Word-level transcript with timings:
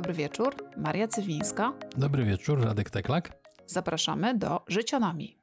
dobry 0.00 0.14
wieczór. 0.14 0.56
Maria 0.76 1.08
Cywińska. 1.08 1.72
Dobry 1.96 2.24
wieczór, 2.24 2.64
Radek 2.64 2.90
Teklak. 2.90 3.32
Zapraszamy 3.66 4.38
do 4.38 4.64
Życionami. 4.68 5.36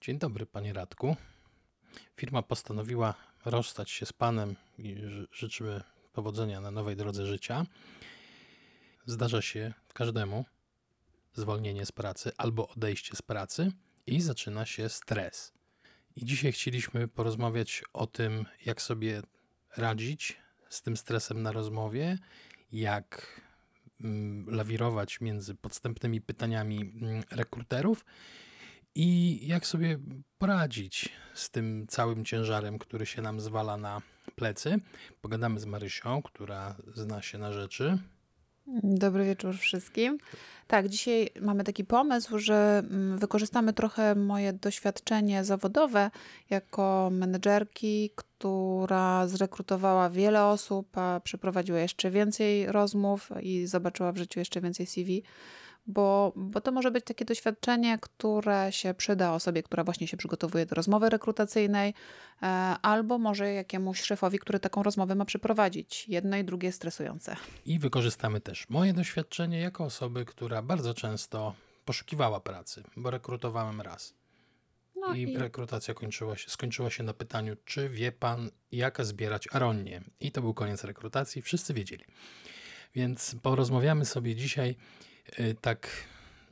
Dzień 0.00 0.18
dobry, 0.18 0.46
panie 0.46 0.72
Radku. 0.72 1.16
Firma 2.16 2.42
postanowiła 2.42 3.14
rozstać 3.44 3.90
się 3.90 4.06
z 4.06 4.12
panem 4.12 4.56
i 4.78 4.96
życzymy 5.32 5.80
powodzenia 6.12 6.60
na 6.60 6.70
nowej 6.70 6.96
drodze 6.96 7.26
życia. 7.26 7.66
Zdarza 9.06 9.42
się 9.42 9.74
każdemu 9.94 10.44
zwolnienie 11.34 11.86
z 11.86 11.92
pracy 11.92 12.32
albo 12.38 12.68
odejście 12.68 13.16
z 13.16 13.22
pracy 13.22 13.72
i 14.06 14.20
zaczyna 14.20 14.66
się 14.66 14.88
stres. 14.88 15.52
I 16.16 16.24
dzisiaj 16.24 16.52
chcieliśmy 16.52 17.08
porozmawiać 17.08 17.84
o 17.92 18.06
tym, 18.06 18.44
jak 18.66 18.82
sobie 18.82 19.22
radzić 19.76 20.40
z 20.68 20.82
tym 20.82 20.96
stresem 20.96 21.42
na 21.42 21.52
rozmowie, 21.52 22.18
jak 22.72 23.40
lawirować 24.46 25.20
między 25.20 25.54
podstępnymi 25.54 26.20
pytaniami 26.20 26.80
mm, 26.80 27.22
rekruterów 27.30 28.04
i 28.94 29.40
jak 29.46 29.66
sobie 29.66 29.98
poradzić 30.38 31.08
z 31.34 31.50
tym 31.50 31.86
całym 31.88 32.24
ciężarem, 32.24 32.78
który 32.78 33.06
się 33.06 33.22
nam 33.22 33.40
zwala 33.40 33.76
na 33.76 34.02
plecy. 34.34 34.78
Pogadamy 35.20 35.60
z 35.60 35.66
Marysią, 35.66 36.22
która 36.22 36.76
zna 36.94 37.22
się 37.22 37.38
na 37.38 37.52
rzeczy. 37.52 37.98
Dobry 38.82 39.24
wieczór 39.24 39.56
wszystkim. 39.56 40.18
Tak, 40.66 40.88
dzisiaj 40.88 41.30
mamy 41.40 41.64
taki 41.64 41.84
pomysł, 41.84 42.38
że 42.38 42.82
mm, 42.90 43.18
wykorzystamy 43.18 43.72
trochę 43.72 44.14
moje 44.14 44.52
doświadczenie 44.52 45.44
zawodowe 45.44 46.10
jako 46.50 47.08
menedżerki, 47.12 48.10
która 48.14 49.26
zrekrutowała 49.28 50.10
wiele 50.10 50.44
osób, 50.44 50.98
a 50.98 51.20
przeprowadziła 51.24 51.78
jeszcze 51.78 52.10
więcej 52.10 52.66
rozmów 52.66 53.30
i 53.42 53.66
zobaczyła 53.66 54.12
w 54.12 54.16
życiu 54.16 54.38
jeszcze 54.38 54.60
więcej 54.60 54.86
CV 54.86 55.22
bo, 55.86 56.32
bo 56.36 56.60
to 56.60 56.72
może 56.72 56.90
być 56.90 57.04
takie 57.04 57.24
doświadczenie, 57.24 57.98
które 58.00 58.72
się 58.72 58.94
przyda 58.94 59.32
osobie, 59.32 59.62
która 59.62 59.84
właśnie 59.84 60.08
się 60.08 60.16
przygotowuje 60.16 60.66
do 60.66 60.74
rozmowy 60.74 61.10
rekrutacyjnej, 61.10 61.94
e, 62.42 62.46
albo 62.82 63.18
może 63.18 63.52
jakiemuś 63.52 64.00
szefowi, 64.00 64.38
który 64.38 64.60
taką 64.60 64.82
rozmowę 64.82 65.14
ma 65.14 65.24
przeprowadzić. 65.24 66.08
Jedno 66.08 66.36
i 66.36 66.44
drugie 66.44 66.72
stresujące. 66.72 67.36
I 67.66 67.78
wykorzystamy 67.78 68.40
też 68.40 68.68
moje 68.68 68.92
doświadczenie 68.92 69.60
jako 69.60 69.84
osoby, 69.84 70.24
która 70.24 70.62
bardzo 70.62 70.94
często 70.94 71.54
poszukiwała 71.84 72.40
pracy, 72.40 72.82
bo 72.96 73.10
rekrutowałem 73.10 73.80
raz. 73.80 74.14
No 74.96 75.14
I, 75.14 75.22
i, 75.22 75.38
rekrutacja 75.38 75.94
kończyła 75.94 76.36
się, 76.36 76.50
skończyła 76.50 76.90
się 76.90 77.02
na 77.02 77.14
pytaniu, 77.14 77.56
czy 77.64 77.88
wie 77.88 78.12
pan, 78.12 78.50
jak 78.72 79.04
zbierać 79.04 79.48
aronnie. 79.52 80.00
I 80.20 80.32
to 80.32 80.40
był 80.40 80.54
koniec 80.54 80.84
rekrutacji, 80.84 81.42
wszyscy 81.42 81.74
wiedzieli. 81.74 82.04
Więc 82.94 83.36
porozmawiamy 83.42 84.04
sobie 84.04 84.34
dzisiaj 84.34 84.76
tak, 85.60 85.88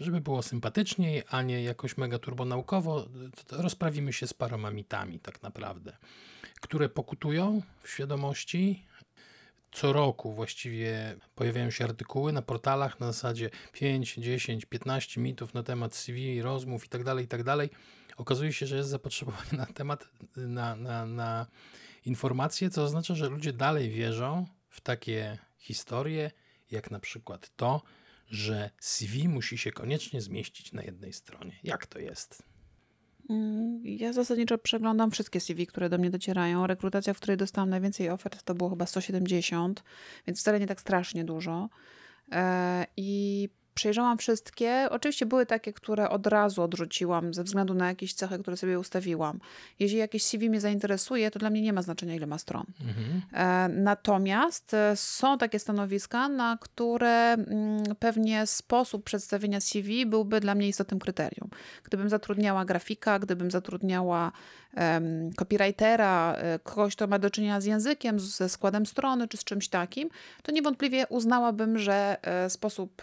żeby 0.01 0.21
było 0.21 0.43
sympatyczniej, 0.43 1.23
a 1.31 1.43
nie 1.43 1.63
jakoś 1.63 1.97
mega 1.97 2.19
turbonaukowo, 2.19 3.09
rozprawimy 3.51 4.13
się 4.13 4.27
z 4.27 4.35
paroma 4.35 4.71
mitami 4.71 5.19
tak 5.19 5.43
naprawdę, 5.43 5.97
które 6.61 6.89
pokutują 6.89 7.63
w 7.83 7.91
świadomości. 7.91 8.85
Co 9.73 9.93
roku 9.93 10.33
właściwie 10.33 11.17
pojawiają 11.35 11.71
się 11.71 11.85
artykuły 11.85 12.33
na 12.33 12.43
portalach 12.43 13.01
na 13.01 13.07
zasadzie 13.07 13.51
5, 13.73 14.15
10, 14.15 14.65
15 14.65 15.21
mitów 15.21 15.55
na 15.55 15.63
temat 15.63 15.95
CV, 15.95 16.43
rozmów 16.43 16.85
itd., 16.85 17.05
tak 17.05 17.21
itd. 17.21 17.57
Tak 17.57 17.71
Okazuje 18.17 18.53
się, 18.53 18.67
że 18.67 18.77
jest 18.77 18.89
zapotrzebowanie 18.89 19.51
na 19.53 19.67
temat, 19.67 20.09
na, 20.37 20.77
na, 20.77 21.07
na 21.07 21.47
informacje, 22.07 22.71
co 22.71 22.83
oznacza, 22.83 23.15
że 23.15 23.29
ludzie 23.29 23.53
dalej 23.53 23.91
wierzą 23.91 24.47
w 24.69 24.81
takie 24.81 25.39
historie, 25.59 26.31
jak 26.71 26.91
na 26.91 27.01
przykład 27.01 27.51
to, 27.57 27.83
że 28.29 28.71
CV 28.81 29.29
musi 29.29 29.59
się 29.59 29.73
koniecznie 29.73 30.21
zmieścić 30.21 30.73
na 30.73 30.83
jednej 30.83 31.13
stronie. 31.13 31.53
Jak 31.63 31.87
to 31.87 31.99
jest? 31.99 32.43
Mm, 33.31 33.81
ja 33.85 34.13
zasadniczo 34.13 34.59
przeglądam 34.59 35.11
wszystkie 35.11 35.41
CV, 35.41 35.67
które 35.67 35.89
do 35.89 35.99
mnie 35.99 36.11
docierają. 36.11 36.67
Rekrutacja, 36.67 37.15
w 37.15 37.17
której 37.17 37.37
dostałam 37.37 37.71
najwięcej 37.71 38.11
ofert, 38.11 38.43
to 38.43 38.55
było 38.55 38.71
chyba 38.71 38.87
170, 38.87 39.85
więc 40.27 40.41
wcale 40.41 40.61
nie 40.61 40.67
tak 40.67 40.81
strasznie 40.81 41.25
dużo. 41.25 41.69
E, 42.33 42.87
I 42.97 43.49
Przejrzałam 43.75 44.19
wszystkie. 44.19 44.89
Oczywiście 44.91 45.27
były 45.27 45.47
takie, 45.47 45.73
które 45.73 46.11
od 46.11 46.27
razu 46.27 46.63
odrzuciłam 46.63 47.35
ze 47.35 47.45
względu 47.45 47.75
na 47.75 47.89
jakieś 47.89 48.15
cechy, 48.15 48.39
które 48.39 48.57
sobie 48.57 48.79
ustawiłam. 48.79 49.41
Jeśli 49.79 49.99
jakieś 49.99 50.25
CV 50.25 50.51
mnie 50.51 50.61
zainteresuje, 50.61 51.31
to 51.31 51.39
dla 51.39 51.51
mnie 51.51 51.63
nie 51.63 51.73
ma 51.73 51.83
znaczenia, 51.83 52.15
ile 52.15 52.27
ma 52.27 52.39
stron. 52.39 52.65
Mhm. 52.81 53.23
E, 53.33 53.69
natomiast 53.69 54.75
e, 54.75 54.97
są 54.97 55.39
takie 55.39 55.59
stanowiska, 55.59 56.29
na 56.29 56.59
które 56.61 57.33
mm, 57.33 57.83
pewnie 57.99 58.47
sposób 58.47 59.05
przedstawienia 59.05 59.61
CV 59.61 60.07
byłby 60.07 60.41
dla 60.41 60.55
mnie 60.55 60.69
istotnym 60.69 61.01
kryterium. 61.01 61.51
Gdybym 61.85 62.09
zatrudniała 62.09 62.65
grafika, 62.65 63.19
gdybym 63.19 63.51
zatrudniała 63.51 64.33
um, 64.77 65.33
copywritera, 65.33 66.35
e, 66.35 66.59
kogoś, 66.59 66.97
kto 66.97 67.07
ma 67.07 67.19
do 67.19 67.31
czynienia 67.31 67.61
z 67.61 67.65
językiem, 67.65 68.21
ze 68.21 68.49
składem 68.49 68.87
strony 68.87 69.29
czy 69.29 69.37
z 69.37 69.45
czymś 69.45 69.69
takim, 69.69 70.09
to 70.43 70.53
niewątpliwie 70.53 71.07
uznałabym, 71.09 71.79
że 71.79 72.17
sposób 72.49 73.03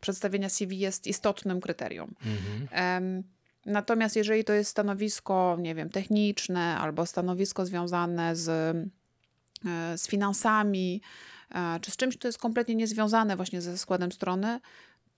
przedstawienia 0.00 0.48
CV 0.48 0.78
jest 0.78 1.06
istotnym 1.06 1.60
kryterium. 1.60 2.14
Mhm. 2.26 3.22
Natomiast 3.66 4.16
jeżeli 4.16 4.44
to 4.44 4.52
jest 4.52 4.70
stanowisko, 4.70 5.56
nie 5.60 5.74
wiem, 5.74 5.90
techniczne 5.90 6.78
albo 6.78 7.06
stanowisko 7.06 7.66
związane 7.66 8.36
z, 8.36 8.48
e, 9.66 9.98
z 9.98 10.08
finansami, 10.08 11.02
e, 11.54 11.80
czy 11.80 11.90
z 11.90 11.96
czymś, 11.96 12.16
co 12.16 12.28
jest 12.28 12.38
kompletnie 12.38 12.74
niezwiązane 12.74 13.36
właśnie 13.36 13.60
ze 13.60 13.78
składem 13.78 14.12
strony, 14.12 14.60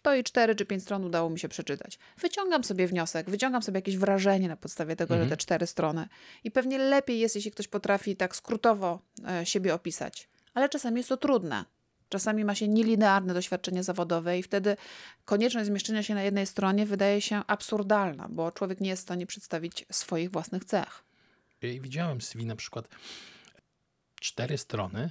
to 0.03 0.15
i 0.15 0.25
cztery 0.25 0.55
czy 0.55 0.67
pięć 0.67 0.83
stron 0.83 1.05
udało 1.05 1.31
mi 1.31 1.39
się 1.39 1.49
przeczytać. 1.49 1.99
Wyciągam 2.19 2.65
sobie 2.65 2.87
wniosek, 2.87 3.31
wyciągam 3.31 3.63
sobie 3.63 3.79
jakieś 3.79 3.97
wrażenie 3.97 4.49
na 4.49 4.57
podstawie 4.57 4.97
tego, 4.97 5.15
mhm. 5.15 5.29
że 5.29 5.37
te 5.37 5.43
cztery 5.43 5.67
strony. 5.67 6.09
I 6.45 6.51
pewnie 6.51 6.79
lepiej 6.79 7.19
jest, 7.19 7.37
jeśli 7.37 7.51
ktoś 7.51 7.69
potrafi 7.69 8.17
tak 8.17 8.37
skrótowo 8.37 9.01
e, 9.29 9.47
siebie 9.47 9.75
opisać. 9.75 10.29
Ale 10.55 10.69
czasami 10.69 10.97
jest 10.97 11.09
to 11.09 11.17
trudne. 11.17 11.65
Czasami 12.09 12.45
ma 12.45 12.55
się 12.55 12.69
nielinearne 12.69 13.35
doświadczenie 13.35 13.83
zawodowe 13.83 14.39
i 14.39 14.43
wtedy 14.43 14.77
konieczność 15.25 15.67
zmieszczenia 15.67 16.03
się 16.03 16.15
na 16.15 16.23
jednej 16.23 16.47
stronie 16.47 16.87
wydaje 16.87 17.21
się 17.21 17.43
absurdalna, 17.47 18.29
bo 18.29 18.53
człowiek 18.53 18.81
nie 18.81 18.89
jest 18.89 19.03
w 19.03 19.07
stanie 19.07 19.27
przedstawić 19.27 19.87
swoich 19.93 20.31
własnych 20.31 20.65
cech. 20.65 21.05
Widziałem 21.63 22.21
CV 22.21 22.47
na 22.47 22.57
przykład 22.57 22.89
cztery 24.21 24.59
strony 24.59 25.11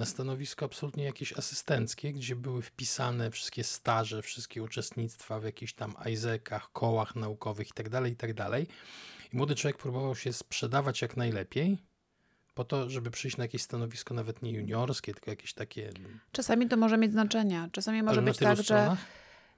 na 0.00 0.06
stanowisko 0.06 0.66
absolutnie 0.66 1.04
jakieś 1.04 1.32
asystenckie, 1.32 2.12
gdzie 2.12 2.36
były 2.36 2.62
wpisane 2.62 3.30
wszystkie 3.30 3.64
staże, 3.64 4.22
wszystkie 4.22 4.62
uczestnictwa 4.62 5.40
w 5.40 5.44
jakichś 5.44 5.72
tam 5.72 5.94
ISEC-ach, 6.12 6.72
kołach 6.72 7.16
naukowych 7.16 7.68
itd., 7.68 7.90
tak 7.90 8.08
itd. 8.08 8.34
Tak 8.34 8.60
I 9.32 9.36
młody 9.36 9.54
człowiek 9.54 9.76
próbował 9.76 10.16
się 10.16 10.32
sprzedawać 10.32 11.02
jak 11.02 11.16
najlepiej, 11.16 11.78
po 12.54 12.64
to, 12.64 12.90
żeby 12.90 13.10
przyjść 13.10 13.36
na 13.36 13.44
jakieś 13.44 13.62
stanowisko 13.62 14.14
nawet 14.14 14.42
nie 14.42 14.50
juniorskie, 14.50 15.14
tylko 15.14 15.30
jakieś 15.30 15.54
takie... 15.54 15.90
Czasami 16.32 16.68
to 16.68 16.76
może 16.76 16.98
mieć 16.98 17.12
znaczenie. 17.12 17.68
Czasami 17.72 18.02
może 18.02 18.22
być 18.22 18.38
tak, 18.38 18.58
stronach? 18.58 18.98
że... 18.98 19.04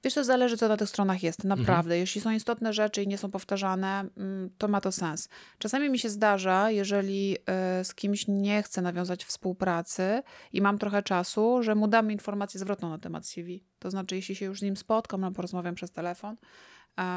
Wiesz, 0.04 0.14
to 0.14 0.24
zależy, 0.24 0.56
co 0.56 0.68
na 0.68 0.76
tych 0.76 0.88
stronach 0.88 1.22
jest, 1.22 1.44
naprawdę. 1.44 1.94
Mhm. 1.94 2.00
Jeśli 2.00 2.20
są 2.20 2.30
istotne 2.30 2.72
rzeczy 2.72 3.02
i 3.02 3.08
nie 3.08 3.18
są 3.18 3.30
powtarzane, 3.30 4.04
mm, 4.16 4.50
to 4.58 4.68
ma 4.68 4.80
to 4.80 4.92
sens. 4.92 5.28
Czasami 5.58 5.90
mi 5.90 5.98
się 5.98 6.10
zdarza, 6.10 6.70
jeżeli 6.70 7.36
y, 7.80 7.84
z 7.84 7.94
kimś 7.94 8.24
nie 8.28 8.62
chcę 8.62 8.82
nawiązać 8.82 9.24
współpracy 9.24 10.22
i 10.52 10.60
mam 10.60 10.78
trochę 10.78 11.02
czasu, 11.02 11.62
że 11.62 11.74
mu 11.74 11.88
damy 11.88 12.12
informację 12.12 12.60
zwrotną 12.60 12.90
na 12.90 12.98
temat 12.98 13.26
CV. 13.26 13.64
To 13.78 13.90
znaczy, 13.90 14.16
jeśli 14.16 14.34
się 14.36 14.46
już 14.46 14.58
z 14.58 14.62
nim 14.62 14.76
spotkam, 14.76 15.34
porozmawiam 15.34 15.74
przez 15.74 15.92
telefon, 15.92 16.36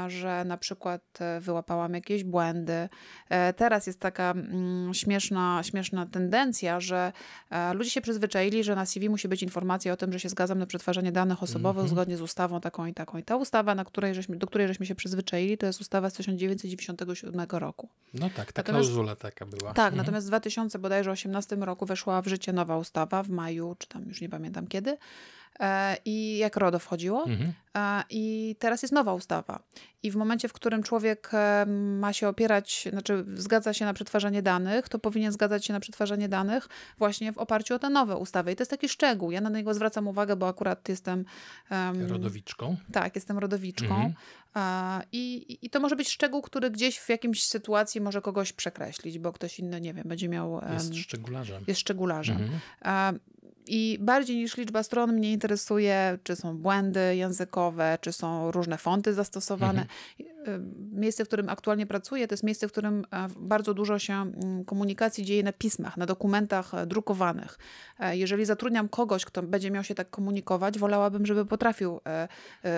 że 0.07 0.45
na 0.45 0.57
przykład 0.57 1.01
e, 1.19 1.39
wyłapałam 1.39 1.93
jakieś 1.93 2.23
błędy. 2.23 2.89
E, 3.29 3.53
teraz 3.53 3.87
jest 3.87 3.99
taka 3.99 4.31
mm, 4.31 4.93
śmieszna, 4.93 5.63
śmieszna 5.63 6.05
tendencja, 6.05 6.79
że 6.79 7.13
e, 7.49 7.73
ludzie 7.73 7.89
się 7.89 8.01
przyzwyczaili, 8.01 8.63
że 8.63 8.75
na 8.75 8.85
CV 8.85 9.09
musi 9.09 9.27
być 9.27 9.43
informacja 9.43 9.93
o 9.93 9.97
tym, 9.97 10.13
że 10.13 10.19
się 10.19 10.29
zgadzam 10.29 10.59
na 10.59 10.65
przetwarzanie 10.65 11.11
danych 11.11 11.43
osobowych 11.43 11.79
mm 11.79 11.87
-hmm. 11.87 11.91
zgodnie 11.95 12.17
z 12.17 12.21
ustawą 12.21 12.61
taką 12.61 12.85
i 12.85 12.93
taką. 12.93 13.17
I 13.17 13.23
ta 13.23 13.35
ustawa, 13.35 13.75
na 13.75 13.85
której 13.85 14.15
żeśmy, 14.15 14.35
do 14.35 14.47
której 14.47 14.67
żeśmy 14.67 14.85
się 14.85 14.95
przyzwyczaili, 14.95 15.57
to 15.57 15.65
jest 15.65 15.81
ustawa 15.81 16.09
z 16.09 16.13
1997 16.13 17.45
roku. 17.51 17.89
No 18.13 18.29
tak, 18.29 18.53
ta 18.53 18.59
natomiast, 18.59 18.89
klauzula 18.89 19.15
taka 19.15 19.45
była. 19.45 19.73
Tak, 19.73 19.85
mm 19.85 19.93
-hmm. 19.93 19.97
natomiast 19.97 20.27
w 20.27 20.29
2000 20.29 20.79
bodajże 20.79 21.11
18 21.11 21.55
roku 21.55 21.85
weszła 21.85 22.21
w 22.21 22.27
życie 22.27 22.53
nowa 22.53 22.77
ustawa 22.77 23.23
w 23.23 23.29
maju, 23.29 23.75
czy 23.79 23.87
tam 23.87 24.03
już 24.03 24.21
nie 24.21 24.29
pamiętam 24.29 24.67
kiedy, 24.67 24.97
i 26.05 26.37
jak 26.37 26.57
RODO 26.57 26.79
wchodziło. 26.79 27.25
Mhm. 27.25 27.53
E, 27.75 28.03
I 28.09 28.55
teraz 28.59 28.81
jest 28.81 28.93
nowa 28.93 29.13
ustawa. 29.13 29.59
I 30.03 30.11
w 30.11 30.15
momencie, 30.15 30.47
w 30.47 30.53
którym 30.53 30.83
człowiek 30.83 31.29
e, 31.33 31.65
ma 31.99 32.13
się 32.13 32.27
opierać, 32.27 32.87
znaczy 32.91 33.25
zgadza 33.33 33.73
się 33.73 33.85
na 33.85 33.93
przetwarzanie 33.93 34.41
danych, 34.41 34.89
to 34.89 34.99
powinien 34.99 35.31
zgadzać 35.31 35.65
się 35.65 35.73
na 35.73 35.79
przetwarzanie 35.79 36.29
danych 36.29 36.69
właśnie 36.97 37.33
w 37.33 37.37
oparciu 37.37 37.75
o 37.75 37.79
te 37.79 37.89
nowe 37.89 38.17
ustawy. 38.17 38.51
I 38.51 38.55
to 38.55 38.61
jest 38.61 38.71
taki 38.71 38.89
szczegół. 38.89 39.31
Ja 39.31 39.41
na 39.41 39.49
niego 39.49 39.73
zwracam 39.73 40.07
uwagę, 40.07 40.35
bo 40.35 40.47
akurat 40.47 40.89
jestem... 40.89 41.25
Um, 41.71 42.05
rodowiczką. 42.11 42.77
Tak, 42.91 43.15
jestem 43.15 43.37
rodowiczką. 43.37 43.95
Mhm. 43.95 44.13
I, 45.11 45.57
I 45.61 45.69
to 45.69 45.79
może 45.79 45.95
być 45.95 46.09
szczegół, 46.09 46.41
który 46.41 46.71
gdzieś 46.71 46.99
w 46.99 47.09
jakimś 47.09 47.43
sytuacji 47.43 48.01
może 48.01 48.21
kogoś 48.21 48.53
przekreślić, 48.53 49.19
bo 49.19 49.33
ktoś 49.33 49.59
inny, 49.59 49.81
nie 49.81 49.93
wiem, 49.93 50.03
będzie 50.07 50.29
miał... 50.29 50.61
Jest 50.73 50.95
szczegularzem. 50.95 51.63
Jest 51.67 51.81
szczegularzem. 51.81 52.37
Mhm 52.37 53.19
I 53.67 53.97
bardziej 54.01 54.37
niż 54.37 54.57
liczba 54.57 54.83
stron 54.83 55.13
mnie 55.13 55.31
interesuje, 55.31 56.17
czy 56.23 56.35
są 56.35 56.57
błędy 56.57 57.15
językowe, 57.15 57.97
czy 58.01 58.11
są 58.11 58.51
różne 58.51 58.77
fonty 58.77 59.13
zastosowane. 59.13 59.81
Mhm. 59.81 59.87
Miejsce, 60.91 61.25
w 61.25 61.27
którym 61.27 61.49
aktualnie 61.49 61.85
pracuję, 61.85 62.27
to 62.27 62.33
jest 62.33 62.43
miejsce, 62.43 62.67
w 62.67 62.71
którym 62.71 63.05
e, 63.11 63.27
bardzo 63.39 63.73
dużo 63.73 63.99
się 63.99 64.13
mm, 64.13 64.65
komunikacji 64.65 65.25
dzieje 65.25 65.43
na 65.43 65.53
pismach, 65.53 65.97
na 65.97 66.05
dokumentach 66.05 66.73
e, 66.73 66.85
drukowanych. 66.85 67.57
E, 67.99 68.17
jeżeli 68.17 68.45
zatrudniam 68.45 68.89
kogoś, 68.89 69.25
kto 69.25 69.43
będzie 69.43 69.71
miał 69.71 69.83
się 69.83 69.95
tak 69.95 70.09
komunikować, 70.09 70.79
wolałabym, 70.79 71.25
żeby 71.25 71.45
potrafił 71.45 71.99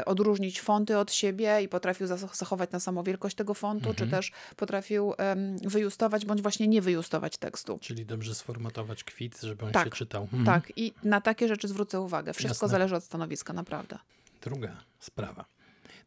odróżnić 0.06 0.62
fonty 0.62 0.98
od 0.98 1.12
siebie 1.12 1.62
i 1.64 1.68
potrafił 1.68 2.08
zachować 2.34 2.72
na 2.72 2.80
samą 2.80 3.04
wielkość 3.04 3.36
tego 3.36 3.54
fontu, 3.54 3.90
mhm. 3.90 3.96
czy 3.96 4.16
też 4.16 4.32
potrafił 4.56 5.14
wyjustować, 5.62 6.26
bądź 6.26 6.42
właśnie 6.42 6.68
nie 6.68 6.82
wyjustować 6.82 7.38
tekstu. 7.38 7.80
Czyli 7.82 8.06
dobrze 8.06 8.36
sformatować 8.36 9.04
kwit, 9.04 9.42
żeby 9.42 9.66
on 9.66 9.72
tak, 9.72 9.86
się 9.86 9.92
czytał. 9.92 10.24
Mhm. 10.24 10.46
Tak, 10.46 10.77
i 10.78 10.94
na 11.04 11.22
takie 11.22 11.48
rzeczy 11.48 11.68
zwrócę 11.68 12.00
uwagę. 12.00 12.34
Wszystko 12.34 12.66
Jasne. 12.66 12.68
zależy 12.68 12.96
od 12.96 13.04
stanowiska, 13.04 13.54
naprawdę. 13.54 13.98
Druga 14.42 14.84
sprawa. 15.00 15.46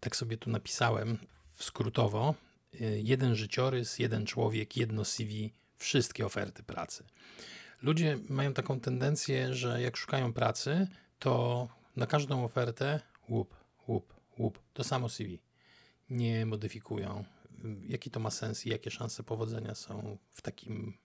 Tak 0.01 0.17
sobie 0.17 0.37
tu 0.37 0.51
napisałem 0.51 1.19
skrótowo. 1.59 2.35
Y, 2.75 3.01
jeden 3.05 3.35
życiorys, 3.35 3.99
jeden 3.99 4.27
człowiek, 4.27 4.77
jedno 4.77 5.05
CV, 5.05 5.53
wszystkie 5.77 6.27
oferty 6.27 6.63
pracy. 6.63 7.05
Ludzie 7.83 8.19
mają 8.29 8.55
taką 8.55 8.81
tendencję, 8.81 9.55
że 9.55 9.83
jak 9.83 9.97
szukają 9.97 10.33
pracy, 10.33 10.89
to 11.19 11.69
na 11.97 12.07
każdą 12.07 12.45
ofertę 12.45 13.01
łup, 13.29 13.57
łup, 13.89 14.15
łup, 14.39 14.59
to 14.73 14.85
samo 14.85 15.09
CV. 15.09 15.39
Nie 16.11 16.47
modyfikują. 16.47 17.25
Jaki 17.89 18.11
to 18.11 18.21
ma 18.21 18.31
sens 18.31 18.67
i 18.67 18.71
jakie 18.71 18.91
szanse 18.91 19.23
powodzenia 19.23 19.75
są 19.75 20.19
w 20.31 20.43
takim 20.43 20.99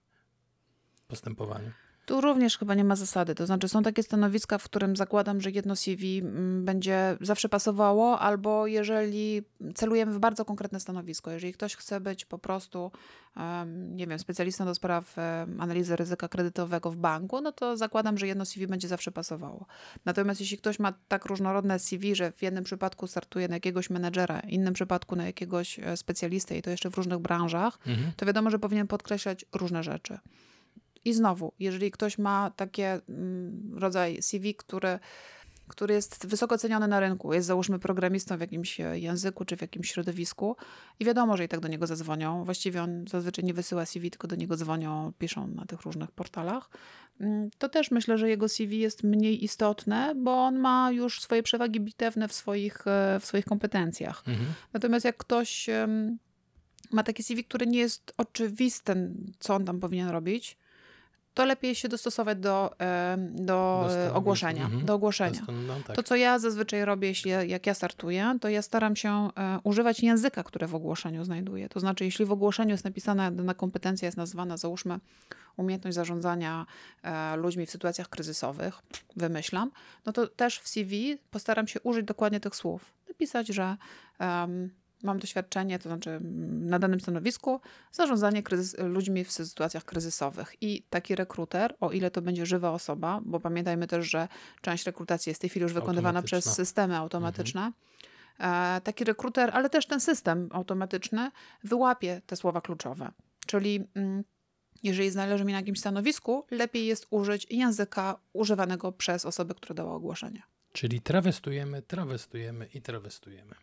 postępowaniu? 1.07 1.71
Tu 2.05 2.21
również 2.21 2.57
chyba 2.57 2.73
nie 2.73 2.83
ma 2.83 2.95
zasady. 2.95 3.35
To 3.35 3.45
znaczy, 3.45 3.69
są 3.69 3.83
takie 3.83 4.03
stanowiska, 4.03 4.57
w 4.57 4.63
którym 4.63 4.95
zakładam, 4.95 5.41
że 5.41 5.51
jedno 5.51 5.75
CV 5.75 6.19
mm, 6.19 6.65
będzie 6.65 7.17
zawsze 7.21 7.49
pasowało, 7.49 8.19
albo 8.19 8.67
jeżeli 8.67 9.41
celujemy 9.75 10.11
w 10.11 10.19
bardzo 10.19 10.45
konkretne 10.45 10.79
stanowisko, 10.79 11.31
jeżeli 11.31 11.53
ktoś 11.53 11.75
chce 11.75 12.01
być 12.01 12.25
po 12.25 12.37
prostu, 12.37 12.91
nie 13.75 14.07
wiem, 14.07 14.19
specjalistą 14.19 14.65
do 14.65 14.75
spraw 14.75 15.15
analizy 15.59 15.95
ryzyka 15.95 16.27
kredytowego 16.27 16.91
w 16.91 16.97
banku, 16.97 17.41
no 17.41 17.51
to 17.51 17.77
zakładam, 17.77 18.17
że 18.17 18.27
jedno 18.27 18.45
CV 18.45 18.67
będzie 18.67 18.87
zawsze 18.87 19.11
pasowało. 19.11 19.65
Natomiast 20.05 20.39
jeśli 20.39 20.57
ktoś 20.57 20.79
ma 20.79 20.93
tak 21.07 21.25
różnorodne 21.25 21.79
CV, 21.79 22.15
że 22.15 22.31
w 22.31 22.41
jednym 22.41 22.63
przypadku 22.63 23.07
startuje 23.07 23.47
na 23.47 23.55
jakiegoś 23.55 23.89
menedżera, 23.89 24.41
w 24.41 24.49
innym 24.49 24.73
przypadku 24.73 25.15
na 25.15 25.25
jakiegoś 25.25 25.79
e, 25.79 25.97
specjalistę 25.97 26.57
i 26.57 26.61
to 26.61 26.69
jeszcze 26.69 26.89
w 26.89 26.97
różnych 26.97 27.19
branżach, 27.19 27.79
mhm. 27.87 28.11
to 28.17 28.25
wiadomo, 28.25 28.49
że 28.49 28.59
powinien 28.59 28.87
podkreślać 28.87 29.45
różne 29.53 29.83
rzeczy. 29.83 30.19
I 31.05 31.13
znowu, 31.13 31.53
jeżeli 31.59 31.91
ktoś 31.91 32.17
ma 32.17 32.51
taki 32.55 32.81
mm, 32.81 33.77
rodzaj 33.77 34.21
CV, 34.21 34.55
który, 34.55 34.99
który 35.67 35.93
jest 35.93 36.27
wysoko 36.27 36.57
ceniony 36.57 36.87
na 36.87 36.99
rynku, 36.99 37.33
jest 37.33 37.47
załóżmy 37.47 37.79
programistą 37.79 38.37
w 38.37 38.41
jakimś 38.41 38.79
języku 38.93 39.45
czy 39.45 39.57
w 39.57 39.61
jakimś 39.61 39.91
środowisku 39.91 40.55
i 40.99 41.05
wiadomo, 41.05 41.37
że 41.37 41.45
i 41.45 41.47
tak 41.47 41.59
do 41.59 41.67
niego 41.67 41.87
zadzwonią. 41.87 42.45
Właściwie 42.45 42.83
on 42.83 43.05
zazwyczaj 43.07 43.45
nie 43.45 43.53
wysyła 43.53 43.85
CV, 43.85 44.11
tylko 44.11 44.27
do 44.27 44.35
niego 44.35 44.55
dzwonią, 44.57 45.13
piszą 45.19 45.47
na 45.47 45.65
tych 45.65 45.81
różnych 45.81 46.11
portalach. 46.11 46.69
Mm, 47.19 47.49
to 47.57 47.69
też 47.69 47.91
myślę, 47.91 48.17
że 48.17 48.29
jego 48.29 48.49
CV 48.49 48.79
jest 48.79 49.03
mniej 49.03 49.43
istotne, 49.43 50.15
bo 50.15 50.31
on 50.31 50.59
ma 50.59 50.91
już 50.91 51.21
swoje 51.21 51.43
przewagi 51.43 51.79
bitewne 51.79 52.27
w 52.27 52.33
swoich, 52.33 52.87
e, 52.87 53.19
w 53.19 53.25
swoich 53.25 53.45
kompetencjach. 53.45 54.23
Mhm. 54.27 54.47
Natomiast 54.73 55.05
jak 55.05 55.17
ktoś 55.17 55.69
ma 56.91 57.03
takie 57.03 57.23
CV, 57.23 57.43
które 57.43 57.65
nie 57.65 57.79
jest 57.79 58.13
oczywiste, 58.17 58.95
co 59.39 59.55
on 59.55 59.65
tam 59.65 59.79
powinien 59.79 60.09
robić, 60.09 60.57
to 61.35 61.45
lepiej 61.45 61.75
się 61.75 61.89
dostosować 61.89 62.37
do, 62.37 62.75
do, 63.31 63.87
do 64.05 64.15
ogłoszenia. 64.15 64.65
Mhm. 64.65 64.85
Do 64.85 64.93
ogłoszenia. 64.93 65.41
No, 65.67 65.75
tak. 65.87 65.95
To, 65.95 66.03
co 66.03 66.15
ja 66.15 66.39
zazwyczaj 66.39 66.85
robię, 66.85 67.07
jeśli 67.07 67.31
jak 67.47 67.67
ja 67.67 67.73
startuję, 67.73 68.37
to 68.41 68.49
ja 68.49 68.61
staram 68.61 68.95
się 68.95 69.29
e, 69.37 69.59
używać 69.63 69.99
języka, 69.99 70.43
które 70.43 70.67
w 70.67 70.75
ogłoszeniu 70.75 71.23
znajduję. 71.23 71.69
To 71.69 71.79
znaczy, 71.79 72.05
jeśli 72.05 72.25
w 72.25 72.31
ogłoszeniu 72.31 72.71
jest 72.71 72.85
napisana 72.85 73.31
dana 73.31 73.53
kompetencja, 73.53 74.05
jest 74.05 74.17
nazwana, 74.17 74.57
załóżmy, 74.57 74.99
umiejętność 75.57 75.95
zarządzania 75.95 76.65
e, 77.03 77.35
ludźmi 77.37 77.65
w 77.65 77.71
sytuacjach 77.71 78.09
kryzysowych, 78.09 78.81
wymyślam, 79.15 79.71
no 80.05 80.13
to 80.13 80.27
też 80.27 80.59
w 80.59 80.67
CV 80.67 81.17
postaram 81.31 81.67
się 81.67 81.79
użyć 81.81 82.05
dokładnie 82.05 82.39
tych 82.39 82.55
słów. 82.55 82.93
Napisać, 83.07 83.47
że 83.47 83.77
um, 84.19 84.69
mam 85.03 85.19
doświadczenie, 85.19 85.79
to 85.79 85.89
znaczy 85.89 86.09
mm, 86.09 86.67
na 86.67 86.79
danym 86.79 86.99
stanowisku, 86.99 87.61
zarządzanie 87.91 88.43
kryzys, 88.43 88.75
ludźmi 88.79 89.23
w 89.23 89.31
sytuacjach 89.31 89.85
kryzysowych. 89.85 90.55
I 90.61 90.83
taki 90.89 91.15
rekruter, 91.15 91.75
o 91.79 91.91
ile 91.91 92.11
to 92.11 92.21
będzie 92.21 92.45
żywa 92.45 92.71
osoba, 92.71 93.21
bo 93.25 93.39
pamiętajmy 93.39 93.87
też, 93.87 94.09
że 94.09 94.27
część 94.61 94.85
rekrutacji 94.85 95.29
jest 95.29 95.39
w 95.39 95.41
tej 95.41 95.49
chwili 95.49 95.63
już 95.63 95.73
wykonywana 95.73 96.21
przez 96.21 96.45
systemy 96.45 96.97
automatyczne. 96.97 97.61
Mhm. 98.39 98.81
Taki 98.81 99.03
rekruter, 99.03 99.49
ale 99.53 99.69
też 99.69 99.87
ten 99.87 99.99
system 99.99 100.49
automatyczny 100.51 101.31
wyłapie 101.63 102.21
te 102.25 102.35
słowa 102.35 102.61
kluczowe. 102.61 103.11
Czyli 103.45 103.87
mm, 103.95 104.23
jeżeli 104.83 105.11
znależy 105.11 105.45
mi 105.45 105.53
na 105.53 105.59
jakimś 105.59 105.79
stanowisku, 105.79 106.45
lepiej 106.51 106.85
jest 106.85 107.07
użyć 107.09 107.47
języka 107.49 108.19
używanego 108.33 108.91
przez 108.91 109.25
osobę, 109.25 109.53
która 109.53 109.75
dała 109.75 109.93
ogłoszenie. 109.93 110.43
Czyli 110.71 111.01
trawestujemy, 111.01 111.81
trawestujemy 111.81 112.65
i 112.73 112.81
trawestujemy. 112.81 113.55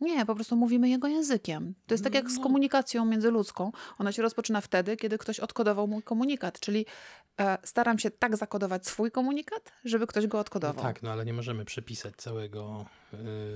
Nie, 0.00 0.26
po 0.26 0.34
prostu 0.34 0.56
mówimy 0.56 0.88
jego 0.88 1.08
językiem. 1.08 1.74
To 1.86 1.94
jest 1.94 2.04
tak 2.04 2.14
jak 2.14 2.30
z 2.30 2.36
no. 2.36 2.42
komunikacją 2.42 3.04
międzyludzką. 3.04 3.72
Ona 3.98 4.12
się 4.12 4.22
rozpoczyna 4.22 4.60
wtedy, 4.60 4.96
kiedy 4.96 5.18
ktoś 5.18 5.40
odkodował 5.40 5.88
mój 5.88 6.02
komunikat, 6.02 6.60
czyli 6.60 6.86
e, 7.40 7.58
staram 7.64 7.98
się 7.98 8.10
tak 8.10 8.36
zakodować 8.36 8.86
swój 8.86 9.10
komunikat, 9.10 9.72
żeby 9.84 10.06
ktoś 10.06 10.26
go 10.26 10.38
odkodował. 10.38 10.76
No 10.76 10.82
tak, 10.82 11.02
no 11.02 11.10
ale 11.10 11.24
nie 11.24 11.32
możemy 11.32 11.64
przepisać 11.64 12.16
całego 12.16 12.86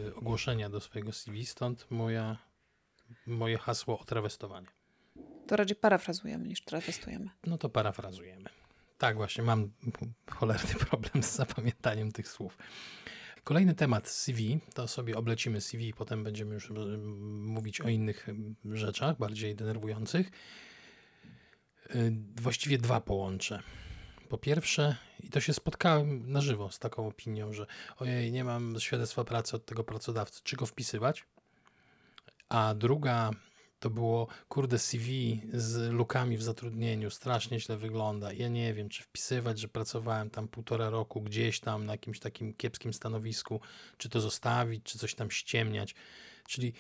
y, 0.09 0.15
ogłoszenia 0.15 0.71
do 0.71 0.81
swojego 0.81 1.13
CV, 1.13 1.47
stąd 1.47 1.91
moja, 1.91 2.37
moje 3.27 3.59
hasło 3.59 3.99
o 3.99 4.05
trawestowanie. 4.05 4.67
To 5.47 5.57
raczej 5.57 5.77
parafrazujemy 5.77 6.49
niż 6.49 6.65
trawestujemy. 6.65 7.31
No 7.47 7.59
to 7.59 7.69
parafrazujemy. 7.69 8.51
Tak, 8.99 9.17
właśnie, 9.17 9.45
mam 9.45 9.71
cholerny 10.31 10.75
problem 10.91 11.23
z 11.23 11.37
zapamiętaniem 11.37 12.13
tych 12.13 12.29
słów. 12.29 12.59
Kolejny 13.45 13.75
temat 13.75 14.09
CV, 14.09 14.61
to 14.75 14.89
sobie 14.89 15.17
oblecimy 15.17 15.61
CV, 15.61 15.93
potem 15.95 16.25
będziemy 16.25 16.55
już 16.55 16.73
mówić 17.31 17.81
o 17.81 17.89
innych 17.89 18.27
rzeczach, 18.65 19.19
bardziej 19.19 19.55
denerwujących. 19.55 20.31
Y, 21.95 22.13
właściwie 22.41 22.79
dwa 22.79 23.01
połączę. 23.01 23.63
Po 24.29 24.39
pierwsze, 24.39 24.97
i 25.21 25.31
to 25.31 25.41
się 25.41 25.53
spotkałem 25.53 26.33
na 26.33 26.41
żywo 26.41 26.71
z 26.71 26.79
taką 26.79 27.07
opinią, 27.07 27.53
że 27.53 27.67
ojej, 27.97 28.33
nie 28.33 28.45
mam 28.45 28.81
świadectwa 28.81 29.25
pracy 29.25 29.57
od 29.57 29.67
tego 29.67 29.85
pracodawcy, 29.85 30.41
czy 30.45 30.57
go 30.57 30.67
wpisywać? 30.67 31.25
A 32.49 32.75
druga 32.75 33.31
to 33.81 33.91
było, 33.91 34.27
kurde, 34.49 34.79
CV 34.79 35.41
z 35.53 35.93
lukami 35.93 36.37
w 36.37 36.43
zatrudnieniu, 36.43 37.11
strasznie 37.11 37.61
źle 37.61 37.77
wygląda. 37.77 38.33
Ja 38.33 38.49
nie 38.49 38.75
wiem, 38.75 38.89
czy 38.89 39.03
wpisywać, 39.03 39.59
że 39.59 39.69
pracowałem 39.69 40.31
tam 40.31 40.49
półtora 40.49 40.91
roku 40.91 41.21
gdzieś 41.21 41.61
tam 41.61 41.87
na 41.87 41.93
jakimś 41.93 42.21
takim 42.21 42.55
kiepskim 42.55 42.93
stanowisku, 42.93 43.61
czy 43.97 44.09
to 44.09 44.21
zostawić, 44.21 44.85
czy 44.85 44.99
coś 44.99 45.15
tam 45.15 45.31
ściemniać. 45.31 45.95
Czyli 46.49 46.73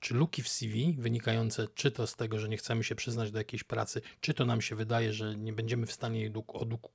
czy 0.00 0.14
luki 0.14 0.42
w 0.42 0.48
CV 0.48 0.96
wynikające 0.98 1.68
czy 1.74 1.90
to 1.90 2.06
z 2.06 2.16
tego, 2.16 2.38
że 2.38 2.48
nie 2.48 2.56
chcemy 2.56 2.84
się 2.84 2.94
przyznać 2.94 3.30
do 3.30 3.38
jakiejś 3.38 3.64
pracy, 3.64 4.00
czy 4.20 4.34
to 4.34 4.44
nam 4.44 4.60
się 4.60 4.76
wydaje, 4.76 5.12
że 5.12 5.36
nie 5.36 5.52
będziemy 5.52 5.86
w 5.86 5.92
stanie 5.92 6.20
jej 6.20 6.32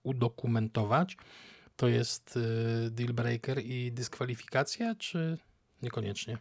udokumentować, 0.04 1.18
to 1.75 1.88
jest 1.88 2.38
y, 2.38 2.92
deal 2.92 3.13
breaker 3.13 3.66
i 3.66 3.92
dyskwalifikacja, 3.92 4.96
czy 4.96 5.38
niekoniecznie? 5.82 6.38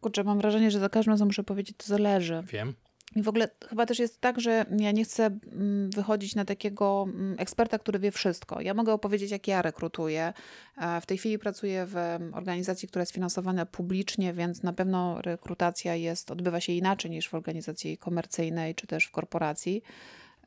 Kurczę, 0.00 0.24
mam 0.24 0.38
wrażenie, 0.38 0.70
że 0.70 0.78
za 0.78 0.88
każdym 0.88 1.12
razem 1.12 1.28
muszę 1.28 1.44
powiedzieć, 1.44 1.76
to 1.76 1.86
zależy. 1.86 2.42
Wiem. 2.52 2.74
I 3.16 3.22
w 3.22 3.28
ogóle 3.28 3.48
chyba 3.68 3.86
też 3.86 3.98
jest 3.98 4.20
tak, 4.20 4.40
że 4.40 4.66
ja 4.78 4.92
nie 4.92 5.04
chcę 5.04 5.26
mm, 5.26 5.90
wychodzić 5.90 6.34
na 6.34 6.44
takiego 6.44 7.06
mm, 7.08 7.36
eksperta, 7.38 7.78
który 7.78 7.98
wie 7.98 8.10
wszystko. 8.10 8.60
Ja 8.60 8.74
mogę 8.74 8.92
opowiedzieć, 8.92 9.30
jak 9.30 9.48
ja 9.48 9.62
rekrutuję. 9.62 10.32
E, 10.76 11.00
w 11.00 11.06
tej 11.06 11.18
chwili 11.18 11.38
pracuję 11.38 11.86
w 11.86 11.96
organizacji, 12.32 12.88
która 12.88 13.02
jest 13.02 13.12
finansowana 13.12 13.66
publicznie, 13.66 14.32
więc 14.32 14.62
na 14.62 14.72
pewno 14.72 15.22
rekrutacja 15.22 15.94
jest, 15.94 16.30
odbywa 16.30 16.60
się 16.60 16.72
inaczej 16.72 17.10
niż 17.10 17.28
w 17.28 17.34
organizacji 17.34 17.98
komercyjnej 17.98 18.74
czy 18.74 18.86
też 18.86 19.04
w 19.04 19.10
korporacji. 19.10 19.82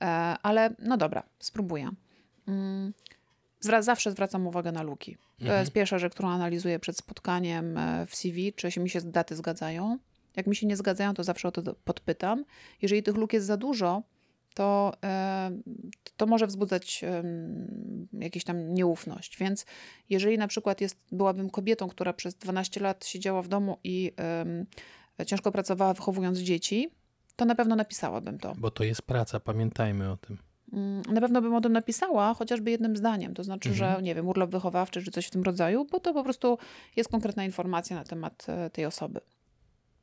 E, 0.02 0.06
ale 0.44 0.76
no 0.80 0.98
dobra, 0.98 1.24
spróbuję. 1.40 1.90
Zawsze 3.64 4.12
zwracam 4.12 4.48
uwagę 4.48 4.72
na 4.72 4.84
luki. 4.84 5.18
To 5.38 5.46
mhm. 5.46 5.60
jest 5.60 5.72
pierwsza 5.72 6.00
rzecz, 6.00 6.14
którą 6.14 6.30
analizuję 6.30 6.80
przed 6.80 6.98
spotkaniem 6.98 7.78
e, 7.78 8.06
w 8.08 8.16
CV, 8.16 8.54
czy 8.54 8.72
się 8.72 8.82
mi 8.82 8.90
się 8.90 9.02
daty 9.02 9.36
zgadzają. 9.36 9.98
Jak 10.36 10.48
mi 10.48 10.56
się 10.56 10.68
nie 10.68 10.76
zgadzają, 10.76 11.14
to 11.14 11.24
zawsze 11.24 11.48
o 11.48 11.52
to 11.52 11.76
podpytam. 11.84 12.46
Jeżeli 12.82 13.04
tych 13.04 13.16
luk 13.16 13.34
jest 13.34 13.46
za 13.46 13.58
dużo, 13.58 14.04
to, 14.54 14.94
e, 15.04 15.52
to 16.18 16.26
może 16.26 16.48
wzbudzać 16.48 17.02
jakąś 18.14 18.44
tam 18.44 18.74
nieufność. 18.74 19.38
Więc 19.38 19.66
jeżeli 20.10 20.38
na 20.38 20.48
przykład 20.48 20.82
jest, 20.82 21.00
byłabym 21.12 21.50
kobietą, 21.50 21.90
która 21.90 22.14
przez 22.14 22.36
12 22.36 22.80
lat 22.80 23.06
siedziała 23.06 23.42
w 23.42 23.48
domu 23.48 23.78
i 23.84 24.12
ciężko 25.26 25.52
pracowała 25.52 25.94
wychowując 25.94 26.40
dzieci, 26.40 26.92
to 27.36 27.46
na 27.46 27.56
pewno 27.56 27.76
napisałabym 27.76 28.40
to. 28.40 28.54
Bo 28.58 28.72
to 28.72 28.84
jest 28.84 29.02
praca, 29.02 29.40
pamiętajmy 29.40 30.12
o 30.12 30.18
tym. 30.18 30.38
Mm, 30.74 31.02
na 31.14 31.22
pewno 31.22 31.42
bym 31.42 31.54
o 31.56 31.62
tym 31.62 31.74
napisała, 31.74 32.34
chociażby 32.34 32.72
jednym 32.72 32.98
zdaniem. 32.98 33.34
To 33.34 33.44
znaczy, 33.44 33.70
Mhm. 33.70 33.96
że 33.96 34.02
nie 34.04 34.16
wiem, 34.16 34.28
urlop 34.28 34.52
wychowawczy 34.52 35.04
czy 35.04 35.12
coś 35.12 35.26
w 35.28 35.30
tym 35.30 35.44
rodzaju, 35.44 35.86
bo 35.92 36.00
to 36.00 36.14
po 36.14 36.24
prostu 36.24 36.58
jest 36.96 37.10
konkretna 37.12 37.46
informacja 37.46 37.96
na 37.96 38.04
temat 38.04 38.46
e, 38.50 38.70
tej 38.70 38.86
osoby. 38.86 39.20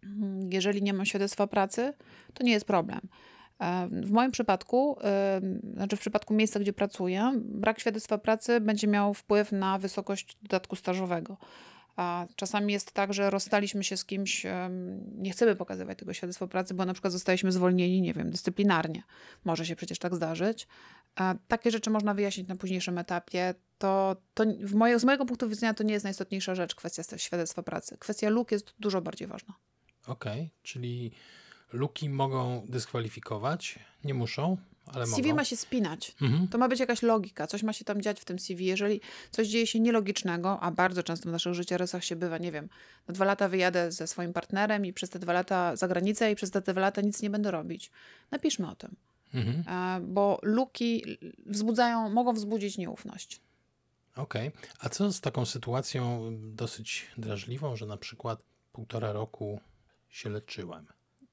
Mm, 0.05 0.53
Jeżeli 0.53 0.83
nie 0.83 0.93
mam 0.93 1.07
świadectwa 1.07 1.47
pracy, 1.47 1.93
to 2.35 2.45
nie 2.45 2.53
jest 2.53 2.67
problem. 2.67 3.01
E, 3.61 3.89
W 3.93 4.11
moim 4.11 4.31
przypadku, 4.31 4.97
znaczy 5.75 5.97
w 5.97 6.01
przypadku 6.01 6.35
miejsca, 6.35 6.61
gdzie 6.61 6.73
pracuję, 6.73 7.33
brak 7.45 7.81
świadectwa 7.81 8.19
pracy 8.19 8.61
będzie 8.61 8.87
miał 8.87 9.15
wpływ 9.15 9.53
na 9.53 9.79
wysokość 9.79 10.37
dodatku 10.43 10.77
stażowego. 10.77 11.37
A 11.97 12.27
czasami 12.37 12.73
jest 12.73 12.93
tak, 12.93 13.15
że 13.15 13.31
rozstaliśmy 13.31 13.85
się 13.85 13.97
z 13.97 14.05
kimś, 14.05 14.47
nie 15.17 15.31
chcemy 15.31 15.57
pokazywać 15.57 15.99
tego 15.99 16.13
świadectwa 16.13 16.47
pracy, 16.47 16.75
bo 16.75 16.85
na 16.85 16.93
przykład 16.93 17.13
zostaliśmy 17.13 17.53
zwolnieni, 17.53 18.01
nie 18.01 18.15
wiem, 18.15 18.31
dyscyplinarnie. 18.31 19.03
Może 19.45 19.67
się 19.67 19.77
przecież 19.77 19.99
tak 19.99 20.15
zdarzyć. 20.15 20.69
A 21.15 21.35
takie 21.49 21.71
rzeczy 21.71 21.91
można 21.91 22.15
wyjaśnić 22.15 22.49
na 22.49 22.57
późniejszym 22.57 22.99
etapie. 22.99 23.55
To, 23.79 24.17
to 24.35 24.45
w 24.61 24.75
moje, 24.75 24.99
z 24.99 25.05
mojego 25.05 25.27
punktu 25.27 25.49
widzenia 25.49 25.75
to 25.75 25.83
nie 25.85 25.93
jest 25.93 26.05
najistotniejsza 26.05 26.55
rzecz, 26.55 26.75
kwestia 26.75 27.19
świadectwa 27.19 27.63
pracy. 27.63 27.97
Kwestia 27.99 28.29
luk 28.29 28.53
jest 28.53 28.75
dużo 28.79 29.01
bardziej 29.01 29.29
ważna. 29.29 29.55
Okej, 30.07 30.51
czyli 30.63 31.13
luki 31.73 32.09
mogą 32.09 32.67
dyskwalifikować, 32.69 33.79
nie 34.05 34.15
muszą, 34.15 34.57
ale 34.95 35.07
CV 35.07 35.23
mogą. 35.29 35.37
ma 35.37 35.45
się 35.45 35.57
spinać. 35.57 36.15
Mhm. 36.23 36.49
To 36.49 36.59
ma 36.59 36.69
być 36.69 36.81
jakaś 36.81 37.03
logika, 37.03 37.47
coś 37.47 37.63
ma 37.63 37.73
się 37.73 37.85
tam 37.85 38.03
dziać 38.03 38.21
w 38.21 38.25
tym 38.25 38.39
CV. 38.39 38.65
Jeżeli 38.67 39.01
coś 39.31 39.49
dzieje 39.49 39.67
się 39.67 39.81
nielogicznego, 39.81 40.61
a 40.61 40.71
bardzo 40.71 41.03
często 41.03 41.29
w 41.29 41.33
naszych 41.33 41.55
życiorysach 41.55 42.05
się 42.05 42.17
bywa, 42.17 42.39
nie 42.39 42.53
wiem, 42.53 42.69
na 43.09 43.15
dwa 43.15 43.25
lata 43.25 43.49
wyjadę 43.49 43.93
ze 43.93 44.07
swoim 44.07 44.33
partnerem 44.33 44.87
i 44.87 44.93
przez 44.93 45.11
te 45.11 45.19
dwa 45.19 45.33
lata 45.33 45.77
za 45.77 45.89
granicę 45.89 46.33
i 46.33 46.35
przez 46.35 46.51
te 46.51 46.61
dwa 46.61 46.81
lata 46.81 47.01
nic 47.01 47.23
nie 47.23 47.31
będę 47.31 47.51
robić. 47.51 47.91
Napiszmy 48.31 48.71
o 48.71 48.75
tym, 48.75 48.97
Mhm. 49.35 49.65
bo 50.15 50.39
luki 50.43 51.05
wzbudzają, 51.47 52.09
mogą 52.11 52.33
wzbudzić 52.33 52.79
nieufność. 52.79 53.41
Okej, 54.17 54.51
a 54.81 54.89
co 54.89 55.13
z 55.13 55.21
taką 55.21 55.47
sytuacją 55.47 56.31
dosyć 56.55 57.07
drażliwą, 57.19 57.77
że 57.77 57.87
na 57.87 57.97
przykład 57.97 58.43
półtora 58.73 59.13
roku 59.13 59.61
się 60.09 60.31
leczyłem? 60.31 60.87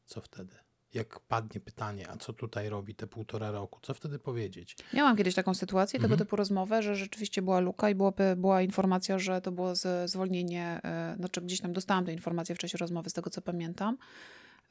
Co 0.05 0.21
wtedy? 0.21 0.53
Jak 0.93 1.19
padnie 1.19 1.61
pytanie, 1.61 2.09
a 2.09 2.17
co 2.17 2.33
tutaj 2.33 2.69
robi 2.69 2.95
te 2.95 3.07
półtora 3.07 3.51
roku? 3.51 3.79
Co 3.81 3.93
wtedy 3.93 4.19
powiedzieć? 4.19 4.75
Miałam 4.93 5.17
kiedyś 5.17 5.35
taką 5.35 5.53
sytuację, 5.53 5.97
Mhm. 5.97 6.09
tego 6.11 6.23
typu 6.25 6.35
rozmowę, 6.35 6.83
że 6.83 6.95
rzeczywiście 6.95 7.41
była 7.41 7.59
luka 7.59 7.89
i 7.89 7.95
byłaby, 7.95 8.35
była 8.37 8.61
informacja, 8.61 9.19
że 9.19 9.41
to 9.41 9.51
było 9.51 9.75
z, 9.75 10.11
zwolnienie, 10.11 10.79
e, 10.83 11.15
znaczy 11.19 11.41
gdzieś 11.41 11.61
tam 11.61 11.73
dostałam 11.73 12.05
tę 12.05 12.13
informację 12.13 12.55
w 12.55 12.57
czasie 12.57 12.77
rozmowy, 12.77 13.09
z 13.09 13.13
tego 13.13 13.29
co 13.29 13.41
pamiętam. 13.41 13.97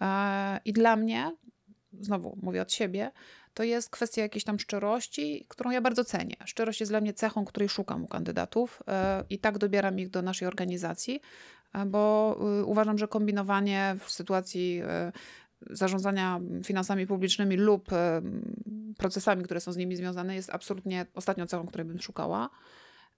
E, 0.01 0.61
I 0.65 0.73
dla 0.73 0.97
mnie, 0.97 1.37
znowu 2.01 2.39
mówię 2.43 2.63
od 2.63 2.73
siebie, 2.73 3.11
to 3.55 3.63
jest 3.63 3.91
kwestia 3.91 4.23
jakiejś 4.23 4.45
tam 4.45 4.59
szczerości, 4.59 5.47
którą 5.49 5.71
ja 5.71 5.81
bardzo 5.81 6.05
cenię. 6.05 6.37
Szczerość 6.45 6.81
jest 6.81 6.93
dla 6.93 7.01
mnie 7.01 7.13
cechą, 7.15 7.45
której 7.45 7.69
szukam 7.69 8.05
u 8.05 8.09
kandydatów 8.09 8.83
e, 8.89 9.25
i 9.31 9.39
tak 9.39 9.59
dobieram 9.59 9.99
ich 9.99 10.11
do 10.11 10.23
naszej 10.23 10.49
organizacji, 10.49 11.21
bo 11.87 12.37
y, 12.61 12.65
uważam, 12.65 12.99
że 12.99 13.09
kombinowanie 13.09 13.97
w 14.01 14.11
sytuacji 14.11 14.83
zarządzania 15.71 16.41
finansami 16.65 17.07
publicznymi 17.07 17.57
lub 17.57 17.89
procesami, 18.99 19.45
które 19.45 19.61
są 19.61 19.73
z 19.73 19.77
nimi 19.77 19.97
związane, 19.97 20.35
jest 20.35 20.51
absolutnie 20.51 21.07
ostatnią 21.15 21.47
cechą, 21.47 21.67
której 21.67 21.87
bym 21.87 22.01
szukała. 22.01 22.51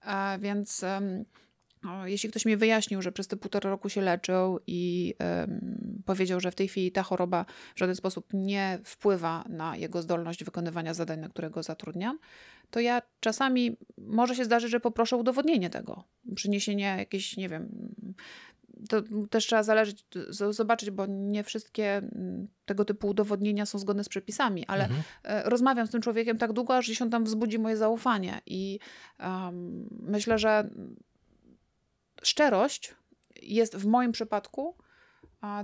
E, 0.05 0.39
Więc 0.39 0.83
em, 0.83 1.25
o, 1.87 2.07
jeśli 2.07 2.29
ktoś 2.29 2.45
mi 2.45 2.57
wyjaśnił, 2.57 3.01
że 3.01 3.11
przez 3.11 3.27
te 3.27 3.37
półtora 3.37 3.69
roku 3.69 3.89
się 3.89 4.01
leczył 4.01 4.59
i 4.67 5.13
powiedział, 6.05 6.39
że 6.39 6.51
w 6.51 6.55
tej 6.55 6.67
chwili 6.67 6.91
ta 6.91 7.03
choroba 7.03 7.45
w 7.75 7.79
żaden 7.79 7.95
sposób 7.95 8.27
nie 8.33 8.79
wpływa 8.83 9.43
na 9.49 9.77
jego 9.77 10.01
zdolność 10.01 10.43
wykonywania 10.43 10.93
zadań, 10.93 11.19
na 11.19 11.29
które 11.29 11.49
go 11.49 11.63
zatrudniam, 11.63 12.19
to 12.71 12.79
ja 12.79 13.01
czasami 13.19 13.77
może 13.97 14.35
się 14.35 14.45
zdarzyć, 14.45 14.71
że 14.71 14.79
poproszę 14.79 15.17
udowodnienie 15.17 15.69
tego. 15.69 16.03
Przyniesienie 16.35 16.95
jakiejś, 16.97 17.37
nie 17.37 17.49
wiem, 17.49 17.69
to 18.89 19.01
też 19.29 19.45
trzeba 19.45 19.63
zależeć, 19.63 20.05
zobaczyć, 20.49 20.91
bo 20.91 21.05
nie 21.05 21.43
wszystkie 21.43 21.97
mm, 21.97 22.47
tego 22.65 22.85
typu 22.85 23.07
udowodnienia 23.07 23.65
są 23.65 23.79
zgodne 23.79 24.03
z 24.03 24.09
przepisami, 24.09 24.65
ale 24.67 24.83
Mhm. 24.83 25.03
e, 25.23 25.49
rozmawiam 25.49 25.87
z 25.87 25.91
tym 25.91 26.01
człowiekiem 26.01 26.37
tak 26.37 26.53
długo, 26.53 26.77
aż 26.77 27.01
on 27.01 27.09
tam 27.09 27.23
wzbudzi 27.23 27.59
moje 27.59 27.77
zaufanie. 27.77 28.41
I 28.45 28.79
em, 29.17 29.87
myślę, 29.91 30.39
że 30.39 30.69
szczerość 32.23 32.95
jest 33.41 33.75
w 33.75 33.85
moim 33.85 34.11
przypadku 34.11 34.75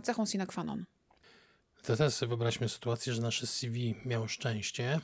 cechą 0.03 0.25
sine 0.25 0.48
qua 0.48 0.63
non. 0.63 0.86
To 1.84 1.95
teraz 1.98 2.15
sobie 2.15 2.27
wyobraźmy 2.27 2.69
sytuację, 2.69 3.13
że 3.13 3.22
nasze 3.22 3.48
CV 3.48 3.95
miało 4.05 4.27
szczęście. 4.27 5.00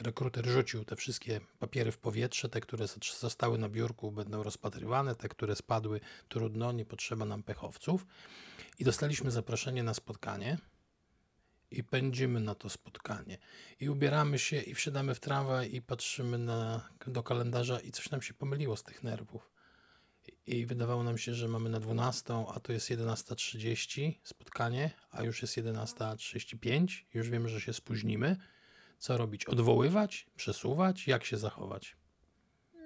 Rekruter 0.00 0.46
rzucił 0.46 0.84
te 0.84 0.96
wszystkie 0.96 1.40
papiery 1.58 1.92
w 1.92 1.98
powietrze, 1.98 2.48
te, 2.48 2.60
które 2.60 2.86
zostały 3.20 3.58
na 3.58 3.68
biurku, 3.68 4.12
będą 4.12 4.42
rozpatrywane, 4.42 5.14
te, 5.14 5.28
które 5.28 5.56
spadły, 5.56 6.00
trudno, 6.28 6.72
nie 6.72 6.84
potrzeba 6.84 7.24
nam 7.24 7.42
pechowców. 7.42 8.06
I 8.78 8.84
dostaliśmy 8.84 9.30
zaproszenie 9.30 9.82
na 9.82 9.94
spotkanie 9.94 10.58
i 11.70 11.84
pędzimy 11.84 12.40
na 12.40 12.54
to 12.54 12.68
spotkanie. 12.68 13.38
I 13.80 13.88
ubieramy 13.88 14.38
się 14.38 14.60
i 14.60 14.74
wsiadamy 14.74 15.14
w 15.14 15.20
tramwaj 15.20 15.74
i 15.74 15.82
patrzymy 15.82 16.38
na, 16.38 16.88
do 17.06 17.22
kalendarza 17.22 17.80
i 17.80 17.92
coś 17.92 18.10
nam 18.10 18.22
się 18.22 18.34
pomyliło 18.34 18.76
z 18.76 18.82
tych 18.82 19.02
nerwów. 19.02 19.50
I 20.46 20.66
wydawało 20.66 21.02
nam 21.02 21.18
się, 21.18 21.34
że 21.34 21.48
mamy 21.48 21.70
na 21.70 21.80
12, 21.80 22.44
a 22.54 22.60
to 22.60 22.72
jest 22.72 22.90
11.30 22.90 24.12
spotkanie, 24.22 24.90
a 25.10 25.22
już 25.22 25.42
jest 25.42 25.56
11.35. 25.56 27.04
Już 27.14 27.30
wiemy, 27.30 27.48
że 27.48 27.60
się 27.60 27.72
spóźnimy. 27.72 28.36
Co 29.04 29.16
robić? 29.16 29.44
Odwoływać? 29.46 30.26
Przesuwać? 30.36 31.08
Jak 31.08 31.24
się 31.24 31.36
zachować? 31.36 31.96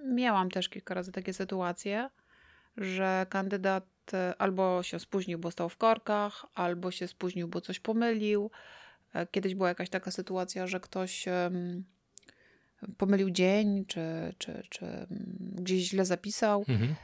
Miałam 0.05 0.51
też 0.51 0.69
kilka 0.69 0.95
razy 0.95 1.13
takie 1.13 1.33
sytuacje, 1.33 2.11
że 2.77 3.27
kandydat 3.31 3.85
e, 4.13 4.35
albo 4.39 4.83
się 4.83 4.99
spóźnił, 4.99 5.39
bo 5.39 5.51
stał 5.51 5.69
w 5.69 5.77
korkach, 5.77 6.47
albo 6.55 6.91
się 6.91 7.09
spóźnił, 7.09 7.49
bo 7.49 7.61
coś 7.61 7.81
pomylił. 7.81 8.51
E, 9.15 9.27
Kiedyś 9.27 9.55
była 9.55 9.69
jakaś 9.69 9.91
taka 9.91 10.11
sytuacja, 10.11 10.67
że 10.67 10.81
ktoś 10.81 11.25
pomylił 12.97 13.31
dzień, 13.31 13.85
czy, 13.87 14.35
czy, 14.39 14.63
czy 14.69 14.87
mm, 14.87 15.07
gdzieś 15.55 15.89
źle 15.89 16.05
zapisał. 16.05 16.65
Mhm. 16.69 16.95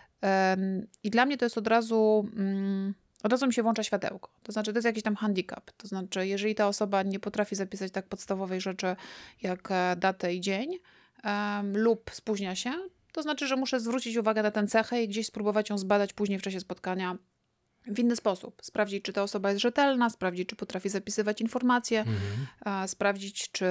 I 1.03 1.11
dla 1.11 1.27
mnie 1.27 1.37
to 1.37 1.45
jest 1.45 1.59
od 1.59 1.67
razu, 1.67 2.29
mm, 2.37 2.95
od 3.25 3.33
razu 3.33 3.47
mi 3.47 3.53
się 3.53 3.63
włącza 3.63 3.83
światełko. 3.83 4.31
To 4.43 4.53
znaczy, 4.53 4.73
to 4.73 4.77
jest 4.79 4.87
jakiś 4.87 5.03
tam 5.03 5.17
handicap. 5.17 5.71
To 5.77 5.89
znaczy, 5.89 6.27
jeżeli 6.27 6.55
ta 6.55 6.69
osoba 6.69 7.03
nie 7.03 7.21
potrafi 7.21 7.57
zapisać 7.57 7.93
tak 7.93 8.07
podstawowej 8.07 8.61
rzeczy 8.61 8.97
jak 9.43 9.69
e, 9.71 9.97
datę 9.97 10.35
i 10.35 10.41
dzień 10.41 10.79
em, 11.23 11.79
lub 11.79 12.11
spóźnia 12.13 12.55
się, 12.55 12.73
to 13.13 13.23
znaczy, 13.23 13.47
że 13.47 13.57
muszę 13.57 13.81
zwrócić 13.81 14.17
uwagę 14.17 14.43
na 14.43 14.51
tę 14.51 14.67
cechę 14.67 15.03
i 15.03 15.09
gdzieś 15.09 15.27
spróbować 15.27 15.71
ją 15.71 15.79
zbadać 15.79 16.13
później 16.13 16.39
w 16.39 16.43
czasie 16.43 16.61
spotkania 16.61 17.19
w 17.87 17.99
inny 17.99 18.17
sposób. 18.17 18.63
Sprawdzić, 18.63 19.05
czy 19.05 19.13
ta 19.13 19.23
osoba 19.23 19.51
jest 19.51 19.63
rzetelna, 19.63 20.11
sprawdzić, 20.11 20.49
czy 20.49 20.57
potrafi 20.57 20.89
zapisywać 20.89 21.41
informacje, 21.41 22.01
Mhm. 22.01 22.89
sprawdzić, 22.89 23.51
czy, 23.53 23.67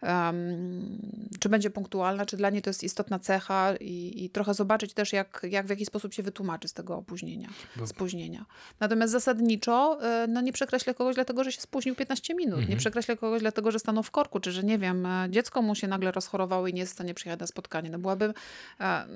em, 0.00 0.98
czy 1.40 1.48
będzie 1.48 1.70
punktualna, 1.70 2.26
czy 2.26 2.36
dla 2.36 2.50
niej 2.50 2.62
to 2.62 2.70
jest 2.70 2.84
istotna 2.84 3.18
cecha 3.18 3.76
i, 3.76 4.24
i 4.24 4.30
trochę 4.30 4.54
zobaczyć 4.54 4.94
też, 4.94 5.12
jak, 5.12 5.46
jak 5.50 5.66
w 5.66 5.70
jaki 5.70 5.86
sposób 5.86 6.14
się 6.14 6.22
wytłumaczy 6.22 6.68
z 6.68 6.72
tego 6.72 6.96
opóźnienia, 6.96 7.48
Bo- 7.76 7.86
spóźnienia. 7.86 8.46
Natomiast 8.80 9.12
zasadniczo 9.12 9.98
e, 10.02 10.26
no 10.28 10.40
nie 10.40 10.52
przekreślę 10.52 10.94
kogoś 10.94 11.14
dlatego, 11.14 11.44
że 11.44 11.52
się 11.52 11.60
spóźnił 11.60 11.94
15 11.94 12.34
minut. 12.34 12.56
Nie 12.56 12.62
Mhm. 12.62 12.78
przekreślę 12.78 13.16
kogoś 13.16 13.40
dlatego, 13.40 13.70
że 13.70 13.78
stanął 13.78 14.02
w 14.02 14.10
korku, 14.10 14.40
czy 14.40 14.52
że 14.52 14.62
nie 14.62 14.78
wiem, 14.78 15.06
e, 15.06 15.26
dziecko 15.30 15.62
mu 15.62 15.74
się 15.74 15.88
nagle 15.88 16.12
rozchorowało 16.12 16.68
i 16.68 16.74
nie 16.74 16.80
jest 16.80 16.92
w 16.92 16.94
stanie 16.94 17.14
przyjechać 17.14 17.40
na 17.40 17.46
spotkanie. 17.46 17.90
No 17.90 17.98
byłabym, 17.98 18.32
e, 18.80 19.06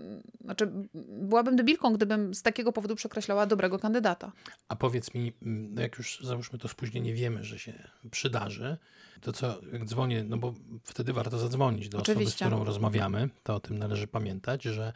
znaczy, 0.44 0.70
byłabym 0.94 1.56
debilką, 1.56 1.92
gdybym 1.92 2.34
z 2.34 2.42
takiego 2.42 2.72
powodu 2.72 2.96
przekreślała 2.96 3.46
dobrego 3.46 3.78
kandydata. 3.78 4.32
A 4.68 4.76
powiedz 4.76 5.14
mi, 5.14 5.32
mm, 5.42 5.74
no 5.74 5.82
jak 5.82 5.98
już 5.98 6.20
załóżmy 6.22 6.58
to 6.58 6.68
spóźnienie 6.68 7.14
wiemy, 7.14 7.44
że 7.44 7.58
się 7.58 7.88
przydarzy, 8.10 8.76
to 9.20 9.32
co, 9.32 9.60
jak 9.72 9.84
dzwonię, 9.84 10.24
no 10.24 10.36
bo 10.36 10.54
wtedy 10.84 11.12
warto 11.12 11.38
zadzwonić 11.38 11.88
do 11.88 11.98
osoby, 11.98 12.12
z 12.12 12.16
Oczywiście. 12.16 12.44
którą 12.44 12.64
rozmawiamy, 12.64 13.28
to 13.42 13.54
o 13.54 13.60
tym 13.60 13.78
należy 13.78 14.06
pamiętać, 14.06 14.62
że 14.62 14.92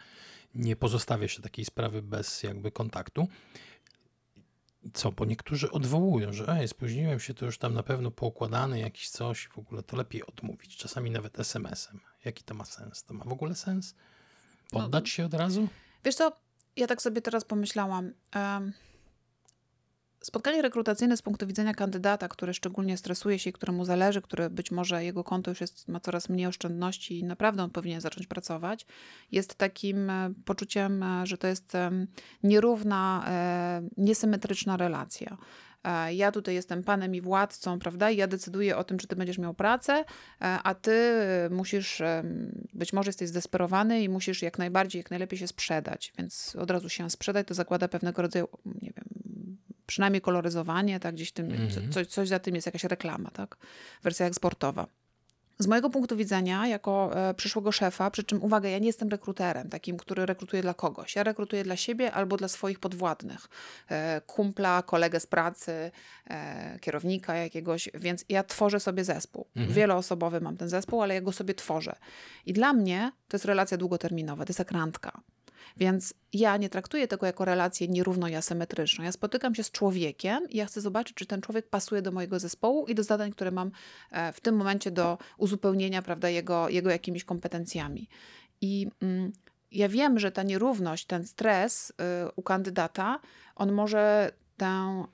nie 0.54 0.76
pozostawia 0.76 1.28
się 1.28 1.42
takiej 1.42 1.64
sprawy 1.64 2.02
bez 2.02 2.42
jakby 2.42 2.70
kontaktu. 2.70 3.28
Co, 4.94 5.12
bo 5.12 5.24
niektórzy 5.24 5.70
odwołują, 5.70 6.32
że 6.32 6.48
ej, 6.48 6.68
spóźniłem 6.68 7.20
się, 7.20 7.34
to 7.34 7.46
już 7.46 7.58
tam 7.58 7.74
na 7.74 7.82
pewno 7.82 8.10
poukładane 8.10 8.80
jakiś 8.80 9.10
coś, 9.10 9.48
w 9.48 9.58
ogóle 9.58 9.82
to 9.82 9.96
lepiej 9.96 10.26
odmówić, 10.26 10.76
czasami 10.76 11.10
nawet 11.10 11.40
SMS-em. 11.40 12.00
Jaki 12.24 12.44
to 12.44 12.54
ma 12.54 12.64
sens? 12.64 13.04
To 13.04 13.14
ma 13.14 13.24
w 13.24 13.32
ogóle 13.32 13.54
sens? 13.54 13.94
Poddać 14.70 15.08
się 15.08 15.24
od 15.24 15.34
razu? 15.34 15.68
Wiesz 16.04 16.14
co, 16.14 16.32
ja 16.76 16.86
tak 16.86 17.02
sobie 17.02 17.22
teraz 17.22 17.44
pomyślałam. 17.44 18.12
em, 18.32 18.72
Spotkanie 20.22 20.62
rekrutacyjne 20.62 21.16
z 21.16 21.22
punktu 21.22 21.46
widzenia 21.46 21.74
kandydata, 21.74 22.28
który 22.28 22.54
szczególnie 22.54 22.96
stresuje 22.96 23.38
się 23.38 23.50
i 23.50 23.52
któremu 23.52 23.84
zależy, 23.84 24.22
który 24.22 24.50
być 24.50 24.70
może 24.70 25.04
jego 25.04 25.24
konto 25.24 25.50
już 25.50 25.60
jest, 25.60 25.88
ma 25.88 26.00
coraz 26.00 26.28
mniej 26.28 26.46
oszczędności 26.46 27.18
i 27.18 27.24
naprawdę 27.24 27.62
on 27.62 27.70
powinien 27.70 28.00
zacząć 28.00 28.26
pracować, 28.26 28.86
jest 29.32 29.54
takim 29.54 30.10
e, 30.10 30.32
poczuciem, 30.44 31.02
e, 31.02 31.26
że 31.26 31.38
to 31.38 31.46
jest 31.46 31.72
nierówna, 32.42 33.24
e, 33.26 33.82
niesymetryczna 33.96 34.76
relacja. 34.76 35.36
Ja 36.10 36.32
tutaj 36.32 36.54
jestem 36.54 36.82
panem 36.82 37.14
i 37.14 37.20
władcą, 37.20 37.78
prawda? 37.78 38.10
I 38.10 38.16
ja 38.16 38.26
decyduję 38.26 38.76
o 38.76 38.84
tym, 38.84 38.98
czy 38.98 39.06
ty 39.06 39.16
będziesz 39.16 39.38
miał 39.38 39.54
pracę, 39.54 40.04
a 40.40 40.74
ty 40.74 41.12
musisz, 41.50 42.02
być 42.72 42.92
może 42.92 43.08
jesteś 43.08 43.28
zdesperowany 43.28 44.02
i 44.02 44.08
musisz 44.08 44.42
jak 44.42 44.58
najbardziej, 44.58 45.00
jak 45.00 45.10
najlepiej 45.10 45.38
się 45.38 45.46
sprzedać. 45.46 46.12
Więc 46.18 46.56
od 46.56 46.70
razu 46.70 46.88
się 46.88 47.10
sprzedać 47.10 47.46
to 47.46 47.54
zakłada 47.54 47.88
pewnego 47.88 48.22
rodzaju, 48.22 48.48
nie 48.66 48.92
wiem, 48.96 49.29
przynajmniej 49.90 50.20
koloryzowanie, 50.20 51.00
tak, 51.00 51.14
gdzieś 51.14 51.32
tym, 51.32 51.48
mm-hmm. 51.48 51.92
coś, 51.92 52.06
coś 52.06 52.28
za 52.28 52.38
tym 52.38 52.54
jest, 52.54 52.66
jakaś 52.66 52.84
reklama, 52.84 53.30
tak, 53.30 53.56
wersja 54.02 54.26
eksportowa. 54.26 54.86
Z 55.58 55.66
mojego 55.66 55.90
punktu 55.90 56.16
widzenia, 56.16 56.66
jako 56.66 57.10
e, 57.28 57.34
przyszłego 57.34 57.72
szefa, 57.72 58.10
przy 58.10 58.24
czym 58.24 58.42
uwaga, 58.42 58.68
ja 58.68 58.78
nie 58.78 58.86
jestem 58.86 59.08
rekruterem, 59.08 59.68
takim, 59.68 59.96
który 59.96 60.26
rekrutuje 60.26 60.62
dla 60.62 60.74
kogoś. 60.74 61.16
Ja 61.16 61.22
rekrutuję 61.22 61.64
dla 61.64 61.76
siebie 61.76 62.12
albo 62.12 62.36
dla 62.36 62.48
swoich 62.48 62.78
podwładnych, 62.78 63.48
e, 63.88 64.20
kumpla, 64.20 64.82
kolegę 64.82 65.20
z 65.20 65.26
pracy, 65.26 65.90
e, 66.30 66.78
kierownika 66.80 67.34
jakiegoś, 67.34 67.88
więc 67.94 68.24
ja 68.28 68.44
tworzę 68.44 68.80
sobie 68.80 69.04
zespół. 69.04 69.46
Mhm. 69.56 69.74
Wieloosobowy 69.74 70.40
mam 70.40 70.56
ten 70.56 70.68
zespół, 70.68 71.02
ale 71.02 71.14
ja 71.14 71.20
go 71.20 71.32
sobie 71.32 71.54
tworzę. 71.54 71.96
I 72.46 72.52
dla 72.52 72.72
mnie 72.72 73.12
to 73.28 73.36
jest 73.36 73.44
relacja 73.44 73.76
długoterminowa, 73.76 74.44
to 74.44 74.50
jest 74.50 74.58
jak 74.58 74.72
randka. 74.72 75.20
Więc 75.76 76.14
ja 76.32 76.56
nie 76.56 76.68
traktuję 76.68 77.08
tego 77.08 77.26
jako 77.26 77.44
relację 77.44 77.88
nierówno 77.88 78.28
i 78.28 78.34
asymetryczną. 78.34 79.04
Ja 79.04 79.12
spotykam 79.12 79.54
się 79.54 79.62
z 79.62 79.70
człowiekiem 79.70 80.50
i 80.50 80.56
ja 80.56 80.66
chcę 80.66 80.80
zobaczyć, 80.80 81.16
czy 81.16 81.26
ten 81.26 81.40
człowiek 81.40 81.68
pasuje 81.68 82.02
do 82.02 82.12
mojego 82.12 82.38
zespołu 82.38 82.86
i 82.86 82.94
do 82.94 83.02
zadań, 83.02 83.32
które 83.32 83.50
mam 83.50 83.70
e, 84.10 84.32
w 84.32 84.40
tym 84.40 84.56
momencie 84.56 84.90
do 84.90 85.18
uzupełnienia 85.38 86.02
prawda, 86.02 86.28
jego, 86.28 86.68
jego 86.68 86.90
jakimiś 86.90 87.24
kompetencjami. 87.24 88.08
I 88.60 88.88
mm, 89.02 89.32
ja 89.72 89.88
wiem, 89.88 90.18
że 90.18 90.32
ta 90.32 90.42
nierówność, 90.42 91.06
ten 91.06 91.26
stres 91.26 91.90
y, 91.90 91.94
u 92.36 92.42
kandydata, 92.42 93.20
on 93.56 93.72
może 93.72 94.32
tę 94.56 95.04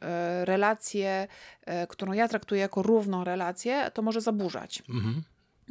y, 0.43 0.45
relację, 0.45 1.29
y, 1.63 1.87
którą 1.87 2.13
ja 2.13 2.29
traktuję 2.29 2.61
jako 2.61 2.83
równą 2.83 3.25
relację, 3.25 3.91
to 3.95 4.03
może 4.03 4.21
zaburzać. 4.21 4.83
Mhm. 4.89 5.23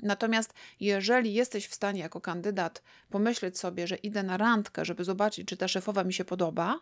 Natomiast 0.02 0.54
jeżeli 0.80 1.34
jesteś 1.34 1.68
w 1.68 1.76
stanie 1.76 2.02
jako 2.02 2.22
kandydat 2.22 2.82
pomyśleć 3.10 3.60
sobie, 3.60 3.88
że 3.88 3.96
idę 3.96 4.24
na 4.24 4.38
randkę, 4.38 4.86
żeby 4.86 5.04
zobaczyć, 5.04 5.48
czy 5.48 5.58
ta 5.58 5.68
szefowa 5.68 6.04
mi 6.04 6.14
się 6.14 6.26
podoba, 6.26 6.80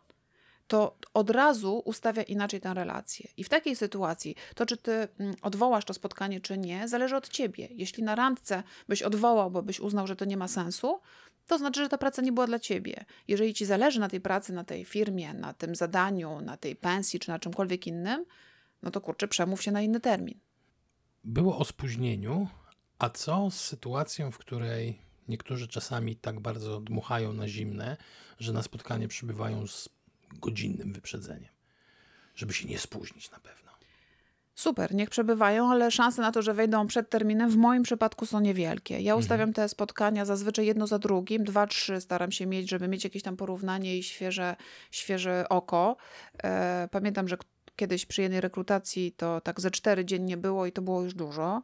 to 0.68 0.98
od 1.14 1.30
razu 1.30 1.82
ustawia 1.86 2.24
inaczej 2.24 2.62
tę 2.62 2.74
relację. 2.74 3.30
I 3.38 3.44
w 3.44 3.50
takiej 3.50 3.76
sytuacji 3.76 4.36
to, 4.56 4.66
czy 4.66 4.78
ty 4.78 4.92
mm, 4.92 5.36
odwołasz 5.42 5.86
to 5.86 5.94
spotkanie, 5.94 6.42
czy 6.42 6.58
nie, 6.58 6.88
zależy 6.88 7.16
od 7.16 7.30
ciebie. 7.30 7.68
Jeśli 7.72 8.04
na 8.04 8.16
randce 8.16 8.64
byś 8.88 9.02
odwołał, 9.02 9.52
bo 9.52 9.64
byś 9.64 9.80
uznał, 9.80 10.08
że 10.08 10.16
to 10.16 10.26
nie 10.26 10.38
ma 10.38 10.48
sensu, 10.48 11.00
to 11.48 11.58
znaczy, 11.58 11.84
że 11.84 11.90
ta 11.90 11.98
praca 11.98 12.22
nie 12.22 12.32
była 12.32 12.48
dla 12.48 12.60
ciebie. 12.60 13.06
Jeżeli 13.28 13.54
ci 13.54 13.66
zależy 13.66 14.00
na 14.00 14.10
tej 14.10 14.22
pracy, 14.22 14.54
na 14.54 14.64
tej 14.64 14.86
firmie, 14.86 15.34
na 15.34 15.54
tym 15.54 15.76
zadaniu, 15.76 16.42
na 16.42 16.58
tej 16.58 16.76
pensji, 16.76 17.20
czy 17.20 17.30
na 17.30 17.40
czymkolwiek 17.40 17.88
innym, 17.88 18.26
no 18.84 18.92
to 18.92 19.02
kurczę, 19.02 19.28
przemów 19.28 19.64
się 19.64 19.72
na 19.72 19.82
inny 19.82 20.00
termin. 20.00 20.40
Było 21.24 21.58
o 21.58 21.66
spóźnieniu, 21.66 22.48
a 23.04 23.10
co 23.10 23.52
z 23.52 23.62
sytuacją, 23.62 24.32
w 24.32 24.38
której 24.38 25.00
niektórzy 25.28 25.68
czasami 25.68 26.16
tak 26.16 26.40
bardzo 26.40 26.80
dmuchają 26.80 27.34
na 27.34 27.48
zimne, 27.48 27.98
że 28.40 28.54
na 28.54 28.64
spotkanie 28.64 29.08
przybywają 29.08 29.68
z 29.68 29.90
godzinnym 30.34 30.94
wyprzedzeniem, 30.94 31.52
żeby 32.36 32.54
się 32.54 32.68
nie 32.68 32.80
spóźnić 32.80 33.32
na 33.32 33.40
pewno? 33.40 33.72
Super, 34.56 34.96
niech 34.96 35.10
przebywają, 35.10 35.72
ale 35.72 35.92
szanse 35.92 36.22
na 36.22 36.32
to, 36.32 36.42
że 36.42 36.54
wejdą 36.54 36.88
przed 36.88 37.10
terminem 37.10 37.50
w 37.50 37.58
moim 37.58 37.84
przypadku 37.84 38.26
są 38.26 38.40
niewielkie. 38.40 39.00
Ja 39.00 39.16
ustawiam 39.16 39.50
mhm. 39.50 39.54
te 39.54 39.70
spotkania 39.70 40.26
zazwyczaj 40.26 40.66
jedno 40.66 40.88
za 40.88 41.00
drugim, 41.00 41.44
dwa, 41.44 41.68
trzy 41.68 42.02
staram 42.02 42.32
się 42.32 42.46
mieć, 42.46 42.70
żeby 42.70 42.88
mieć 42.88 43.04
jakieś 43.04 43.24
tam 43.24 43.38
porównanie 43.38 43.98
i 43.98 44.04
świeże, 44.04 44.56
świeże 44.92 45.46
oko. 45.50 45.98
E, 46.44 46.88
pamiętam, 46.92 47.28
że 47.28 47.38
kiedyś 47.76 48.06
przy 48.06 48.22
jednej 48.22 48.42
rekrutacji 48.42 49.12
to 49.12 49.42
tak 49.42 49.62
ze 49.62 49.72
cztery 49.72 50.06
dziennie 50.06 50.38
było 50.38 50.66
i 50.66 50.72
to 50.72 50.82
było 50.82 51.04
już 51.04 51.14
dużo. 51.14 51.62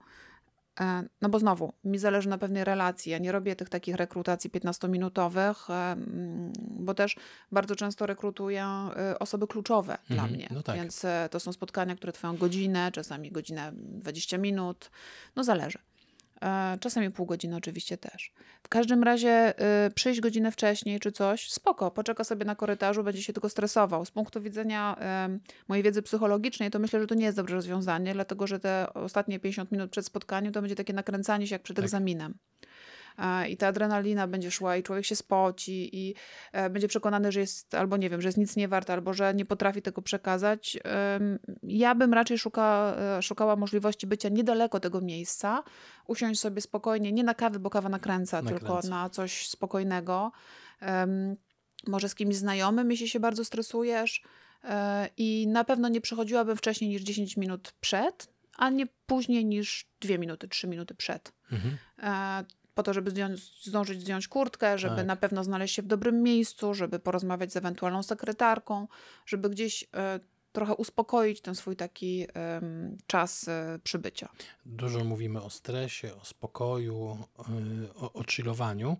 E, 0.80 1.04
no 1.22 1.30
bo 1.30 1.40
znowu, 1.40 1.74
mi 1.84 1.98
zależy 1.98 2.30
na 2.30 2.38
pewnej 2.38 2.64
relacji. 2.64 3.12
Ja 3.12 3.18
nie 3.18 3.32
robię 3.32 3.56
tych 3.56 3.70
takich 3.70 3.96
rekrutacji 3.96 4.50
15-minutowych, 4.50 5.70
e, 5.70 5.92
mm, 5.92 6.54
bo 6.60 6.94
też 6.94 7.16
bardzo 7.52 7.76
często 7.76 8.06
rekrutuję 8.06 8.66
e, 8.66 9.20
osoby 9.20 9.48
kluczowe 9.48 9.98
mhm, 10.00 10.20
dla 10.20 10.38
mnie. 10.38 10.48
No 10.52 10.64
tak. 10.64 10.76
Więc 10.76 11.06
to 11.32 11.40
są 11.40 11.54
spotkania, 11.54 11.96
które 11.96 12.14
trwają 12.14 12.38
godzinę, 12.38 12.92
czasami 12.92 13.32
godzinę 13.32 13.72
20 13.74 14.38
minut. 14.38 14.92
No 15.36 15.44
zależy. 15.44 15.80
E, 16.44 16.78
czasami 16.80 17.12
pół 17.12 17.26
godziny 17.26 17.56
oczywiście 17.56 17.98
też. 17.98 18.32
W 18.64 18.70
każdym 18.70 19.04
razie 19.04 19.54
y, 19.88 19.92
przyjść 19.92 20.22
godzinę 20.22 20.52
wcześniej 20.52 21.00
czy 21.00 21.12
coś, 21.12 21.52
spoko, 21.52 21.92
poczeka 21.92 22.24
sobie 22.24 22.46
na 22.46 22.56
korytarzu, 22.56 23.04
będzie 23.04 23.24
się 23.24 23.34
tylko 23.34 23.50
stresował. 23.50 24.06
Z 24.06 24.12
punktu 24.12 24.42
widzenia 24.42 24.96
mojej 25.68 25.84
wiedzy 25.84 26.02
psychologicznej 26.02 26.72
to 26.72 26.80
myślę, 26.80 27.00
że 27.02 27.08
to 27.08 27.16
nie 27.16 27.26
jest 27.26 27.38
dobre 27.38 27.56
rozwiązanie, 27.56 28.14
dlatego 28.14 28.48
że 28.48 28.60
te 28.60 28.94
ostatnie 28.94 29.40
50 29.40 29.72
minut 29.72 29.92
przed 29.92 30.06
spotkaniem 30.06 30.54
to 30.54 30.62
będzie 30.62 30.76
takie 30.76 30.94
nakręcanie 30.94 31.48
się 31.48 31.56
jak 31.56 31.62
przed 31.62 31.76
tak. 31.78 31.86
egzaminem 31.86 32.34
i 33.50 33.58
ta 33.58 33.68
adrenalina 33.68 34.28
będzie 34.28 34.52
szła 34.52 34.78
i 34.78 34.84
człowiek 34.84 35.06
się 35.06 35.16
spoci 35.16 35.90
i 35.98 36.16
e, 36.52 36.70
będzie 36.70 36.88
przekonany, 36.88 37.32
że 37.32 37.40
jest 37.40 37.76
albo 37.76 37.98
nie 37.98 38.10
wiem, 38.10 38.22
że 38.22 38.28
jest 38.28 38.38
nic 38.38 38.56
nie 38.56 38.68
wart, 38.68 38.90
albo 38.90 39.14
że 39.14 39.34
nie 39.34 39.46
potrafi 39.46 39.82
tego 39.82 40.02
przekazać. 40.02 40.78
Ja 41.64 41.96
bym 41.96 42.14
raczej 42.14 42.38
szuka, 42.38 42.96
e, 43.18 43.22
szukała 43.22 43.56
możliwości 43.56 44.08
bycia 44.08 44.30
niedaleko 44.30 44.80
tego 44.80 45.02
miejsca, 45.02 45.64
usiąść 46.08 46.40
sobie 46.40 46.62
spokojnie, 46.62 47.12
nie 47.12 47.24
na 47.24 47.34
kawę, 47.34 47.60
bo 47.60 47.70
kawa 47.70 47.90
nakręca, 47.90 48.42
nakręca. 48.42 48.66
tylko 48.66 48.90
na 48.90 49.10
coś 49.10 49.48
spokojnego. 49.48 50.32
Może 51.88 52.10
z 52.10 52.16
kimś 52.16 52.36
znajomym, 52.36 52.92
jeśli 52.92 53.10
się 53.10 53.20
bardzo 53.20 53.46
stresujesz. 53.46 54.24
E, 54.64 55.10
I 55.18 55.48
na 55.48 55.64
pewno 55.64 55.90
nie 55.90 56.02
przychodziłabym 56.02 56.58
wcześniej 56.58 56.90
niż 56.90 57.02
10 57.02 57.38
minut 57.38 57.74
przed, 57.80 58.34
a 58.58 58.70
nie 58.70 58.88
później 59.06 59.46
niż 59.46 59.90
2 60.00 60.18
minuty, 60.18 60.48
3 60.48 60.68
minuty 60.68 60.96
przed. 60.96 61.34
Mhm 61.52 61.78
po 62.80 62.84
to, 62.84 62.94
żeby 62.94 63.12
zdjąć, 63.12 63.64
zdążyć 63.66 64.02
zdjąć 64.02 64.28
kurtkę, 64.28 64.78
żeby 64.78 64.96
tak. 64.96 65.06
na 65.06 65.16
pewno 65.16 65.44
znaleźć 65.44 65.76
się 65.76 65.82
w 65.82 65.88
dobrym 65.88 66.24
miejscu, 66.24 66.74
żeby 66.74 67.00
porozmawiać 67.00 67.54
z 67.54 67.58
ewentualną 67.58 68.04
sekretarką, 68.04 68.88
żeby 69.26 69.50
gdzieś 69.50 69.84
e, 69.94 70.20
trochę 70.52 70.76
uspokoić 70.76 71.42
ten 71.42 71.56
swój 71.56 71.76
taki 71.76 72.28
czas 73.08 73.48
e, 73.48 73.80
przybycia. 73.84 74.30
Dużo 74.66 75.04
mówimy 75.04 75.42
o 75.42 75.50
stresie, 75.50 76.16
o 76.16 76.26
spokoju, 76.26 77.18
e, 77.40 77.94
o, 77.96 78.14
o 78.14 78.24
chillowaniu. 78.24 78.98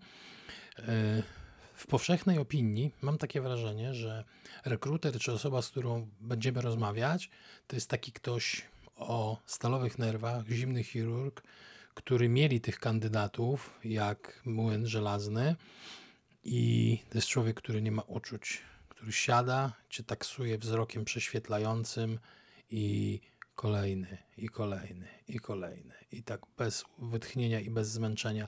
W 1.74 1.86
powszechnej 1.86 2.38
opinii 2.38 2.94
mam 3.02 3.18
takie 3.18 3.40
wrażenie, 3.40 3.94
że 3.94 4.24
rekruter 4.64 5.18
czy 5.18 5.32
osoba, 5.32 5.62
z 5.62 5.68
którą 5.68 6.08
będziemy 6.20 6.60
rozmawiać, 6.60 7.30
to 7.66 7.76
jest 7.76 7.90
taki 7.90 8.12
ktoś 8.12 8.62
o 8.96 9.38
stalowych 9.46 9.98
nerwach, 9.98 10.46
zimny 10.48 10.84
chirurg, 10.84 11.42
który 11.94 12.28
mieli 12.28 12.60
tych 12.60 12.78
kandydatów, 12.78 13.78
jak 13.84 14.42
młyn 14.44 14.86
żelazny. 14.86 15.56
I 16.44 16.98
to 17.10 17.18
jest 17.18 17.28
człowiek, 17.28 17.56
który 17.56 17.82
nie 17.82 17.92
ma 17.92 18.02
uczuć, 18.02 18.62
który 18.88 19.12
siada, 19.12 19.72
cię 19.90 20.02
taksuje 20.02 20.58
wzrokiem 20.58 21.04
prześwietlającym 21.04 22.18
i 22.70 23.20
kolejny, 23.54 24.18
i 24.36 24.48
kolejny, 24.48 25.08
i 25.28 25.38
kolejny. 25.38 25.94
I 26.12 26.22
tak 26.22 26.40
bez 26.56 26.84
wytchnienia 26.98 27.60
i 27.60 27.70
bez 27.70 27.90
zmęczenia. 27.90 28.46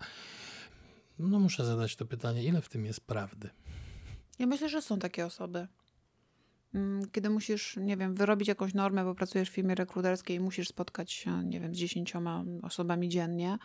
No 1.18 1.40
muszę 1.40 1.64
zadać 1.64 1.96
to 1.96 2.07
pytanie, 2.07 2.44
ile 2.44 2.62
w 2.62 2.68
tym 2.68 2.87
jest 2.87 3.00
prawdy? 3.00 3.50
Ja 4.38 4.46
myślę, 4.46 4.68
że 4.68 4.83
są 4.83 4.98
takie 4.98 5.26
osoby. 5.26 5.66
Mm, 6.74 7.11
kiedy 7.12 7.30
musisz, 7.30 7.76
nie 7.76 7.96
wiem, 7.96 8.14
wyrobić 8.14 8.48
jakąś 8.48 8.74
normę, 8.74 9.04
bo 9.04 9.14
pracujesz 9.14 9.50
w 9.50 9.52
firmie 9.52 9.74
rekruterskiej 9.74 10.37
i 10.37 10.40
musisz 10.40 10.68
spotkać 10.68 11.12
się, 11.12 11.44
nie 11.44 11.61
wiem, 11.61 11.74
z 11.74 11.78
dziesięcioma 11.78 12.44
osobami 12.62 13.08
dziennie, 13.08 13.58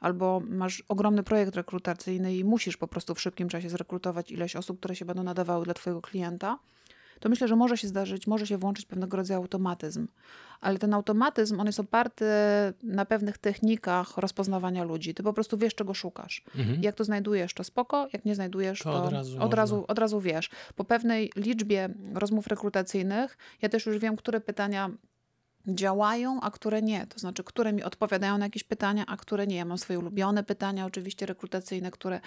albo 0.00 0.42
masz 0.48 0.84
ogromny 0.88 1.22
projekt 1.22 1.56
rekrutacyjny 1.56 2.36
i 2.36 2.44
musisz 2.44 2.76
po 2.76 2.88
prostu 2.88 3.14
w 3.14 3.20
szybkim 3.20 3.48
czasie 3.48 3.70
zrekrutować 3.70 4.30
ileś 4.30 4.56
osób, 4.56 4.78
które 4.78 4.96
się 4.96 5.04
będą 5.04 5.22
nadawały 5.22 5.64
dla 5.64 5.74
Twojego 5.74 6.02
klienta, 6.02 6.58
to 7.22 7.28
myślę, 7.28 7.48
że 7.48 7.56
może 7.56 7.76
się 7.76 7.88
zdarzyć, 7.88 8.26
może 8.26 8.46
się 8.46 8.58
włączyć 8.58 8.86
pewnego 8.86 9.16
rodzaju 9.16 9.40
automatyzm. 9.40 10.08
Ale 10.60 10.78
ten 10.78 10.94
automatyzm, 10.94 11.60
on 11.60 11.66
jest 11.66 11.80
oparty 11.80 12.24
na 12.82 13.04
pewnych 13.04 13.38
technikach 13.38 14.16
rozpoznawania 14.16 14.84
ludzi. 14.84 15.14
Ty 15.14 15.22
po 15.22 15.32
prostu 15.32 15.58
wiesz, 15.58 15.74
czego 15.74 15.94
szukasz. 15.94 16.44
Mhm. 16.58 16.82
Jak 16.82 16.94
to 16.94 17.04
znajdujesz, 17.04 17.54
to 17.54 17.64
spoko, 17.64 18.08
jak 18.12 18.24
nie 18.24 18.34
znajdujesz, 18.34 18.78
to, 18.78 18.92
to 18.92 19.04
od, 19.04 19.12
razu, 19.12 19.42
od, 19.42 19.54
razu, 19.54 19.84
od 19.88 19.98
razu 19.98 20.20
wiesz. 20.20 20.50
Po 20.76 20.84
pewnej 20.84 21.32
liczbie 21.36 21.88
rozmów 22.14 22.46
rekrutacyjnych, 22.46 23.38
ja 23.62 23.68
też 23.68 23.86
już 23.86 23.98
wiem, 23.98 24.16
które 24.16 24.40
pytania 24.40 24.90
działają, 25.66 26.40
a 26.40 26.50
które 26.50 26.82
nie. 26.82 27.06
To 27.06 27.18
znaczy, 27.18 27.44
które 27.44 27.72
mi 27.72 27.82
odpowiadają 27.82 28.38
na 28.38 28.46
jakieś 28.46 28.64
pytania, 28.64 29.04
a 29.06 29.16
które 29.16 29.46
nie. 29.46 29.56
Ja 29.56 29.64
mam 29.64 29.78
swoje 29.78 29.98
ulubione 29.98 30.44
pytania, 30.44 30.86
oczywiście 30.86 31.26
rekrutacyjne, 31.26 31.90
które 31.90 32.20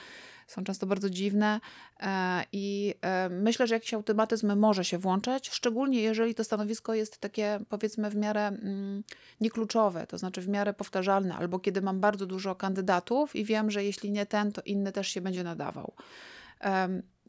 są 0.47 0.63
często 0.63 0.87
bardzo 0.87 1.09
dziwne 1.09 1.59
e, 1.99 2.43
i 2.51 2.95
e, 3.01 3.29
myślę, 3.29 3.67
że 3.67 3.75
jakiś 3.75 3.93
automatyzm 3.93 4.55
może 4.55 4.85
się 4.85 4.97
włączać, 4.97 5.49
szczególnie 5.49 6.01
jeżeli 6.01 6.35
to 6.35 6.43
stanowisko 6.43 6.93
jest 6.93 7.17
takie, 7.17 7.59
powiedzmy, 7.69 8.09
w 8.09 8.15
miarę 8.15 8.47
mm, 8.47 9.03
niekluczowe, 9.41 10.07
to 10.07 10.17
znaczy 10.17 10.41
w 10.41 10.47
miarę 10.47 10.73
powtarzalne, 10.73 11.35
albo 11.35 11.59
kiedy 11.59 11.81
mam 11.81 11.99
bardzo 11.99 12.25
dużo 12.25 12.55
kandydatów 12.55 13.35
i 13.35 13.45
wiem, 13.45 13.71
że 13.71 13.83
jeśli 13.83 14.11
nie 14.11 14.25
ten, 14.25 14.51
to 14.51 14.61
inny 14.65 14.91
też 14.91 15.07
się 15.07 15.21
będzie 15.21 15.43
nadawał. 15.43 15.93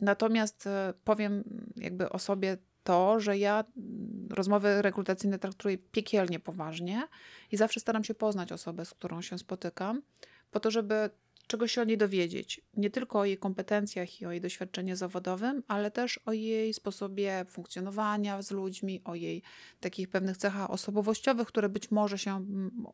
Natomiast 0.00 0.66
e, 0.66 0.94
powiem 1.04 1.44
jakby 1.76 2.10
o 2.10 2.18
sobie 2.18 2.56
to, 2.86 3.20
że 3.20 3.38
ja 3.38 3.64
mm, 3.76 4.28
rozmowy 4.30 4.82
rekrutacyjne 4.82 5.38
traktuję 5.38 5.78
piekielnie 5.78 6.40
poważnie 6.40 7.08
i 7.52 7.56
zawsze 7.56 7.80
staram 7.80 8.04
się 8.04 8.14
poznać 8.14 8.52
osobę, 8.52 8.84
z 8.84 8.90
którą 8.90 9.22
się 9.22 9.38
spotykam, 9.38 10.02
po 10.50 10.60
to, 10.60 10.70
żeby 10.70 11.10
czegoś 11.46 11.72
się 11.72 11.80
o 11.80 11.84
niej 11.84 11.98
dowiedzieć. 11.98 12.60
Nie 12.76 12.90
tylko 12.90 13.18
o 13.18 13.24
jej 13.24 13.38
kompetencjach 13.38 14.20
i 14.20 14.26
o 14.26 14.32
jej 14.32 14.40
doświadczeniu 14.40 14.96
zawodowym, 14.96 15.62
ale 15.68 15.90
też 15.90 16.20
o 16.26 16.32
jej 16.32 16.74
sposobie 16.74 17.44
funkcjonowania 17.48 18.42
z 18.42 18.50
ludźmi, 18.50 19.00
o 19.04 19.14
jej 19.14 19.42
takich 19.80 20.08
pewnych 20.08 20.36
cechach 20.36 20.70
osobowościowych, 20.70 21.48
które 21.48 21.68
być 21.68 21.90
może 21.90 22.18
się 22.18 22.36
mm, 22.36 22.86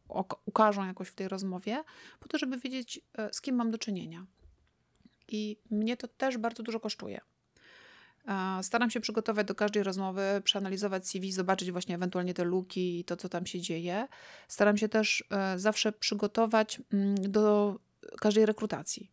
ukażą 0.45 0.87
jakoś 0.87 1.09
w 1.09 1.15
tej 1.15 1.29
rozmowie, 1.29 1.85
po 2.21 2.29
to, 2.29 2.39
żeby 2.39 2.59
wiedzieć, 2.59 3.01
e, 3.19 3.33
z 3.33 3.41
kim 3.41 3.57
mam 3.57 3.71
do 3.71 3.79
czynienia. 3.79 4.27
I 5.29 5.57
mnie 5.71 5.97
to 5.97 6.09
też 6.09 6.39
bardzo 6.39 6.63
dużo 6.63 6.81
kosztuje. 6.81 7.21
E, 8.29 8.63
staram 8.63 8.91
się 8.91 9.01
przygotować 9.01 9.47
do 9.47 9.55
każdej 9.55 9.83
rozmowy, 9.83 10.23
przeanalizować 10.45 11.09
CV, 11.09 11.33
zobaczyć 11.33 11.73
właśnie 11.73 11.95
ewentualnie 11.95 12.35
te 12.35 12.45
luki 12.45 13.01
i 13.01 13.05
to, 13.05 13.17
co 13.17 13.29
tam 13.29 13.47
się 13.47 13.61
dzieje. 13.61 14.09
Staram 14.49 14.77
się 14.77 14.89
też 14.89 15.25
e, 15.31 15.59
zawsze 15.59 15.93
przygotować 15.93 16.83
mm, 16.93 17.15
do 17.15 17.77
każdej 18.21 18.47
rekrutacji. 18.47 19.11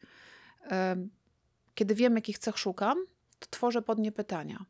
Kiedy 1.76 1.96
wiem, 1.96 2.16
jakich 2.16 2.40
cech 2.40 2.58
szukam, 2.58 2.98
to 3.40 3.48
tworzę 3.50 3.82
pod 3.82 4.00
nie 4.00 4.12
pytania. 4.12 4.66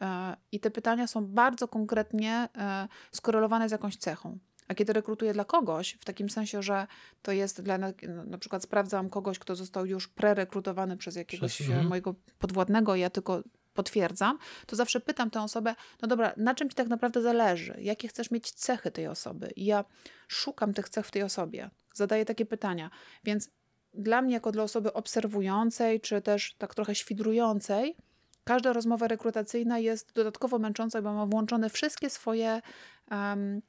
E, 0.00 0.36
I 0.52 0.60
te 0.60 0.70
pytania 0.70 1.06
są 1.06 1.26
bardzo 1.26 1.68
konkretnie 1.68 2.48
e, 2.56 2.88
skorelowane 3.12 3.68
z 3.68 3.72
jakąś 3.72 3.96
cechą. 3.96 4.38
A 4.68 4.74
kiedy 4.74 4.92
rekrutuję 4.92 5.32
dla 5.32 5.44
kogoś, 5.44 5.92
w 6.00 6.04
takim 6.04 6.30
sensie, 6.30 6.62
że 6.62 6.86
to 7.22 7.32
jest 7.32 7.62
dla, 7.62 7.78
na 8.26 8.38
przykład 8.38 8.62
sprawdzam 8.62 9.10
kogoś, 9.10 9.38
kto 9.38 9.54
został 9.54 9.86
już 9.86 10.08
prerekrutowany 10.08 10.96
przez 10.96 11.16
jakiegoś 11.16 11.54
przez, 11.54 11.68
mm. 11.68 11.86
mojego 11.86 12.14
podwładnego, 12.38 12.96
ja 12.96 13.10
tylko 13.10 13.42
potwierdzam, 13.74 14.38
to 14.66 14.76
zawsze 14.76 15.00
pytam 15.00 15.30
tę 15.30 15.42
osobę, 15.42 15.74
no 16.02 16.08
dobra, 16.08 16.32
na 16.36 16.54
czym 16.54 16.68
ci 16.68 16.74
tak 16.74 16.88
naprawdę 16.88 17.22
zależy? 17.22 17.76
Jakie 17.80 18.08
chcesz 18.08 18.30
mieć 18.30 18.50
cechy 18.50 18.90
tej 18.90 19.06
osoby? 19.06 19.52
I 19.56 19.64
ja 19.64 19.84
szukam 20.28 20.74
tych 20.74 20.88
cech 20.88 21.06
w 21.06 21.10
tej 21.10 21.22
osobie. 21.22 21.70
Zadaję 21.94 22.24
takie 22.24 22.46
pytania. 22.46 22.90
Więc 23.24 23.50
dla 23.94 24.22
mnie, 24.22 24.34
jako 24.34 24.52
dla 24.52 24.62
osoby 24.62 24.92
obserwującej, 24.92 26.00
czy 26.00 26.22
też 26.22 26.54
tak 26.58 26.74
trochę 26.74 26.94
świdrującej, 26.94 27.96
każda 28.44 28.72
rozmowa 28.72 29.08
rekrutacyjna 29.08 29.78
jest 29.78 30.12
dodatkowo 30.12 30.58
męcząca, 30.58 31.02
bo 31.02 31.12
ma 31.12 31.26
włączone 31.26 31.70
wszystkie 31.70 32.10
swoje 32.10 32.62
um, 33.10 33.62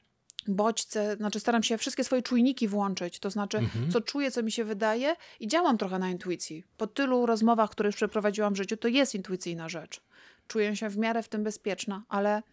bodźce, 0.47 1.15
znaczy 1.15 1.39
staram 1.39 1.63
się 1.63 1.77
wszystkie 1.77 2.03
swoje 2.03 2.21
czujniki 2.21 2.67
włączyć, 2.67 3.19
to 3.19 3.29
znaczy 3.29 3.57
mhm. 3.57 3.91
co 3.91 4.01
czuję, 4.01 4.31
co 4.31 4.43
mi 4.43 4.51
się 4.51 4.63
wydaje 4.63 5.15
i 5.39 5.47
działam 5.47 5.77
trochę 5.77 5.99
na 5.99 6.09
intuicji. 6.09 6.63
Po 6.77 6.87
tylu 6.87 7.25
rozmowach, 7.25 7.69
które 7.69 7.87
już 7.87 7.95
przeprowadziłam 7.95 8.53
w 8.53 8.57
życiu, 8.57 8.77
to 8.77 8.87
jest 8.87 9.15
intuicyjna 9.15 9.69
rzecz. 9.69 10.01
Czuję 10.47 10.75
się 10.75 10.89
w 10.89 10.97
miarę 10.97 11.23
w 11.23 11.29
tym 11.29 11.43
bezpieczna, 11.43 12.03
ale 12.09 12.43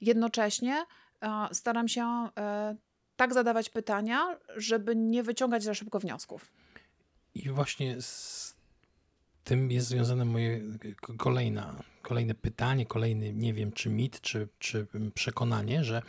jednocześnie 0.00 0.84
e, 1.22 1.48
staram 1.52 1.88
się 1.88 2.28
e, 2.38 2.76
tak 3.16 3.34
zadawać 3.34 3.70
pytania, 3.70 4.38
żeby 4.56 4.96
nie 4.96 5.22
wyciągać 5.22 5.62
za 5.62 5.74
szybko 5.74 6.00
wniosków. 6.00 6.52
I 7.34 7.50
właśnie 7.50 8.02
z 8.02 8.54
tym 9.44 9.70
jest 9.70 9.88
związane 9.88 10.24
moje 10.24 10.60
kolejna, 11.18 11.82
kolejne 12.02 12.34
pytanie, 12.34 12.86
kolejny, 12.86 13.32
nie 13.32 13.54
wiem, 13.54 13.72
czy 13.72 13.90
mit, 13.90 14.20
czy, 14.20 14.48
czy 14.58 14.86
przekonanie, 15.14 15.84
że 15.84 16.02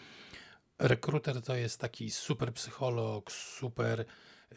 rekruter 0.80 1.42
to 1.42 1.56
jest 1.56 1.80
taki 1.80 2.12
super 2.12 2.54
psycholog, 2.54 3.32
super 3.32 4.06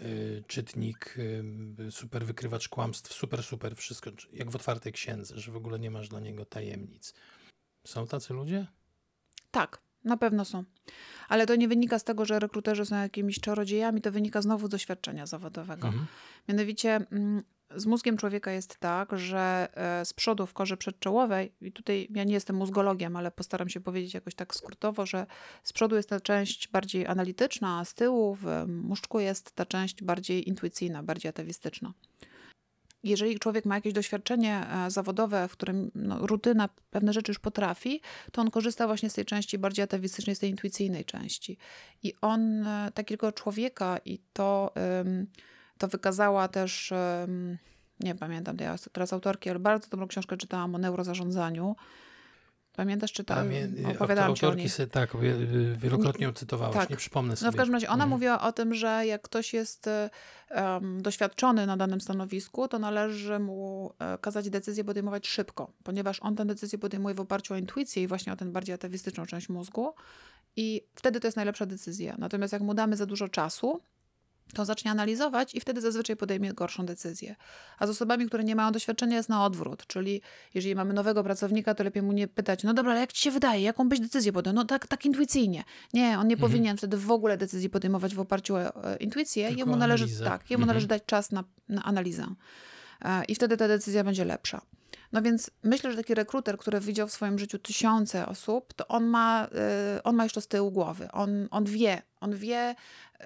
y, 0.01 0.45
czytnik, 0.47 1.15
y, 1.19 1.91
super 1.91 2.27
wykrywacz 2.27 2.69
kłamstw, 2.69 3.13
super, 3.13 3.43
super 3.43 3.77
wszystko, 3.77 4.11
jak 4.33 4.51
w 4.51 4.57
otwartej 4.57 4.93
księdze, 4.93 5.39
że 5.39 5.53
w 5.53 5.57
ogóle 5.57 5.79
nie 5.79 5.91
masz 5.91 6.09
dla 6.09 6.21
niego 6.21 6.45
tajemnic. 6.45 7.15
Są 7.87 8.07
tacy 8.07 8.35
ludzie? 8.35 8.67
Tak, 9.51 9.83
na 10.05 10.17
pewno 10.17 10.45
są. 10.45 10.65
Ale 11.29 11.47
to 11.47 11.57
nie 11.57 11.69
wynika 11.69 11.99
z 11.99 12.05
tego, 12.05 12.25
że 12.25 12.39
rekruterzy 12.39 12.87
są 12.87 12.97
jakimiś 12.97 13.41
czarodziejami, 13.41 14.01
to 14.01 14.13
wynika 14.13 14.43
znowu 14.43 14.67
z 14.67 14.71
doświadczenia 14.71 15.27
zawodowego. 15.27 15.89
Mhm. 15.89 16.07
Mianowicie 16.49 16.95
mm, 16.95 17.43
z 17.77 17.87
mózgiem 17.87 18.17
człowieka 18.17 18.53
jest 18.53 18.79
tak, 18.79 19.19
że 19.19 19.69
e, 19.75 20.05
z 20.05 20.13
przodu 20.13 20.47
w 20.47 20.53
korze 20.53 20.77
przedczołowej, 20.77 21.53
i 21.61 21.73
tutaj 21.73 22.09
ja 22.11 22.25
nie 22.25 22.35
jestem 22.35 22.57
mózgologiem, 22.57 23.17
ale 23.17 23.31
postaram 23.31 23.69
się 23.69 23.81
powiedzieć 23.81 24.15
jakoś 24.15 24.35
tak 24.35 24.55
skrótowo, 24.55 25.07
że 25.07 25.27
z 25.63 25.73
przodu 25.73 25.97
jest 25.97 26.09
ta 26.09 26.21
część 26.21 26.69
bardziej 26.69 27.07
analityczna, 27.07 27.79
a 27.79 27.85
z 27.85 27.95
tyłu 27.95 28.35
w 28.35 28.65
muszczku 28.67 29.21
jest 29.21 29.53
ta 29.53 29.67
część 29.67 30.03
bardziej 30.03 30.49
intuicyjna, 30.49 31.03
bardziej 31.03 31.29
atawistyczna 31.29 31.93
jeżeli 33.05 33.39
człowiek 33.39 33.65
ma 33.65 33.75
jakieś 33.75 33.93
doświadczenie 33.93 34.67
e, 34.67 34.91
zawodowe, 34.91 35.49
w 35.49 35.53
którym 35.53 35.91
no, 35.95 36.27
rutyna 36.27 36.69
pewne 36.91 37.13
rzeczy 37.13 37.31
już 37.31 37.39
potrafi, 37.39 38.01
to 38.33 38.43
on 38.43 38.51
korzysta 38.51 38.87
właśnie 38.87 39.11
z 39.11 39.15
tej 39.15 39.25
części 39.25 39.59
bardziej 39.59 39.83
atawistycznej, 39.83 40.37
z 40.37 40.39
tej 40.39 40.51
intuicyjnej 40.51 41.05
części. 41.05 41.59
I 42.03 42.15
on 42.21 42.67
e, 42.67 42.91
takiego 42.95 43.33
człowieka, 43.33 43.99
i 44.05 44.19
to, 44.33 44.73
to 45.81 45.89
wykazała 45.89 46.49
też, 46.49 46.93
nie 48.01 48.15
pamiętam 48.15 48.57
teraz 48.93 49.13
autorki, 49.13 49.51
ale 49.51 49.59
bardzo 49.59 49.89
dobrą 49.89 50.07
książkę 50.07 50.37
czytałam 50.37 50.75
o 50.75 50.79
neurozarządzaniu. 50.79 51.77
Pamiętasz, 52.77 53.13
czy 53.13 53.25
tam 53.25 53.49
opowiadałam 53.95 54.35
ci 54.35 54.47
o 54.47 54.55
niej? 54.55 54.69
Sobie, 54.69 54.87
tak, 54.87 55.11
wielokrotnie 55.77 56.27
ją 56.27 56.33
cytowałaś, 56.33 56.75
tak. 56.75 56.91
nie 56.91 56.97
przypomnę 56.97 57.37
sobie. 57.37 57.47
No 57.47 57.53
w 57.53 57.57
każdym 57.57 57.75
razie 57.75 57.87
ona 57.87 57.95
mhm. 57.95 58.11
mówiła 58.11 58.41
o 58.41 58.53
tym, 58.53 58.75
że 58.75 59.07
jak 59.07 59.23
ktoś 59.23 59.55
jest 59.55 59.91
um, 60.51 61.03
doświadczony 61.03 61.67
na 61.67 61.77
danym 61.77 62.01
stanowisku, 62.01 62.69
to 62.69 62.79
należy 62.79 63.39
mu 63.39 63.93
e, 63.99 64.19
kazać 64.19 64.51
decyzję 64.51 64.85
podejmować 64.85 65.27
szybko, 65.27 65.73
ponieważ 65.83 66.21
on 66.23 66.37
tę 66.37 66.45
decyzję 66.45 66.79
podejmuje 66.79 67.15
w 67.15 67.21
oparciu 67.21 67.55
o 67.55 67.57
intuicję 67.57 68.03
i 68.03 68.07
właśnie 68.07 68.33
o 68.33 68.37
tę 68.37 68.45
bardziej 68.45 68.75
atawistyczną 68.75 69.27
część 69.27 69.49
mózgu 69.49 69.95
i 70.57 70.83
wtedy 70.95 71.21
to 71.21 71.27
jest 71.27 71.37
najlepsza 71.37 71.67
decyzja. 71.67 72.15
Natomiast 72.19 72.53
jak 72.53 72.63
mu 72.63 72.75
damy 72.75 72.97
za 72.97 73.07
dużo 73.07 73.29
czasu, 73.29 73.81
to 74.55 74.65
zacznie 74.65 74.91
analizować 74.91 75.55
i 75.55 75.61
wtedy 75.61 75.81
zazwyczaj 75.81 76.17
podejmie 76.17 76.53
gorszą 76.53 76.87
decyzję. 76.87 77.37
A 77.79 77.87
z 77.87 77.91
osobami, 77.91 78.27
które 78.27 78.45
nie 78.45 78.57
mają 78.57 78.73
doświadczenia 78.73 79.17
jest 79.17 79.29
na 79.29 79.45
odwrót, 79.45 79.87
czyli 79.87 80.23
jeżeli 80.55 80.75
mamy 80.75 80.95
nowego 80.95 81.25
pracownika, 81.25 81.75
to 81.75 81.85
lepiej 81.85 82.03
mu 82.03 82.13
nie 82.13 82.29
pytać, 82.29 82.63
no 82.63 82.75
dobra, 82.75 82.93
ale 82.93 83.01
jak 83.01 83.13
ci 83.13 83.23
się 83.23 83.31
wydaje, 83.31 83.63
jaką 83.63 83.89
byś 83.89 84.01
decyzję 84.01 84.33
podjął? 84.33 84.55
No 84.55 84.65
tak, 84.65 84.87
tak 84.87 85.07
intuicyjnie. 85.07 85.65
Nie, 85.93 86.19
on 86.19 86.29
nie 86.29 86.35
mhm. 86.35 86.39
powinien 86.51 86.77
wtedy 86.77 86.97
w 86.97 87.11
ogóle 87.11 87.37
decyzji 87.37 87.71
podejmować 87.71 88.15
w 88.15 88.21
oparciu 88.21 88.55
o 88.55 88.85
e, 88.85 88.97
intuicję. 88.97 89.47
Tylko 89.47 89.59
jemu 89.59 89.77
należy, 89.77 90.25
tak, 90.25 90.51
jemu 90.51 90.63
mhm. 90.63 90.67
należy 90.67 90.87
dać 90.87 91.03
czas 91.07 91.33
na, 91.33 91.45
na 91.69 91.83
analizę. 91.83 92.27
E, 93.03 93.25
I 93.25 93.35
wtedy 93.35 93.57
ta 93.57 93.69
decyzja 93.69 94.05
będzie 94.05 94.25
lepsza. 94.25 94.61
No 95.13 95.23
więc 95.23 95.51
myślę, 95.63 95.91
że 95.91 95.97
taki 95.97 96.15
rekruter, 96.15 96.59
który 96.59 96.81
widział 96.81 97.09
w 97.09 97.13
swoim 97.13 97.39
życiu 97.39 97.59
tysiące 97.59 98.27
osób, 98.27 98.75
to 98.75 98.89
on 98.89 99.05
ma, 99.05 99.49
y, 99.99 100.03
on 100.03 100.17
ma 100.17 100.23
jeszcze 100.23 100.41
z 100.41 100.49
tyłu 100.49 100.71
głowy. 100.71 101.09
On, 101.13 101.49
on 101.51 101.65
wie, 101.65 102.03
on 102.21 102.37
wie, 102.37 102.75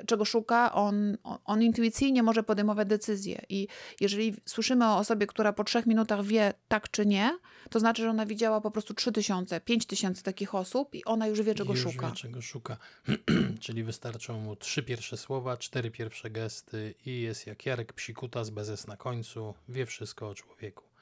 czego 0.07 0.25
szuka, 0.25 0.73
on, 0.73 1.16
on 1.44 1.62
intuicyjnie 1.62 2.23
może 2.23 2.42
podejmować 2.42 2.88
decyzje. 2.88 3.42
I 3.49 3.68
jeżeli 4.01 4.37
słyszymy 4.44 4.87
o 4.87 4.97
osobie, 4.97 5.27
która 5.27 5.53
po 5.53 5.64
trzech 5.64 5.87
minutach 5.87 6.25
wie 6.25 6.55
tak 6.68 6.90
czy 6.90 7.07
nie, 7.07 7.38
to 7.70 7.81
znaczy, 7.81 8.03
że 8.03 8.11
ona 8.11 8.27
widziała 8.27 8.61
po 8.61 8.70
prostu 8.70 8.94
trzy 8.94 9.12
tysiące, 9.12 9.61
pięć 9.61 9.87
tysięcy 9.87 10.23
takich 10.23 10.55
osób 10.55 10.94
i 10.94 11.05
ona 11.05 11.27
już 11.27 11.42
wie, 11.42 11.55
czego 11.55 11.73
już 11.73 11.83
szuka. 11.83 12.09
Wie, 12.09 12.16
czego 12.16 12.42
szuka. 12.42 12.77
Czyli 13.61 13.85
wystarczą 13.85 14.40
mu 14.40 14.57
trzy 14.57 14.83
pierwsze 14.83 15.16
słowa, 15.16 15.57
cztery 15.57 15.90
pierwsze 15.90 16.31
gesty 16.31 16.94
i 17.07 17.20
jest 17.20 17.47
jak 17.47 17.66
Jarek 17.66 17.92
Psikuta 17.92 18.44
z 18.44 18.51
bezes 18.51 18.87
na 18.87 18.97
końcu, 18.97 19.55
wie 19.68 19.87
wszystko 19.87 20.29
o 20.29 20.35
człowieku 20.35 20.93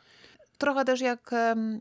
trochę 0.63 0.85
też 0.85 1.01
jak 1.01 1.31
um, 1.33 1.81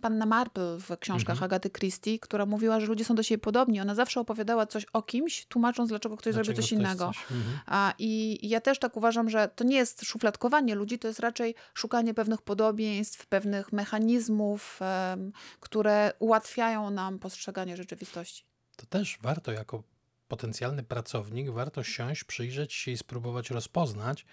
panna 0.00 0.26
Marple 0.26 0.78
w 0.78 0.96
książkach 1.00 1.34
mhm. 1.34 1.44
Agaty 1.44 1.70
Christie, 1.70 2.18
która 2.18 2.46
mówiła, 2.46 2.80
że 2.80 2.86
ludzie 2.86 3.04
są 3.04 3.14
do 3.14 3.22
siebie 3.22 3.38
podobni. 3.38 3.80
Ona 3.80 3.94
zawsze 3.94 4.20
opowiadała 4.20 4.66
coś 4.66 4.84
o 4.92 5.02
kimś, 5.02 5.46
tłumacząc, 5.46 5.88
dlaczego 5.88 6.16
ktoś 6.16 6.34
dlaczego 6.34 6.44
zrobił 6.44 6.62
coś 6.62 6.72
innego. 6.72 7.06
Coś. 7.06 7.22
Mhm. 7.22 7.58
A, 7.66 7.94
I 7.98 8.38
ja 8.48 8.60
też 8.60 8.78
tak 8.78 8.96
uważam, 8.96 9.30
że 9.30 9.48
to 9.56 9.64
nie 9.64 9.76
jest 9.76 10.04
szufladkowanie 10.04 10.74
ludzi, 10.74 10.98
to 10.98 11.08
jest 11.08 11.20
raczej 11.20 11.54
szukanie 11.74 12.14
pewnych 12.14 12.42
podobieństw, 12.42 13.26
pewnych 13.26 13.72
mechanizmów, 13.72 14.80
um, 14.80 15.32
które 15.60 16.12
ułatwiają 16.18 16.90
nam 16.90 17.18
postrzeganie 17.18 17.76
rzeczywistości. 17.76 18.44
To 18.76 18.86
też 18.86 19.18
warto 19.22 19.52
jako 19.52 19.82
potencjalny 20.28 20.82
pracownik, 20.82 21.50
warto 21.50 21.82
siąść, 21.82 22.24
przyjrzeć 22.24 22.72
się 22.72 22.90
i 22.90 22.96
spróbować 22.96 23.50
rozpoznać, 23.50 24.26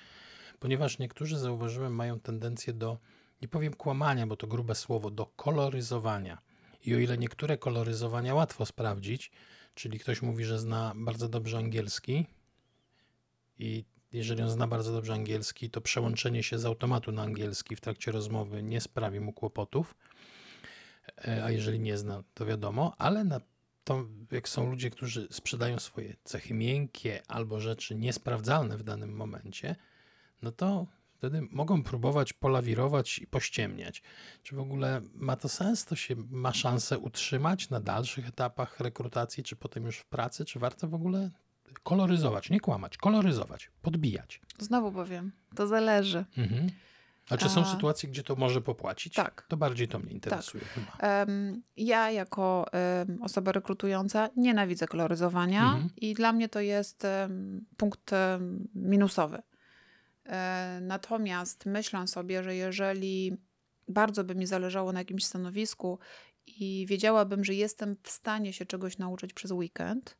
ponieważ 0.59 0.99
niektórzy, 0.99 1.37
zauważyłem, 1.37 1.95
mają 1.95 2.19
tendencję 2.19 2.73
do 2.73 2.97
nie 3.41 3.47
powiem 3.47 3.73
kłamania, 3.73 4.27
bo 4.27 4.35
to 4.35 4.47
grube 4.47 4.75
słowo, 4.75 5.11
do 5.11 5.25
koloryzowania. 5.25 6.37
I 6.85 6.95
o 6.95 6.97
ile 6.97 7.17
niektóre 7.17 7.57
koloryzowania 7.57 8.35
łatwo 8.35 8.65
sprawdzić, 8.65 9.31
czyli 9.75 9.99
ktoś 9.99 10.21
mówi, 10.21 10.45
że 10.45 10.59
zna 10.59 10.93
bardzo 10.95 11.29
dobrze 11.29 11.57
angielski 11.57 12.25
i 13.59 13.85
jeżeli 14.11 14.41
on 14.41 14.49
zna 14.49 14.67
bardzo 14.67 14.93
dobrze 14.93 15.13
angielski, 15.13 15.69
to 15.69 15.81
przełączenie 15.81 16.43
się 16.43 16.59
z 16.59 16.65
automatu 16.65 17.11
na 17.11 17.21
angielski 17.21 17.75
w 17.75 17.81
trakcie 17.81 18.11
rozmowy 18.11 18.63
nie 18.63 18.81
sprawi 18.81 19.19
mu 19.19 19.33
kłopotów, 19.33 19.95
e, 21.27 21.43
a 21.43 21.51
jeżeli 21.51 21.79
nie 21.79 21.97
zna, 21.97 22.23
to 22.33 22.45
wiadomo, 22.45 22.95
ale 22.97 23.23
na 23.23 23.41
to, 23.83 24.05
jak 24.31 24.49
są 24.49 24.69
ludzie, 24.69 24.89
którzy 24.89 25.27
sprzedają 25.31 25.79
swoje 25.79 26.15
cechy 26.23 26.53
miękkie 26.53 27.21
albo 27.27 27.59
rzeczy 27.59 27.95
niesprawdzalne 27.95 28.77
w 28.77 28.83
danym 28.83 29.15
momencie, 29.15 29.75
no 30.41 30.51
to 30.51 30.87
Wtedy 31.17 31.41
mogą 31.51 31.83
próbować 31.83 32.33
polawirować 32.33 33.19
i 33.19 33.27
pościemniać. 33.27 34.01
Czy 34.43 34.55
w 34.55 34.59
ogóle 34.59 35.01
ma 35.13 35.35
to 35.35 35.49
sens? 35.49 35.85
To 35.85 35.95
się 35.95 36.15
ma 36.29 36.53
szansę 36.53 36.99
utrzymać 36.99 37.69
na 37.69 37.79
dalszych 37.79 38.27
etapach 38.27 38.79
rekrutacji, 38.79 39.43
czy 39.43 39.55
potem 39.55 39.85
już 39.85 39.97
w 39.97 40.05
pracy? 40.05 40.45
Czy 40.45 40.59
warto 40.59 40.87
w 40.87 40.93
ogóle 40.93 41.31
koloryzować, 41.83 42.49
nie 42.49 42.59
kłamać, 42.59 42.97
koloryzować, 42.97 43.71
podbijać? 43.81 44.41
Znowu 44.59 44.91
powiem, 44.91 45.31
to 45.55 45.67
zależy. 45.67 46.25
Mhm. 46.37 46.69
A 47.29 47.37
czy 47.37 47.49
są 47.49 47.61
A... 47.61 47.65
sytuacje, 47.65 48.09
gdzie 48.09 48.23
to 48.23 48.35
może 48.35 48.61
popłacić? 48.61 49.13
Tak. 49.13 49.45
To 49.47 49.57
bardziej 49.57 49.87
to 49.87 49.99
mnie 49.99 50.11
interesuje 50.11 50.63
tak. 50.75 51.27
Um, 51.27 51.63
ja 51.77 52.11
jako 52.11 52.65
um, 53.07 53.23
osoba 53.23 53.51
rekrutująca 53.51 54.29
nienawidzę 54.35 54.87
koloryzowania 54.87 55.63
mhm. 55.63 55.89
i 55.97 56.13
dla 56.13 56.33
mnie 56.33 56.49
to 56.49 56.59
jest 56.59 57.03
um, 57.03 57.65
punkt 57.77 58.11
minusowy. 58.75 59.41
E, 60.25 60.79
natomiast 60.81 61.65
myślę 61.65 62.07
sobie, 62.07 62.43
że 62.43 62.55
jeżeli 62.55 63.37
bardzo 63.87 64.23
by 64.23 64.35
mi 64.35 64.45
zależało 64.45 64.91
na 64.91 64.99
jakimś 64.99 65.25
stanowisku 65.25 65.99
i 66.47 66.85
wiedziałabym, 66.89 67.43
że 67.43 67.53
jestem 67.53 67.95
w 68.03 68.09
stanie 68.09 68.53
się 68.53 68.65
czegoś 68.65 68.97
nauczyć 68.97 69.33
przez 69.33 69.51
weekend, 69.51 70.17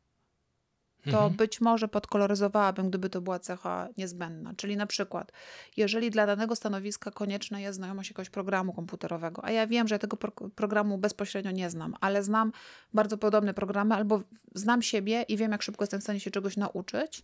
to 1.04 1.10
mhm. 1.10 1.32
być 1.32 1.60
może 1.60 1.88
podkoloryzowałabym, 1.88 2.88
gdyby 2.88 3.10
to 3.10 3.20
była 3.20 3.38
cecha 3.38 3.88
niezbędna. 3.96 4.54
Czyli 4.56 4.76
na 4.76 4.86
przykład, 4.86 5.32
jeżeli 5.76 6.10
dla 6.10 6.26
danego 6.26 6.56
stanowiska 6.56 7.10
konieczna 7.10 7.60
jest 7.60 7.76
znajomość 7.76 8.10
jakiegoś 8.10 8.30
programu 8.30 8.72
komputerowego, 8.72 9.44
a 9.44 9.50
ja 9.50 9.66
wiem, 9.66 9.88
że 9.88 9.94
ja 9.94 9.98
tego 9.98 10.16
pro 10.16 10.32
programu 10.50 10.98
bezpośrednio 10.98 11.50
nie 11.50 11.70
znam, 11.70 11.94
ale 12.00 12.22
znam 12.22 12.52
bardzo 12.94 13.18
podobne 13.18 13.54
programy 13.54 13.94
albo 13.94 14.22
znam 14.54 14.82
siebie 14.82 15.22
i 15.22 15.36
wiem, 15.36 15.52
jak 15.52 15.62
szybko 15.62 15.82
jestem 15.82 16.00
w 16.00 16.02
stanie 16.02 16.20
się 16.20 16.30
czegoś 16.30 16.56
nauczyć, 16.56 17.22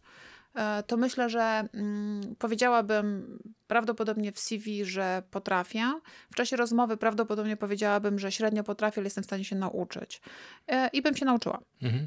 to 0.87 0.97
myślę, 0.97 1.31
że 1.31 1.69
mm, 1.73 2.37
powiedziałabym 2.39 3.39
prawdopodobnie 3.67 4.33
w 4.33 4.39
CV, 4.39 4.85
że 4.85 5.23
potrafię. 5.31 6.01
W 6.31 6.35
czasie 6.35 6.57
rozmowy 6.57 6.97
prawdopodobnie 6.97 7.57
powiedziałabym, 7.57 8.19
że 8.19 8.33
średnio 8.33 8.65
potrafię, 8.65 9.01
ale 9.01 9.07
jestem 9.07 9.25
w 9.25 9.27
stanie 9.27 9.45
się 9.45 9.57
nauczyć. 9.57 10.21
E, 10.69 10.89
I 10.93 11.03
bym 11.03 11.17
się 11.17 11.25
nauczyła. 11.25 11.61
Mhm. 11.83 12.07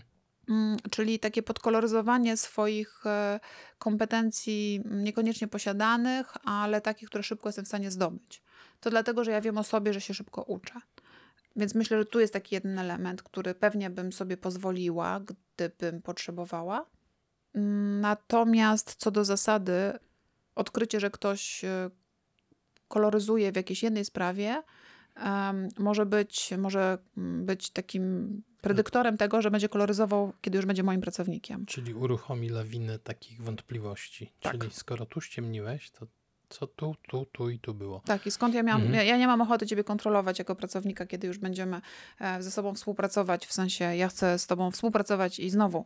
Mm, 0.49 0.77
czyli 0.91 1.19
takie 1.19 1.43
podkoloryzowanie 1.43 2.37
swoich 2.37 3.05
e, 3.05 3.39
kompetencji 3.77 4.83
niekoniecznie 4.85 5.47
posiadanych, 5.47 6.33
ale 6.43 6.81
takich, 6.81 7.09
które 7.09 7.23
szybko 7.23 7.49
jestem 7.49 7.65
w 7.65 7.67
stanie 7.67 7.91
zdobyć. 7.91 8.43
To 8.79 8.89
dlatego, 8.89 9.23
że 9.23 9.31
ja 9.31 9.41
wiem 9.41 9.57
o 9.57 9.63
sobie, 9.63 9.93
że 9.93 10.01
się 10.01 10.13
szybko 10.13 10.41
uczę. 10.41 10.73
Więc 11.55 11.75
myślę, 11.75 11.97
że 11.97 12.05
tu 12.05 12.19
jest 12.19 12.33
taki 12.33 12.55
jeden 12.55 12.79
element, 12.79 13.23
który 13.23 13.55
pewnie 13.55 13.89
bym 13.89 14.13
sobie 14.13 14.37
pozwoliła, 14.37 15.19
gdybym 15.19 16.01
potrzebowała. 16.01 16.85
Mm, 17.55 18.01
natomiast 18.01 18.95
co 18.95 19.11
do 19.11 19.25
zasady, 19.25 19.93
odkrycie, 20.55 20.99
że 20.99 21.11
ktoś 21.11 21.63
e, 21.63 21.89
koloryzuje 22.87 23.51
w 23.51 23.55
jakiejś 23.55 23.83
jednej 23.83 24.05
sprawie, 24.05 24.63
może 25.79 26.05
być, 26.05 26.53
może 26.57 26.97
być 27.17 27.69
takim 27.69 28.43
predyktorem 28.61 29.17
tego, 29.17 29.41
że 29.41 29.51
będzie 29.51 29.69
koloryzował, 29.69 30.33
kiedy 30.41 30.57
już 30.57 30.65
będzie 30.65 30.83
moim 30.83 31.01
pracownikiem. 31.01 31.65
Czyli 31.65 31.93
uruchomi 31.93 32.49
lawinę 32.49 32.99
takich 32.99 33.41
wątpliwości. 33.41 34.31
Tak. 34.39 34.51
Czyli 34.51 34.73
skoro 34.73 35.05
tu 35.05 35.21
ściemniłeś, 35.21 35.91
to 35.91 36.07
co 36.49 36.67
tu, 36.67 36.95
tu, 37.07 37.25
tu 37.25 37.49
i 37.49 37.59
tu 37.59 37.73
było. 37.73 38.01
Tak, 38.05 38.25
i 38.25 38.31
skąd 38.31 38.55
ja 38.55 38.63
miałam, 38.63 38.81
mhm. 38.81 38.99
ja, 38.99 39.03
ja, 39.03 39.17
nie 39.17 39.27
mam 39.27 39.41
ochoty 39.41 39.67
ciebie 39.67 39.83
kontrolować 39.83 40.39
jako 40.39 40.55
pracownika, 40.55 41.05
kiedy 41.05 41.27
już 41.27 41.37
będziemy 41.37 41.81
e, 42.19 42.43
ze 42.43 42.51
sobą 42.51 42.73
współpracować, 42.73 43.45
w 43.45 43.53
sensie 43.53 43.95
ja 43.95 44.07
chcę 44.07 44.39
z 44.39 44.47
tobą 44.47 44.71
współpracować 44.71 45.39
i 45.39 45.49
znowu 45.49 45.85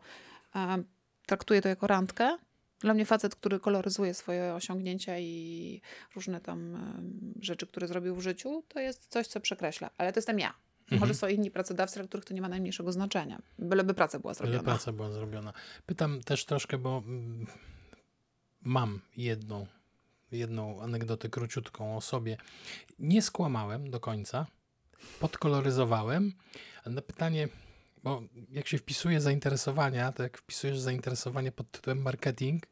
traktuję 1.30 1.62
to 1.62 1.70
jako 1.70 1.88
randkę. 1.88 2.38
Dla 2.80 2.94
mnie 2.94 3.06
facet, 3.06 3.36
który 3.36 3.60
koloryzuje 3.60 4.14
swoje 4.14 4.54
osiągnięcia 4.54 5.20
i 5.20 5.82
różne 6.16 6.42
tam 6.42 6.78
rzeczy, 7.42 7.68
które 7.68 7.88
zrobił 7.88 8.16
w 8.16 8.22
życiu, 8.22 8.64
to 8.68 8.80
jest 8.80 9.08
coś, 9.08 9.28
co 9.28 9.40
przekreśla. 9.40 9.90
Ale 9.98 10.14
to 10.14 10.18
jestem 10.18 10.40
ja. 10.40 10.54
Mhm. 10.82 11.00
Może 11.00 11.14
są 11.14 11.28
inni 11.28 11.52
pracodawcy, 11.52 12.00
dla 12.00 12.08
których 12.08 12.26
to 12.26 12.34
nie 12.34 12.42
ma 12.42 12.50
najmniejszego 12.50 12.92
znaczenia. 12.92 13.42
Byleby 13.60 13.94
praca 13.94 14.20
była 14.20 14.34
zrobiona. 14.34 14.60
Byle 14.60 14.72
praca 14.74 14.92
była 14.92 15.12
zrobiona. 15.12 15.54
Pytam 15.86 16.22
też 16.22 16.46
troszkę, 16.46 16.78
bo 16.78 17.04
mm, 17.06 17.48
mam 18.62 19.02
jedną, 19.18 19.68
jedną 20.32 20.82
anegdotę 20.82 21.30
króciutką 21.30 21.98
o 21.98 22.02
sobie. 22.02 22.38
Nie 23.00 23.22
skłamałem 23.22 23.90
do 23.90 24.00
końca, 24.00 24.48
podkoloryzowałem, 25.20 26.34
na 26.86 27.02
pytanie, 27.02 27.48
bo 28.04 28.22
jak 28.50 28.68
się 28.68 28.78
wpisuje 28.78 29.22
zainteresowania, 29.22 30.12
to 30.12 30.24
jak 30.24 30.38
wpisujesz 30.38 30.80
zainteresowanie 30.80 31.52
pod 31.52 31.72
tytułem 31.72 32.02
marketing, 32.02 32.68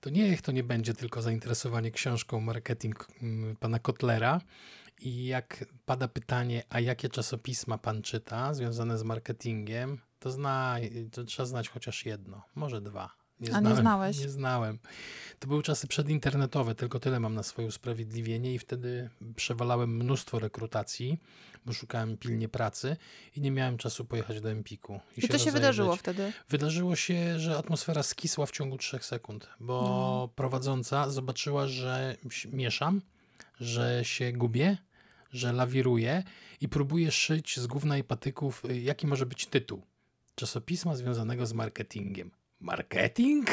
to 0.00 0.10
niech 0.10 0.42
to 0.42 0.52
nie 0.52 0.64
będzie 0.64 0.94
tylko 0.94 1.22
zainteresowanie 1.22 1.90
książką 1.90 2.40
marketing 2.40 3.08
mm, 3.22 3.56
pana 3.56 3.78
Kotlera, 3.78 4.40
i 5.00 5.26
jak 5.26 5.64
pada 5.86 6.08
pytanie, 6.08 6.62
a 6.68 6.80
jakie 6.80 7.08
czasopisma 7.08 7.78
pan 7.78 8.02
czyta 8.02 8.54
związane 8.54 8.98
z 8.98 9.02
marketingiem, 9.02 9.98
to, 10.18 10.30
zna, 10.30 10.76
to 11.12 11.24
trzeba 11.24 11.46
znać 11.46 11.68
chociaż 11.68 12.06
jedno, 12.06 12.42
może 12.54 12.80
dwa. 12.80 13.23
Nie 13.40 13.54
a 13.54 13.60
nie 13.60 13.76
znałeś? 13.76 14.18
Nie 14.20 14.28
znałem. 14.28 14.78
To 15.38 15.48
były 15.48 15.62
czasy 15.62 15.86
przedinternetowe, 15.86 16.74
tylko 16.74 17.00
tyle 17.00 17.20
mam 17.20 17.34
na 17.34 17.42
swoje 17.42 17.68
usprawiedliwienie 17.68 18.54
i 18.54 18.58
wtedy 18.58 19.10
przewalałem 19.36 19.96
mnóstwo 19.96 20.38
rekrutacji, 20.38 21.20
bo 21.66 21.72
szukałem 21.72 22.16
pilnie 22.16 22.48
pracy 22.48 22.96
i 23.36 23.40
nie 23.40 23.50
miałem 23.50 23.78
czasu 23.78 24.04
pojechać 24.04 24.40
do 24.40 24.50
Empiku. 24.50 25.00
I, 25.16 25.18
I 25.18 25.22
się 25.22 25.28
co 25.28 25.38
się 25.38 25.52
wydarzyło 25.52 25.96
wtedy? 25.96 26.32
Wydarzyło 26.48 26.96
się, 26.96 27.38
że 27.38 27.58
atmosfera 27.58 28.02
skisła 28.02 28.46
w 28.46 28.50
ciągu 28.50 28.78
trzech 28.78 29.04
sekund, 29.04 29.48
bo 29.60 29.82
no. 29.82 30.28
prowadząca 30.34 31.10
zobaczyła, 31.10 31.66
że 31.66 32.16
mieszam, 32.52 33.00
że 33.60 34.04
się 34.04 34.32
gubię, 34.32 34.78
że 35.32 35.52
lawiruję 35.52 36.22
i 36.60 36.68
próbuję 36.68 37.10
szyć 37.10 37.60
z 37.60 37.66
gówna 37.66 37.98
i 37.98 38.04
patyków, 38.04 38.64
y, 38.64 38.80
jaki 38.80 39.06
może 39.06 39.26
być 39.26 39.46
tytuł 39.46 39.82
czasopisma 40.34 40.96
związanego 40.96 41.46
z 41.46 41.52
marketingiem. 41.52 42.30
Marketing? 42.64 43.46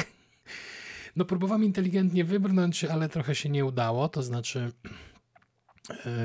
No, 1.15 1.25
próbowałem 1.25 1.63
inteligentnie 1.63 2.25
wybrnąć, 2.25 2.83
ale 2.83 3.09
trochę 3.09 3.35
się 3.35 3.49
nie 3.49 3.65
udało. 3.65 4.09
To 4.09 4.23
znaczy, 4.23 4.71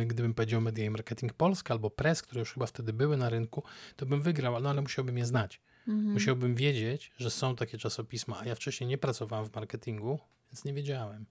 y, 0.01 0.07
gdybym 0.07 0.35
powiedział 0.35 0.61
Media 0.61 0.85
i 0.85 0.91
Marketing 0.91 1.33
Polska 1.33 1.75
albo 1.75 1.91
Press, 1.91 2.23
które 2.23 2.39
już 2.41 2.53
chyba 2.53 2.67
wtedy 2.67 2.93
były 2.93 3.17
na 3.17 3.29
rynku, 3.29 3.63
to 3.97 4.07
bym 4.07 4.23
wygrał, 4.23 4.61
no 4.61 4.71
ale 4.71 4.83
musiałbym 4.83 5.19
je 5.19 5.27
znać. 5.27 5.61
Mhm. 5.89 6.13
Musiałbym 6.13 6.55
wiedzieć, 6.55 7.13
że 7.19 7.31
są 7.31 7.57
takie 7.57 7.79
czasopisma, 7.79 8.41
a 8.41 8.45
ja 8.45 8.55
wcześniej 8.55 8.89
nie 8.89 8.99
pracowałem 8.99 9.47
w 9.47 9.55
marketingu, 9.55 10.19
więc 10.53 10.65
nie 10.65 10.73
wiedziałem. 10.73 11.27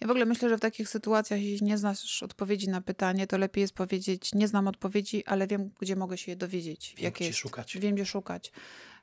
Ja 0.00 0.06
w 0.06 0.10
ogóle 0.10 0.26
myślę, 0.26 0.48
że 0.48 0.56
w 0.56 0.60
takich 0.60 0.88
sytuacjach, 0.88 1.40
jeśli 1.40 1.66
nie 1.66 1.78
znasz 1.78 2.22
odpowiedzi 2.22 2.68
na 2.68 2.80
pytanie, 2.80 3.26
to 3.26 3.38
lepiej 3.38 3.62
jest 3.62 3.74
powiedzieć, 3.74 4.34
nie 4.34 4.48
znam 4.48 4.68
odpowiedzi, 4.68 5.26
ale 5.26 5.46
wiem, 5.46 5.70
gdzie 5.80 5.96
mogę 5.96 6.18
się 6.18 6.32
je 6.32 6.36
dowiedzieć. 6.36 6.94
Wiem, 6.96 7.04
jakie 7.04 7.16
gdzie 7.16 7.24
jest. 7.24 7.38
szukać. 7.38 7.78
Wiem, 7.78 7.94
gdzie 7.94 8.06
szukać. 8.06 8.52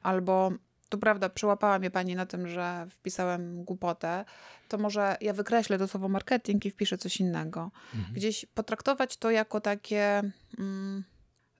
Albo 0.01 0.51
to 0.89 0.97
prawda, 0.97 1.29
przyłapała 1.29 1.79
mnie 1.79 1.91
pani 1.91 2.15
na 2.15 2.25
tym, 2.25 2.47
że 2.47 2.87
wpisałem 2.89 3.63
głupotę, 3.63 4.25
to 4.67 4.77
może 4.77 5.17
ja 5.21 5.33
wykreślę 5.33 5.77
to 5.77 5.87
słowo 5.87 6.09
marketing 6.09 6.65
i 6.65 6.71
wpiszę 6.71 6.97
coś 6.97 7.19
innego. 7.19 7.71
Mhm. 7.95 8.13
Gdzieś 8.13 8.45
potraktować 8.45 9.17
to 9.17 9.31
jako 9.31 9.61
takie 9.61 10.31
mm, 10.59 11.03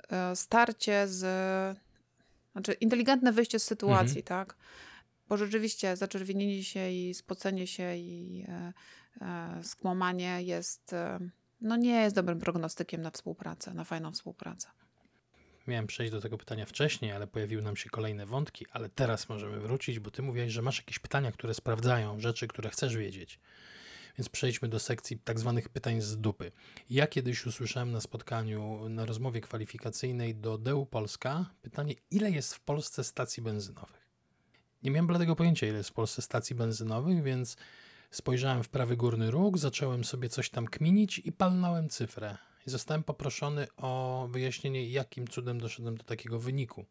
e, 0.10 0.36
starcie 0.36 1.08
z, 1.08 1.26
znaczy 2.52 2.74
inteligentne 2.74 3.32
wyjście 3.32 3.60
z 3.60 3.64
sytuacji, 3.64 4.20
mhm. 4.20 4.24
tak? 4.24 4.56
Bo 5.30 5.38
rzeczywiście 5.38 5.96
zaczerwienienie 5.96 6.64
się 6.64 6.90
i 6.92 7.14
spocenie 7.14 7.68
się 7.68 7.96
i 7.96 8.46
e, 8.48 8.74
E, 9.22 9.64
skłamanie 9.64 10.44
jest, 10.44 10.94
e, 10.94 11.20
no 11.62 11.76
nie 11.76 12.02
jest 12.02 12.16
dobrym 12.16 12.40
prognostykiem 12.40 13.02
na 13.02 13.12
współpracę, 13.12 13.74
na 13.74 13.84
fajną 13.84 14.12
współpracę. 14.12 14.68
Miałem 15.68 15.88
przejść 15.88 16.12
do 16.12 16.22
tego 16.22 16.38
pytania 16.38 16.66
wcześniej, 16.66 17.12
ale 17.12 17.28
pojawiły 17.28 17.62
nam 17.62 17.76
się 17.76 17.90
kolejne 17.90 18.26
wątki, 18.26 18.66
ale 18.72 18.90
teraz 18.90 19.30
możemy 19.30 19.60
wrócić, 19.60 20.00
bo 20.00 20.12
ty 20.12 20.22
mówiłeś, 20.22 20.54
że 20.54 20.62
masz 20.62 20.78
jakieś 20.78 21.00
pytania, 21.00 21.32
które 21.32 21.54
sprawdzają 21.54 22.20
rzeczy, 22.20 22.48
które 22.48 22.70
chcesz 22.70 22.96
wiedzieć. 22.96 23.40
Więc 24.18 24.30
przejdźmy 24.30 24.68
do 24.68 24.80
sekcji 24.80 25.20
tak 25.20 25.40
zwanych 25.40 25.70
pytań 25.70 26.02
z 26.02 26.18
dupy. 26.18 26.52
Ja 26.90 27.08
kiedyś 27.08 27.46
usłyszałem 27.46 27.92
na 27.92 28.02
spotkaniu, 28.02 28.90
na 28.90 29.06
rozmowie 29.06 29.42
kwalifikacyjnej 29.42 30.36
do 30.36 30.58
DEU 30.58 30.86
Polska 30.86 31.46
pytanie, 31.62 31.94
ile 32.12 32.32
jest 32.32 32.56
w 32.56 32.60
Polsce 32.60 33.04
stacji 33.04 33.44
benzynowych? 33.44 34.08
Nie 34.84 34.92
miałem 34.92 35.08
bladego 35.08 35.36
pojęcia, 35.36 35.68
ile 35.68 35.78
jest 35.78 35.90
w 35.90 35.94
Polsce 35.94 36.22
stacji 36.22 36.56
benzynowych, 36.56 37.24
więc 37.24 37.58
Spojrzałem 38.12 38.64
w 38.64 38.70
prawy 38.70 38.98
górny 38.98 39.32
róg, 39.32 39.58
zacząłem 39.58 40.04
sobie 40.04 40.30
coś 40.30 40.50
tam 40.50 40.68
kminić 40.68 41.20
i 41.20 41.32
palnąłem 41.32 41.90
cyfrę. 41.90 42.38
I 42.68 42.72
zostałem 42.72 43.04
poproszony 43.04 43.68
o 43.78 44.28
wyjaśnienie, 44.32 44.90
jakim 44.90 45.28
cudem 45.28 45.60
doszedłem 45.60 45.98
do 45.98 46.04
takiego 46.04 46.40
wyniku. 46.40 46.86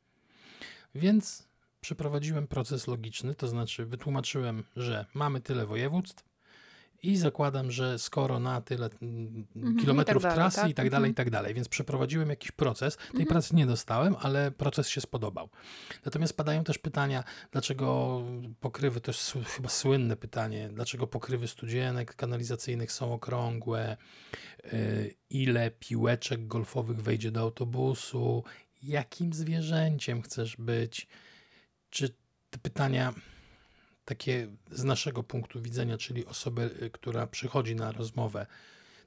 Więc 0.95 1.49
przeprowadziłem 1.81 2.47
proces 2.47 2.87
logiczny, 2.87 3.35
to 3.35 3.49
znaczy 3.49 3.87
wytłumaczyłem, 3.87 4.65
że 4.77 5.07
mamy 5.15 5.41
tyle 5.41 5.67
województw, 5.67 6.25
i 7.02 7.16
zakładam, 7.16 7.70
że 7.70 7.98
skoro 7.98 8.38
na 8.40 8.61
tyle 8.61 8.90
mm, 9.02 9.46
Mhm, 9.56 9.76
i 9.76 9.80
kilometrów 9.80 10.22
tak 10.22 10.32
dalej, 10.32 10.37
trasy 10.37 10.61
tak? 10.61 10.70
i 10.70 10.74
tak 10.74 10.90
dalej, 10.90 11.09
i 11.09 11.12
Mhm. 11.12 11.14
tak 11.14 11.30
dalej. 11.30 11.54
Więc 11.54 11.68
przeprowadziłem 11.68 12.30
jakiś 12.30 12.52
proces. 12.52 12.96
Tej 12.96 13.06
Mhm. 13.11 13.26
pracy 13.26 13.56
nie 13.56 13.66
dostałem, 13.66 14.16
ale 14.20 14.50
proces 14.50 14.88
się 14.88 15.00
spodobał. 15.00 15.48
Natomiast 16.04 16.37
padają 16.37 16.64
też 16.64 16.78
pytania, 16.78 17.24
dlaczego 17.52 18.20
pokrywy, 18.61 19.00
to 19.00 19.11
jest 19.11 19.32
chyba 19.46 19.68
słynne 19.68 20.16
pytanie, 20.16 20.68
dlaczego 20.72 21.06
pokrywy 21.06 21.48
studzienek 21.48 22.14
kanalizacyjnych 22.16 22.92
są 22.92 23.12
okrągłe, 23.14 23.96
y, 24.72 25.14
ile 25.30 25.70
piłeczek 25.70 26.46
golfowych 26.46 27.02
wejdzie 27.02 27.30
do 27.30 27.40
autobusu, 27.40 28.44
jakim 28.82 29.32
zwierzęciem 29.32 30.22
chcesz 30.22 30.56
być, 30.56 31.06
czy 31.90 32.09
te 32.50 32.59
pytania 32.59 33.14
takie 34.07 34.49
z 34.71 34.85
naszego 34.85 35.23
punktu 35.23 35.62
widzenia, 35.62 35.99
czyli 35.99 36.27
osoby, 36.27 36.71
y, 36.83 36.90
która 36.90 37.27
przychodzi 37.27 37.77
na 37.77 37.92
rozmowę, 37.92 38.47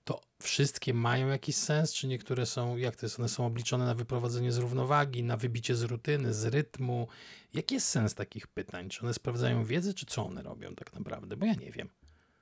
to 0.03 0.21
wszystkie 0.41 0.93
mają 0.93 1.27
jakiś 1.27 1.55
sens, 1.55 1.93
czy 1.93 2.07
niektóre 2.07 2.45
są, 2.45 2.77
jak 2.77 2.95
to 2.95 3.05
jest, 3.05 3.19
one 3.19 3.29
są 3.29 3.45
obliczone 3.45 3.85
na 3.85 3.95
wyprowadzenie 3.95 4.51
z 4.51 4.57
równowagi, 4.57 5.23
na 5.23 5.37
wybicie 5.37 5.75
z 5.75 5.83
rutyny, 5.83 6.33
z 6.33 6.45
rytmu. 6.45 7.07
Jaki 7.53 7.75
jest 7.75 7.87
sens 7.87 8.15
takich 8.15 8.47
pytań? 8.47 8.89
Czy 8.89 9.01
one 9.01 9.13
sprawdzają 9.13 9.65
wiedzę, 9.65 9.93
czy 9.93 10.05
co 10.05 10.25
one 10.25 10.43
robią 10.43 10.75
tak 10.75 10.93
naprawdę? 10.93 11.37
Bo 11.37 11.45
ja 11.45 11.53
nie 11.53 11.71
wiem. 11.71 11.89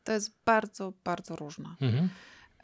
To 0.04 0.12
jest 0.12 0.32
bardzo, 0.46 0.94
bardzo 1.04 1.36
różne. 1.36 1.76
Mhm. 1.82 2.10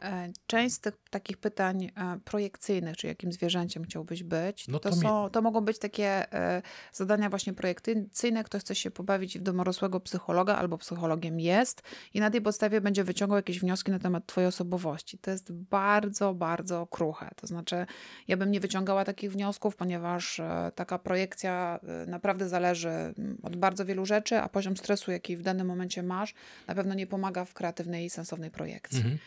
E, 0.00 0.32
Część 0.46 0.74
z 0.74 0.80
tych 0.80 0.94
takich 1.10 1.36
pytań 1.36 1.84
e, 1.84 2.18
projekcyjnych, 2.24 2.96
czy 2.96 3.06
jakim 3.06 3.32
zwierzęciem 3.32 3.84
chciałbyś 3.84 4.22
być, 4.22 4.68
No 4.68 4.78
to, 4.78 4.90
to 4.90 4.96
mi- 4.96 5.02
są, 5.02 5.30
to 5.30 5.42
mogą 5.42 5.60
być 5.60 5.78
takie 5.78 6.32
e, 6.32 6.62
zadania 6.92 7.30
właśnie 7.30 7.52
projekcyjne. 7.52 8.44
Ktoś 8.44 8.60
chce 8.62 8.74
się 8.74 8.90
pobawić 8.90 9.38
w 9.38 9.42
domorosłego 9.42 10.00
psychologa 10.00 10.56
albo 10.56 10.78
psychologiem 10.78 11.40
jest 11.40 11.82
i 12.14 12.20
na 12.20 12.30
tej 12.30 12.40
podstawie 12.42 12.80
będzie 12.80 13.04
wyciągał 13.04 13.36
jakieś 13.36 13.60
wnioski 13.60 13.90
na 13.90 13.98
temat 13.98 14.26
twojej 14.26 14.48
osobowości. 14.48 15.18
To 15.18 15.30
jest 15.30 15.52
bardzo, 15.52 16.34
bardzo 16.34 16.86
kruche. 16.86 17.30
To 17.36 17.46
znaczy, 17.46 17.86
ja 18.28 18.36
bym 18.36 18.50
nie 18.50 18.60
wyciągała 18.60 19.04
takich 19.04 19.32
wniosków, 19.32 19.76
ponieważ 19.76 20.40
taka 20.74 20.98
projekcja 20.98 21.80
naprawdę 22.06 22.48
zależy 22.48 22.88
mm, 22.88 23.38
od 23.42 23.56
bardzo 23.56 23.84
wielu 23.84 24.06
rzeczy, 24.06 24.38
a 24.38 24.48
poziom 24.48 24.76
stresu, 24.76 25.10
jaki 25.10 25.36
w 25.36 25.42
danym 25.42 25.66
momencie 25.66 26.02
masz, 26.02 26.34
na 26.66 26.74
pewno 26.74 26.94
nie 26.94 27.06
pomaga 27.06 27.44
w 27.44 27.54
kreatywnej 27.54 28.04
i 28.04 28.10
sensownej 28.10 28.50
projekcji. 28.50 28.98
Mhm. 28.98 29.18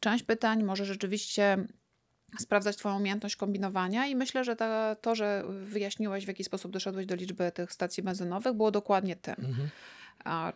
Część 0.00 0.24
pytań 0.24 0.62
może 0.62 0.84
rzeczywiście 0.84 1.66
sprawdzać 2.38 2.76
Twoją 2.76 2.96
umiejętność 2.96 3.36
kombinowania 3.36 4.06
i 4.06 4.16
myślę, 4.16 4.44
że 4.44 4.56
ta, 4.56 4.96
to, 4.96 5.14
że 5.14 5.44
wyjaśniłeś, 5.48 6.24
w 6.24 6.28
jaki 6.28 6.44
sposób 6.44 6.72
doszedłeś 6.72 7.06
do 7.06 7.14
liczby 7.14 7.52
tych 7.52 7.72
stacji 7.72 8.02
benzynowych, 8.02 8.52
było 8.52 8.70
dokładnie 8.70 9.16
tym. 9.16 9.34
Mhm. 9.38 9.68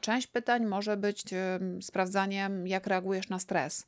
Część 0.01 0.27
pytań 0.27 0.67
może 0.67 0.97
być 0.97 1.25
em, 1.33 1.83
sprawdzaniem, 1.83 2.67
jak 2.67 2.87
reagujesz 2.87 3.29
na 3.29 3.39
stres. 3.39 3.87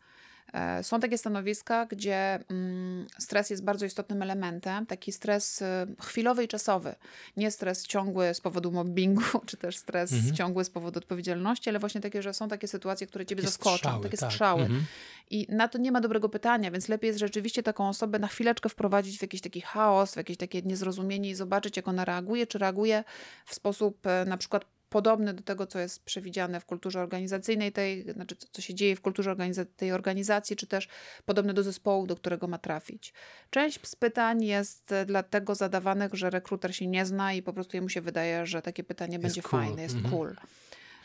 E, 0.52 0.82
Są 0.82 1.00
takie 1.00 1.18
stanowiska, 1.18 1.86
gdzie 1.86 2.38
mm, 2.50 3.06
stres 3.18 3.50
jest 3.50 3.64
bardzo 3.64 3.86
istotnym 3.86 4.22
elementem, 4.22 4.86
taki 4.86 5.12
stres 5.12 5.62
e, 5.62 5.86
chwilowy 6.02 6.44
i 6.44 6.48
czasowy. 6.48 6.94
Nie 7.36 7.50
stres 7.50 7.86
ciągły 7.86 8.34
z 8.34 8.40
powodu 8.40 8.72
mobbingu, 8.72 9.22
czy 9.46 9.56
też 9.56 9.76
stres 9.76 10.12
Mhm. 10.12 10.34
ciągły 10.34 10.64
z 10.64 10.70
powodu 10.70 10.98
odpowiedzialności, 10.98 11.70
ale 11.70 11.78
właśnie 11.78 12.00
takie, 12.00 12.22
że 12.22 12.34
są 12.34 12.48
takie 12.48 12.68
sytuacje, 12.68 13.06
które 13.06 13.26
ciebie 13.26 13.42
Takie 13.42 13.50
zaskoczą, 13.52 13.76
strzały, 13.76 14.02
takie 14.02 14.16
tak. 14.16 14.30
strzały. 14.30 14.62
Mhm. 14.62 14.84
I 15.30 15.46
na 15.48 15.68
to 15.68 15.78
nie 15.78 15.92
ma 15.92 16.00
dobrego 16.00 16.28
pytania, 16.28 16.70
więc 16.70 16.88
lepiej 16.88 17.08
jest 17.08 17.20
rzeczywiście 17.20 17.62
taką 17.62 17.88
osobę 17.88 18.18
na 18.18 18.28
chwileczkę 18.28 18.68
wprowadzić 18.68 19.18
w 19.18 19.22
jakiś 19.22 19.40
taki 19.40 19.60
chaos, 19.60 20.14
w 20.14 20.16
jakieś 20.16 20.36
takie 20.36 20.62
niezrozumienie 20.62 21.30
i 21.30 21.34
zobaczyć, 21.34 21.76
jak 21.76 21.88
ona 21.88 22.04
reaguje, 22.04 22.46
czy 22.46 22.58
reaguje 22.58 23.04
w 23.46 23.54
sposób 23.54 24.06
e, 24.06 24.24
na 24.28 24.36
przykład 24.36 24.64
podobny 24.88 25.34
do 25.34 25.42
tego, 25.42 25.66
co 25.66 25.78
jest 25.78 26.04
przewidziane 26.04 26.60
w 26.60 26.64
kulturze 26.64 27.00
organizacyjnej 27.00 27.72
tej, 27.72 28.12
znaczy 28.12 28.36
co, 28.52 28.62
się 28.62 28.74
dzieje 28.74 28.96
w 28.96 29.00
kulturze 29.00 29.30
organiza- 29.30 29.66
tej 29.76 29.92
organizacji, 29.92 30.56
czy 30.56 30.66
też 30.66 30.88
podobne 31.24 31.54
do 31.54 31.62
zespołu, 31.62 32.06
do 32.06 32.16
którego 32.16 32.48
ma 32.48 32.58
trafić. 32.58 33.12
Część 33.50 33.86
z 33.86 33.96
pytań 33.96 34.44
jest 34.44 34.92
e, 34.92 35.06
dlatego 35.06 35.54
zadawanych, 35.54 36.14
że 36.14 36.30
rekruter 36.30 36.76
się 36.76 36.86
nie 36.86 37.06
zna 37.06 37.32
i 37.32 37.42
po 37.42 37.52
prostu 37.52 37.76
jemu 37.76 37.88
się 37.88 38.00
wydaje, 38.00 38.46
że 38.46 38.62
takie 38.62 38.84
pytanie 38.84 39.18
będzie 39.18 39.42
cool. 39.42 39.60
fajne, 39.62 39.82
jest 39.82 39.94
Mhm. 39.94 40.14
cool. 40.14 40.36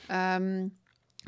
Em, 0.10 0.70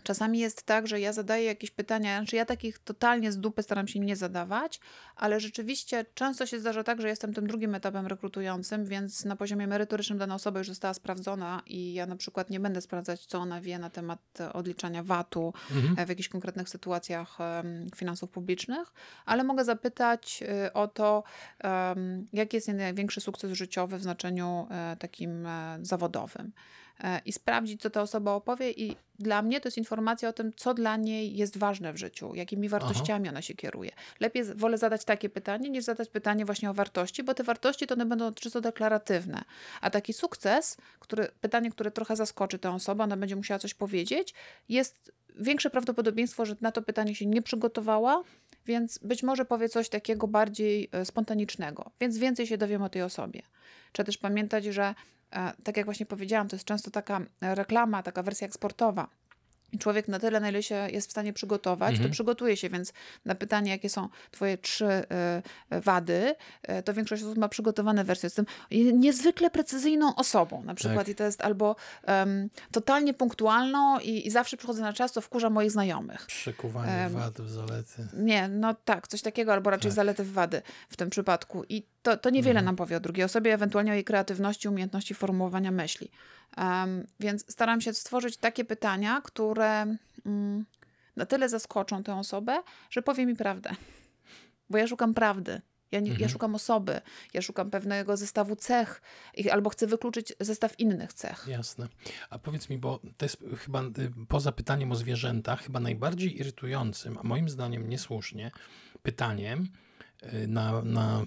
Czasami 0.03 0.39
jest 0.39 0.63
tak, 0.63 0.87
że 0.87 0.99
ja 0.99 1.13
zadaję 1.13 1.45
jakieś 1.45 1.71
pytania, 1.71 2.17
znaczy 2.17 2.35
ja 2.35 2.45
takich 2.45 2.79
totalnie 2.79 3.31
z 3.31 3.37
dupy 3.37 3.63
staram 3.63 3.87
się 3.87 3.99
nie 3.99 4.15
zadawać, 4.15 4.79
ale 5.15 5.39
rzeczywiście 5.39 6.05
często 6.13 6.45
się 6.45 6.59
zdarza 6.59 6.83
tak, 6.83 7.01
że 7.01 7.07
jestem 7.07 7.33
tym 7.33 7.47
drugim 7.47 7.75
etapem 7.75 8.07
rekrutującym, 8.07 8.85
więc 8.85 9.25
na 9.25 9.35
poziomie 9.35 9.67
merytorycznym 9.67 10.17
dana 10.19 10.35
osoba 10.35 10.59
już 10.59 10.67
została 10.67 10.93
sprawdzona 10.93 11.61
i 11.65 11.93
ja 11.93 12.05
na 12.05 12.15
przykład 12.15 12.49
nie 12.49 12.59
będę 12.59 12.81
sprawdzać, 12.81 13.25
co 13.25 13.39
ona 13.39 13.61
wie 13.61 13.79
na 13.79 13.89
temat 13.89 14.19
odliczania 14.53 15.03
VAT-u 15.03 15.53
Mhm. 15.71 15.95
e, 15.97 16.05
w 16.05 16.09
jakichś 16.09 16.29
konkretnych 16.29 16.69
sytuacjach 16.69 17.37
finansów 17.95 18.29
publicznych, 18.29 18.93
ale 19.25 19.43
mogę 19.43 19.65
zapytać 19.65 20.43
e, 20.43 20.73
o 20.73 20.87
to, 20.87 21.23
jaki 22.33 22.57
jest 22.57 22.67
największy 22.67 23.21
sukces 23.21 23.51
życiowy 23.51 23.97
w 23.97 24.03
znaczeniu 24.03 24.67
e, 24.71 24.97
takim 24.99 25.45
e, 25.45 25.77
zawodowym. 25.81 26.51
E, 26.99 27.21
I 27.25 27.33
sprawdzić, 27.33 27.81
co 27.81 27.89
ta 27.89 28.01
osoba 28.01 28.31
opowie, 28.31 28.71
i 28.71 28.95
dla 29.19 29.41
mnie 29.41 29.61
to 29.61 29.67
jest 29.67 29.77
informacja 29.77 30.29
o 30.29 30.33
tym, 30.33 30.53
co 30.55 30.73
dla 30.73 30.97
niej 30.97 31.35
jest 31.35 31.57
ważne 31.57 31.93
w 31.93 31.97
życiu, 31.97 32.35
jakimi 32.35 32.69
wartościami 32.69 33.29
ona 33.29 33.41
się 33.41 33.53
kieruje. 33.53 33.91
Lepiej 34.19 34.43
wolę 34.43 34.77
zadać 34.77 35.05
takie 35.05 35.29
pytanie, 35.29 35.69
niż 35.69 35.83
zadać 35.83 36.09
pytanie 36.09 36.45
właśnie 36.45 36.69
o 36.69 36.73
wartości, 36.73 37.23
bo 37.23 37.33
te 37.33 37.43
wartości 37.43 37.87
to 37.87 37.95
one 37.95 38.05
będą 38.05 38.33
czysto 38.33 38.61
deklaratywne. 38.61 39.43
A 39.81 39.89
taki 39.89 40.13
sukces, 40.13 40.77
który, 40.99 41.27
pytanie, 41.41 41.71
które 41.71 41.91
trochę 41.91 42.15
zaskoczy 42.15 42.59
tę 42.59 42.71
osobę, 42.71 43.03
ona 43.03 43.17
będzie 43.17 43.35
musiała 43.35 43.59
coś 43.59 43.73
powiedzieć, 43.73 44.33
jest 44.69 45.11
większe 45.39 45.69
prawdopodobieństwo, 45.69 46.45
że 46.45 46.55
na 46.61 46.71
to 46.71 46.81
pytanie 46.81 47.15
się 47.15 47.25
nie 47.25 47.41
przygotowała, 47.41 48.23
więc 48.65 48.97
być 48.97 49.23
może 49.23 49.45
powie 49.45 49.69
coś 49.69 49.89
takiego 49.89 50.27
bardziej 50.27 50.89
e, 50.91 51.05
spontanicznego, 51.05 51.91
więc 52.01 52.17
więcej 52.17 52.47
się 52.47 52.57
dowiem 52.57 52.83
o 52.83 52.89
tej 52.89 53.01
osobie. 53.01 53.41
Trzeba 53.91 54.05
też 54.05 54.17
pamiętać, 54.17 54.65
że 54.65 54.95
tak 55.63 55.77
jak 55.77 55.85
właśnie 55.85 56.05
powiedziałam, 56.05 56.47
to 56.47 56.55
jest 56.55 56.65
często 56.65 56.91
taka 56.91 57.21
e, 57.41 57.55
reklama, 57.55 58.03
taka 58.03 58.23
wersja 58.23 58.47
eksportowa. 58.47 59.07
Człowiek 59.79 60.07
na 60.07 60.19
tyle, 60.19 60.39
na 60.39 60.49
ile 60.49 60.63
się 60.63 60.75
jest 60.91 61.07
w 61.07 61.11
stanie 61.11 61.33
przygotować, 61.33 61.91
Mhm. 61.91 62.09
to 62.09 62.13
przygotuje 62.13 62.57
się, 62.57 62.69
więc 62.69 62.93
na 63.25 63.35
pytanie, 63.35 63.71
jakie 63.71 63.89
są 63.89 64.09
twoje 64.31 64.57
trzy 64.57 64.85
e, 64.85 65.41
e, 65.69 65.81
wady, 65.81 66.35
e, 66.63 66.83
to 66.83 66.93
większość 66.93 67.23
osób 67.23 67.37
ma 67.37 67.49
przygotowane 67.49 68.03
wersje. 68.03 68.27
Jestem 68.27 68.45
niezwykle 68.93 69.49
precyzyjną 69.49 70.15
osobą 70.15 70.63
na 70.63 70.75
przykład 70.75 70.99
Tak. 70.99 71.07
i 71.07 71.15
to 71.15 71.23
jest 71.23 71.41
albo 71.41 71.75
em, 72.03 72.49
totalnie 72.71 73.13
punktualną 73.13 73.99
i, 73.99 74.27
i 74.27 74.31
zawsze 74.31 74.57
przychodzę 74.57 74.81
na 74.81 74.93
czas, 74.93 75.11
to 75.11 75.21
wkurza 75.21 75.49
moich 75.49 75.71
znajomych. 75.71 76.25
Przekuwanie 76.25 76.91
Em, 76.91 77.13
wad, 77.13 77.37
zalety. 77.37 78.07
Nie, 78.13 78.47
no 78.47 78.73
tak, 78.85 79.07
coś 79.07 79.21
takiego, 79.21 79.53
albo 79.53 79.69
raczej 79.69 79.91
Tak. 79.91 79.95
zalety 79.95 80.23
w 80.23 80.31
wady 80.33 80.61
w 80.89 80.97
tym 80.97 81.09
przypadku. 81.09 81.63
I 81.69 81.83
to, 82.05 82.17
to 82.17 82.29
niewiele 82.29 82.59
Mhm. 82.59 82.65
nam 82.65 82.75
powie 82.75 82.97
o 82.97 82.99
drugiej 82.99 83.23
osobie, 83.25 83.53
ewentualnie 83.53 83.91
o 83.91 83.93
jej 83.93 84.03
kreatywności, 84.03 84.67
umiejętności 84.67 85.13
formułowania 85.13 85.71
myśli. 85.71 86.11
Em, 86.57 87.07
więc 87.19 87.51
staram 87.51 87.81
się 87.81 87.93
stworzyć 87.93 88.37
takie 88.37 88.65
pytania, 88.65 89.21
które 89.23 89.85
mm, 90.25 90.65
na 91.15 91.25
tyle 91.25 91.49
zaskoczą 91.49 92.03
tę 92.03 92.15
osobę, 92.15 92.63
że 92.89 93.01
powie 93.01 93.25
mi 93.25 93.35
prawdę. 93.35 93.69
Bo 94.69 94.77
ja 94.77 94.87
szukam 94.87 95.13
prawdy. 95.13 95.61
Ja, 95.91 95.99
nie, 95.99 96.07
ja 96.09 96.13
Mhm. 96.13 96.29
szukam 96.31 96.55
osoby, 96.55 97.01
ja 97.33 97.41
szukam 97.41 97.69
pewnego 97.71 98.17
zestawu 98.17 98.55
cech, 98.55 99.01
albo 99.51 99.69
chcę 99.69 99.87
wykluczyć 99.87 100.33
zestaw 100.39 100.79
innych 100.79 101.13
cech. 101.13 101.45
Jasne. 101.47 101.87
A 102.29 102.39
powiedz 102.39 102.69
mi, 102.69 102.77
bo 102.77 102.99
to 103.17 103.25
jest 103.25 103.37
chyba 103.57 103.81
y, 103.83 104.11
poza 104.27 104.51
pytaniem 104.51 104.91
o 104.91 104.95
zwierzęta, 104.95 105.55
chyba 105.55 105.79
najbardziej 105.79 106.39
irytującym, 106.39 107.17
a 107.17 107.23
moim 107.23 107.49
zdaniem 107.49 107.89
niesłusznie, 107.89 108.51
pytaniem 109.03 109.67
y, 110.33 110.47
na, 110.47 110.81
na 110.81 111.23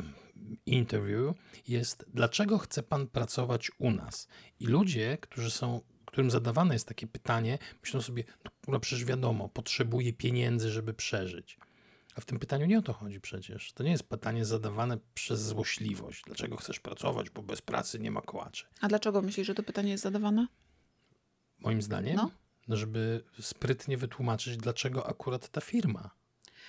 interview 0.66 1.36
jest, 1.68 2.04
dlaczego 2.14 2.58
chce 2.58 2.82
pan 2.82 3.06
pracować 3.06 3.70
u 3.78 3.90
nas? 3.90 4.28
I 4.60 4.66
ludzie, 4.66 5.18
którzy 5.20 5.50
są, 5.50 5.80
którym 6.04 6.30
zadawane 6.30 6.74
jest 6.74 6.88
takie 6.88 7.06
pytanie, 7.06 7.58
myślą 7.82 8.00
sobie, 8.00 8.24
no 8.68 8.80
przecież 8.80 9.04
wiadomo, 9.04 9.48
potrzebuje 9.48 10.12
pieniędzy, 10.12 10.70
żeby 10.70 10.94
przeżyć. 10.94 11.58
A 12.16 12.20
w 12.20 12.24
tym 12.24 12.38
pytaniu 12.38 12.66
nie 12.66 12.78
o 12.78 12.82
to 12.82 12.92
chodzi 12.92 13.20
przecież. 13.20 13.72
To 13.72 13.82
nie 13.84 13.90
jest 13.90 14.08
pytanie 14.08 14.44
zadawane 14.44 14.98
przez 15.14 15.42
złośliwość. 15.42 16.22
Dlaczego 16.26 16.56
chcesz 16.56 16.80
pracować, 16.80 17.30
bo 17.30 17.42
bez 17.42 17.62
pracy 17.62 17.98
nie 17.98 18.10
ma 18.10 18.20
kołaczy. 18.20 18.66
A 18.80 18.88
dlaczego 18.88 19.22
myślisz, 19.22 19.46
że 19.46 19.54
to 19.54 19.62
pytanie 19.62 19.90
jest 19.90 20.02
zadawane? 20.02 20.46
Moim 21.58 21.82
zdaniem, 21.82 22.16
No. 22.16 22.30
no. 22.68 22.76
żeby 22.76 23.24
sprytnie 23.40 23.96
wytłumaczyć, 23.96 24.56
dlaczego 24.56 25.06
akurat 25.06 25.48
ta 25.48 25.60
firma. 25.60 26.10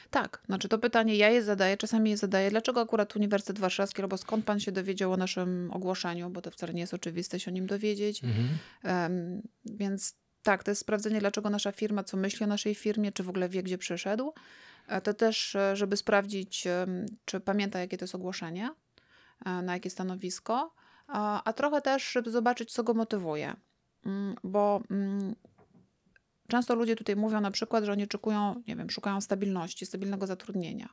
Tak, 0.09 0.41
znaczy 0.45 0.69
to 0.69 0.77
pytanie 0.77 1.15
ja 1.15 1.29
je 1.29 1.43
zadaję, 1.43 1.77
czasami 1.77 2.09
je 2.09 2.17
zadaję. 2.17 2.49
Dlaczego 2.49 2.81
akurat 2.81 3.15
Uniwersytet 3.15 3.59
Warszawski, 3.59 4.01
albo 4.01 4.17
skąd 4.17 4.45
pan 4.45 4.59
się 4.59 4.71
dowiedział 4.71 5.13
o 5.13 5.17
naszym 5.17 5.71
ogłoszeniu, 5.73 6.29
bo 6.29 6.41
to 6.41 6.51
wcale 6.51 6.73
nie 6.73 6.81
jest 6.81 6.93
oczywiste 6.93 7.39
się 7.39 7.51
o 7.51 7.53
nim 7.53 7.67
dowiedzieć. 7.67 8.23
Mhm. 8.23 8.47
Em, 8.83 9.41
więc 9.65 10.15
tak, 10.43 10.63
to 10.63 10.71
jest 10.71 10.81
sprawdzenie, 10.81 11.19
dlaczego 11.19 11.49
nasza 11.49 11.71
firma, 11.71 12.03
co 12.03 12.17
myśli 12.17 12.43
o 12.43 12.47
naszej 12.47 12.75
firmie, 12.75 13.11
czy 13.11 13.23
w 13.23 13.29
ogóle 13.29 13.49
wie, 13.49 13.63
gdzie 13.63 13.77
przyszedł. 13.77 14.33
E, 14.87 15.01
To 15.01 15.13
też, 15.13 15.55
e, 15.55 15.75
żeby 15.75 15.97
sprawdzić, 15.97 16.67
czy 17.25 17.39
pamięta, 17.39 17.79
jakie 17.79 17.97
to 17.97 18.03
jest 18.03 18.15
ogłoszenie, 18.15 18.69
e, 19.45 19.61
na 19.61 19.73
jakie 19.73 19.89
stanowisko, 19.89 20.73
a, 21.07 21.43
a 21.43 21.53
trochę 21.53 21.81
też, 21.81 22.11
żeby 22.11 22.31
zobaczyć, 22.31 22.71
co 22.71 22.83
go 22.83 22.93
motywuje. 22.93 23.55
Mm, 24.05 24.35
Bo 24.43 24.81
mm, 24.91 25.35
często 26.49 26.75
ludzie 26.75 26.95
tutaj 26.95 27.15
mówią 27.15 27.41
na 27.41 27.51
przykład, 27.51 27.83
że 27.83 27.91
oni 27.91 28.03
oczekują, 28.03 28.63
nie 28.67 28.75
wiem, 28.75 28.89
szukają 28.89 29.21
stabilności, 29.21 29.85
stabilnego 29.85 30.27
zatrudnienia, 30.27 30.89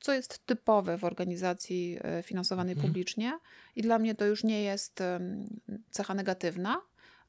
co 0.00 0.12
jest 0.12 0.46
typowe 0.46 0.98
w 0.98 1.04
organizacji 1.04 1.98
e, 2.02 2.22
finansowanej 2.22 2.72
Mhm. 2.72 2.88
publicznie 2.92 3.38
i 3.76 3.82
dla 3.82 3.98
mnie 3.98 4.14
to 4.14 4.24
już 4.26 4.44
nie 4.44 4.62
jest 4.62 5.02
cecha 5.90 6.14
negatywna. 6.14 6.80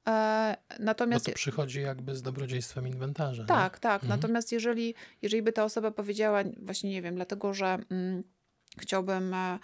E, 0.08 0.58
Bo 0.80 0.84
Natomiast 0.84 1.26
to 1.26 1.32
przychodzi 1.32 1.82
jakby 1.82 2.16
z 2.16 2.22
dobrodziejstwem 2.22 2.88
inwentarza. 2.88 3.42
nie? 3.42 3.48
tak, 3.48 3.80
tak. 3.80 4.04
Mhm. 4.04 4.20
Natomiast 4.20 4.52
jeżeli, 4.52 4.96
jeżeli 5.22 5.44
by 5.44 5.52
ta 5.54 5.64
osoba 5.64 5.92
powiedziała, 5.92 6.44
właśnie 6.58 6.90
nie 6.90 7.02
wiem, 7.02 7.16
dlatego 7.16 7.54
że 7.54 7.78
mm, 7.90 8.24
chciałbym 8.80 9.34
e, 9.34 9.60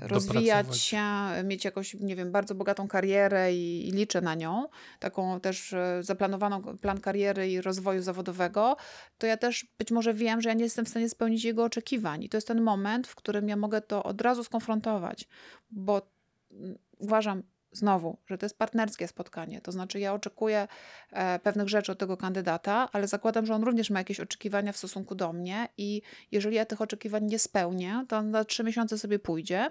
rozwijać 0.00 0.66
Dopracować. 0.66 0.78
się, 0.80 1.44
mieć 1.44 1.64
jakąś, 1.64 1.94
nie 1.94 2.16
wiem, 2.16 2.32
bardzo 2.32 2.54
bogatą 2.54 2.88
karierę 2.88 3.54
i, 3.54 3.88
i 3.88 3.90
liczę 3.90 4.20
na 4.20 4.34
nią, 4.34 4.68
taką 4.98 5.40
też 5.40 5.72
e, 5.72 6.02
zaplanowaną 6.02 6.62
plan 6.62 7.00
kariery 7.00 7.50
i 7.50 7.60
rozwoju 7.60 8.02
zawodowego, 8.02 8.76
to 9.18 9.26
ja 9.26 9.36
też 9.36 9.66
być 9.78 9.90
może 9.90 10.14
wiem, 10.14 10.40
że 10.40 10.48
ja 10.48 10.54
nie 10.54 10.64
jestem 10.64 10.84
w 10.84 10.88
stanie 10.88 11.08
spełnić 11.08 11.44
jego 11.44 11.64
oczekiwań. 11.64 12.24
I 12.24 12.28
to 12.28 12.36
jest 12.36 12.48
ten 12.48 12.60
moment, 12.62 13.06
w 13.06 13.14
którym 13.14 13.48
ja 13.48 13.56
mogę 13.56 13.80
to 13.80 14.02
od 14.02 14.20
razu 14.20 14.44
skonfrontować, 14.44 15.28
bo 15.70 16.10
mm, 16.50 16.78
uważam, 16.98 17.42
znowu, 17.72 18.18
że 18.26 18.38
to 18.38 18.46
jest 18.46 18.58
partnerskie 18.58 19.08
spotkanie. 19.08 19.60
To 19.60 19.72
znaczy, 19.72 20.00
ja 20.00 20.14
oczekuję 20.14 20.68
e, 21.12 21.38
pewnych 21.38 21.68
rzeczy 21.68 21.92
od 21.92 21.98
tego 21.98 22.16
kandydata, 22.16 22.88
ale 22.92 23.08
zakładam, 23.08 23.46
że 23.46 23.54
on 23.54 23.62
również 23.64 23.90
ma 23.90 23.98
jakieś 24.00 24.20
oczekiwania 24.20 24.72
w 24.72 24.76
stosunku 24.76 25.14
do 25.14 25.32
mnie 25.32 25.68
i 25.78 26.02
jeżeli 26.30 26.56
ja 26.56 26.64
tych 26.66 26.80
oczekiwań 26.80 27.24
nie 27.24 27.38
spełnię, 27.38 28.04
to 28.08 28.16
on 28.16 28.30
na 28.30 28.44
trzy 28.44 28.64
miesiące 28.64 28.98
sobie 28.98 29.18
pójdzie. 29.18 29.70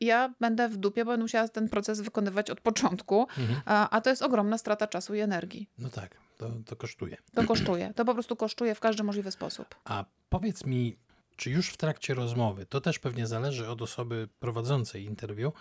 i 0.00 0.06
Ja 0.06 0.34
będę 0.40 0.68
w 0.68 0.76
dupie, 0.76 1.04
bo 1.04 1.10
będę 1.10 1.24
musiała 1.24 1.48
ten 1.48 1.68
proces 1.68 2.00
wykonywać 2.00 2.50
od 2.50 2.60
początku, 2.60 3.20
Mhm. 3.38 3.60
a, 3.64 3.90
a 3.90 4.00
to 4.00 4.10
jest 4.10 4.22
ogromna 4.22 4.58
strata 4.58 4.86
czasu 4.86 5.14
i 5.14 5.20
energii. 5.20 5.70
No 5.78 5.90
tak, 5.90 6.16
to, 6.38 6.50
to 6.66 6.76
kosztuje. 6.76 7.16
To 7.34 7.44
kosztuje. 7.44 7.92
To 7.94 8.04
po 8.04 8.14
prostu 8.14 8.36
kosztuje 8.36 8.74
w 8.74 8.80
każdy 8.80 9.02
możliwy 9.02 9.30
sposób. 9.30 9.74
A 9.84 10.04
powiedz 10.28 10.64
mi, 10.66 10.96
czy 11.36 11.50
już 11.50 11.68
w 11.70 11.76
trakcie 11.76 12.14
rozmowy, 12.14 12.66
to 12.66 12.80
też 12.80 12.98
pewnie 12.98 13.26
zależy 13.26 13.68
od 13.68 13.82
osoby 13.82 14.28
prowadzącej 14.40 15.04
interwiu, 15.04 15.52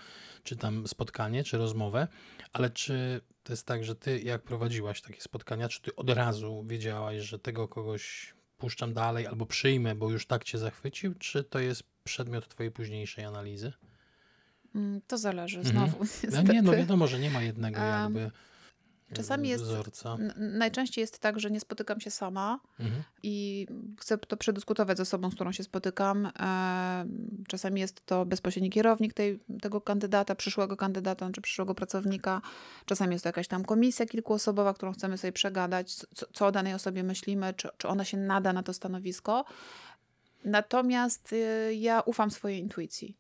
czy 0.44 0.56
tam 0.56 0.88
spotkanie, 0.88 1.44
czy 1.44 1.58
rozmowę, 1.58 2.08
ale 2.54 2.70
czy 2.70 3.22
to 3.44 3.54
jest 3.54 3.66
tak, 3.66 3.84
że 3.84 3.96
ty 3.96 4.20
jak 4.20 4.42
prowadziłaś 4.44 5.02
takie 5.02 5.22
spotkania, 5.22 5.70
czy 5.70 5.82
ty 5.82 5.96
od 5.96 6.10
razu 6.10 6.64
wiedziałaś, 6.68 7.22
że 7.22 7.40
tego 7.40 7.68
kogoś 7.68 8.34
puszczam 8.58 8.94
dalej 8.94 9.28
albo 9.28 9.46
przyjmę, 9.46 9.96
bo 9.96 10.10
już 10.12 10.26
tak 10.28 10.44
cię 10.44 10.58
zachwycił, 10.58 11.16
czy 11.16 11.44
to 11.44 11.60
jest 11.60 11.84
przedmiot 12.04 12.48
twojej 12.48 12.72
późniejszej 12.72 13.26
analizy? 13.26 13.74
Mm, 14.76 15.02
To 15.08 15.18
zależy 15.18 15.60
Mhm. 15.60 15.76
znowu. 15.76 15.98
No 16.04 16.06
niestety. 16.24 16.54
nie, 16.54 16.62
no 16.62 16.72
wiadomo, 16.72 17.08
że 17.08 17.20
nie 17.20 17.30
ma 17.30 17.42
jednego 17.42 17.80
jakby 17.80 18.32
czasami 19.14 19.50
jest- 19.50 19.64
wzorca. 19.64 20.18
Najczęściej 20.38 21.02
jest 21.02 21.20
tak, 21.20 21.40
że 21.40 21.52
nie 21.52 21.60
spotykam 21.60 22.00
się 22.00 22.12
sama, 22.12 22.60
Mhm. 22.80 23.04
i 23.24 23.68
chcę 24.00 24.18
to 24.18 24.38
przedyskutować 24.38 24.98
z 24.98 25.00
osobą, 25.02 25.32
z 25.32 25.36
którą 25.36 25.52
się 25.52 25.64
spotykam. 25.64 26.26
E, 26.40 27.06
Czasami 27.48 27.82
jest 27.82 28.06
to 28.06 28.26
bezpośredni 28.26 28.70
kierownik 28.70 29.14
tej, 29.14 29.40
tego 29.62 29.82
kandydata, 29.82 30.36
przyszłego 30.36 30.78
kandydata 30.78 31.30
czy 31.32 31.42
przyszłego 31.42 31.76
pracownika. 31.76 32.42
Czasami 32.86 33.14
jest 33.14 33.24
to 33.24 33.30
jakaś 33.30 33.48
tam 33.48 33.66
komisja 33.66 34.06
kilkuosobowa, 34.06 34.74
którą 34.74 34.94
chcemy 34.94 35.18
sobie 35.18 35.32
przegadać, 35.32 35.94
co, 35.96 36.26
co 36.34 36.48
o 36.48 36.52
danej 36.52 36.74
osobie 36.74 37.04
myślimy, 37.04 37.54
czy, 37.54 37.70
czy 37.78 37.88
ona 37.88 38.06
się 38.06 38.18
nada 38.18 38.54
na 38.54 38.64
to 38.64 38.74
stanowisko. 38.74 39.46
Natomiast 40.46 41.34
y, 41.34 41.74
ja 41.76 42.02
ufam 42.02 42.32
swojej 42.32 42.60
intuicji. 42.60 43.18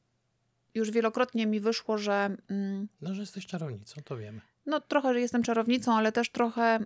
Już 0.73 0.91
wielokrotnie 0.91 1.47
mi 1.47 1.59
wyszło, 1.59 1.97
że 1.97 2.37
mm, 2.49 2.87
No, 3.01 3.13
że 3.15 3.21
jesteś 3.21 3.45
czarownicą, 3.45 4.01
to 4.05 4.17
wiemy. 4.17 4.41
No 4.65 4.79
trochę, 4.79 5.13
że 5.13 5.21
jestem 5.21 5.43
czarownicą, 5.43 5.95
ale 5.97 6.11
też 6.11 6.29
trochę, 6.29 6.79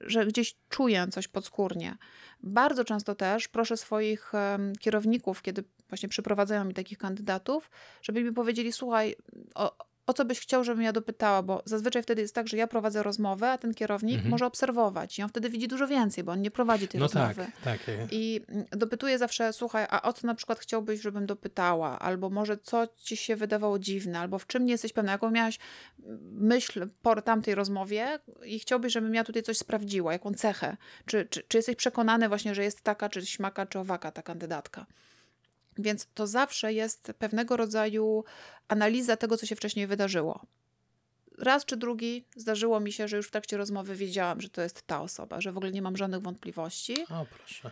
że 0.00 0.26
gdzieś 0.26 0.56
czuję 0.68 1.06
coś 1.10 1.28
podskórnie. 1.28 1.96
Bardzo 2.42 2.84
często 2.84 3.14
też 3.14 3.48
proszę 3.48 3.76
swoich 3.76 4.32
kierowników, 4.80 5.42
kiedy 5.42 5.64
właśnie 5.88 6.08
przyprowadzają 6.08 6.64
mi 6.64 6.74
takich 6.74 6.98
kandydatów, 6.98 7.70
żeby 8.02 8.22
mi 8.22 8.32
powiedzieli, 8.32 8.72
słuchaj, 8.72 9.16
o, 9.54 9.76
o 10.06 10.12
co 10.14 10.24
byś 10.24 10.40
chciał, 10.40 10.64
żebym 10.64 10.82
ja 10.82 10.92
dopytała, 10.92 11.42
bo 11.42 11.62
zazwyczaj 11.64 12.02
wtedy 12.02 12.22
jest 12.22 12.34
tak, 12.34 12.48
że 12.48 12.56
ja 12.56 12.66
prowadzę 12.66 13.02
rozmowę, 13.02 13.50
a 13.50 13.58
ten 13.58 13.74
kierownik 13.74 14.14
Mhm. 14.14 14.30
może 14.30 14.46
obserwować 14.46 15.18
i 15.18 15.22
on 15.22 15.28
wtedy 15.28 15.50
widzi 15.50 15.68
dużo 15.68 15.86
więcej, 15.88 16.24
bo 16.24 16.32
on 16.32 16.40
nie 16.40 16.50
prowadzi 16.50 16.88
tej 16.88 17.00
No 17.00 17.04
rozmowy. 17.06 17.46
tak, 17.64 17.84
tak. 17.84 17.96
I 18.10 18.40
mm, 18.48 18.64
dopytuję 18.70 19.18
zawsze, 19.18 19.52
słuchaj, 19.52 19.86
a 19.90 20.02
o 20.02 20.12
co 20.12 20.26
na 20.26 20.34
przykład 20.34 20.58
chciałbyś, 20.58 21.00
żebym 21.00 21.26
dopytała? 21.26 21.98
Albo 21.98 22.30
może 22.30 22.56
co 22.58 22.86
ci 22.96 23.16
się 23.16 23.36
wydawało 23.36 23.78
dziwne? 23.78 24.18
Albo 24.20 24.38
w 24.38 24.46
czym 24.46 24.64
nie 24.64 24.72
jesteś 24.72 24.92
pewna? 24.92 25.12
Jaką 25.12 25.30
miałaś 25.30 25.58
mm, 26.04 26.18
myśl 26.32 26.88
po 27.02 27.22
tamtej 27.22 27.54
rozmowie 27.54 28.18
i 28.44 28.58
chciałbyś, 28.58 28.92
żebym 28.92 29.14
ja 29.14 29.24
tutaj 29.24 29.42
coś 29.42 29.58
sprawdziła? 29.58 30.12
Jaką 30.12 30.34
cechę? 30.34 30.76
Czy, 31.06 31.26
czy, 31.30 31.42
czy 31.48 31.58
jesteś 31.58 31.76
przekonany 31.76 32.28
właśnie, 32.28 32.54
że 32.54 32.64
jest 32.64 32.82
taka, 32.82 33.08
czy 33.08 33.26
śmaka, 33.26 33.66
czy 33.66 33.78
owaka 33.78 34.10
ta 34.12 34.22
kandydatka? 34.22 34.86
Więc 35.78 36.06
to 36.14 36.26
zawsze 36.26 36.72
jest 36.72 37.12
pewnego 37.18 37.56
rodzaju 37.56 38.24
analiza 38.68 39.16
tego, 39.16 39.36
co 39.36 39.46
się 39.46 39.56
wcześniej 39.56 39.86
wydarzyło. 39.86 40.46
Raz 41.38 41.64
czy 41.64 41.76
drugi 41.76 42.24
zdarzyło 42.36 42.80
mi 42.80 42.92
się, 42.92 43.08
że 43.08 43.16
już 43.16 43.28
w 43.28 43.30
trakcie 43.30 43.56
rozmowy 43.56 43.94
wiedziałam, 43.96 44.40
że 44.40 44.48
to 44.48 44.62
jest 44.62 44.82
ta 44.82 45.02
osoba, 45.02 45.40
że 45.40 45.52
w 45.52 45.56
ogóle 45.56 45.72
nie 45.72 45.82
mam 45.82 45.96
żadnych 45.96 46.22
wątpliwości. 46.22 47.04
O, 47.08 47.26
proszę. 47.26 47.70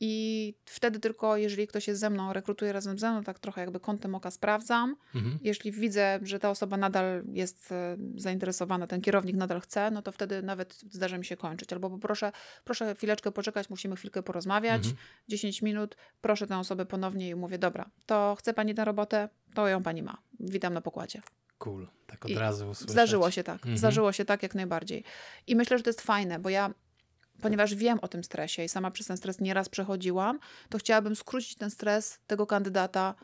I 0.00 0.54
wtedy 0.64 1.00
tylko, 1.00 1.36
jeżeli 1.36 1.66
ktoś 1.66 1.88
jest 1.88 2.00
ze 2.00 2.10
mną, 2.10 2.32
rekrutuje 2.32 2.72
razem 2.72 2.98
ze 2.98 3.10
mną, 3.10 3.24
tak 3.24 3.38
trochę 3.38 3.60
jakby 3.60 3.80
kątem 3.80 4.14
oka 4.14 4.30
sprawdzam. 4.30 4.96
Mhm. 5.14 5.38
Jeśli 5.42 5.72
widzę, 5.72 6.18
że 6.22 6.38
ta 6.38 6.50
osoba 6.50 6.76
nadal 6.76 7.22
jest 7.32 7.72
e, 7.72 7.96
zainteresowana, 8.16 8.86
ten 8.86 9.00
kierownik 9.00 9.36
nadal 9.36 9.60
chce, 9.60 9.90
no 9.90 10.02
to 10.02 10.12
wtedy 10.12 10.42
nawet 10.42 10.74
zdarza 10.90 11.18
mi 11.18 11.24
się 11.24 11.36
kończyć. 11.36 11.72
Albo 11.72 11.90
poproszę, 11.90 12.32
proszę 12.64 12.94
chwileczkę 12.94 13.32
poczekać, 13.32 13.70
musimy 13.70 13.96
chwilkę 13.96 14.22
porozmawiać, 14.22 14.86
Mhm. 14.86 14.96
10 15.28 15.62
minut, 15.62 15.96
proszę 16.20 16.46
tę 16.46 16.58
osobę 16.58 16.86
ponownie 16.86 17.28
i 17.28 17.34
mówię, 17.34 17.58
dobra, 17.58 17.90
to 18.06 18.36
chce 18.38 18.54
pani 18.54 18.74
tę 18.74 18.84
robotę, 18.84 19.28
to 19.54 19.68
ją 19.68 19.82
pani 19.82 20.02
ma. 20.02 20.18
Witam 20.40 20.74
na 20.74 20.80
pokładzie. 20.80 21.22
Cool. 21.58 21.88
Tak 22.06 22.24
od 22.24 22.30
I 22.30 22.34
razu 22.34 22.68
usłyszeć. 22.70 22.90
Zdarzyło 22.90 23.30
się 23.30 23.42
tak. 23.44 23.56
Mhm. 23.56 23.78
Zdarzyło 23.78 24.12
się 24.12 24.24
tak 24.24 24.42
jak 24.42 24.54
najbardziej. 24.54 25.04
I 25.46 25.56
myślę, 25.56 25.78
że 25.78 25.84
to 25.84 25.90
jest 25.90 26.00
fajne, 26.00 26.38
bo 26.38 26.48
ja, 26.48 26.74
ponieważ 27.40 27.74
wiem 27.74 27.98
o 28.02 28.08
tym 28.08 28.24
stresie 28.24 28.64
i 28.64 28.68
sama 28.68 28.90
przez 28.90 29.06
ten 29.06 29.16
stres 29.16 29.40
nieraz 29.40 29.68
przechodziłam, 29.68 30.38
to 30.68 30.78
chciałabym 30.78 31.16
skrócić 31.16 31.54
ten 31.54 31.70
stres 31.70 32.18
tego 32.26 32.46
kandydata 32.46 33.14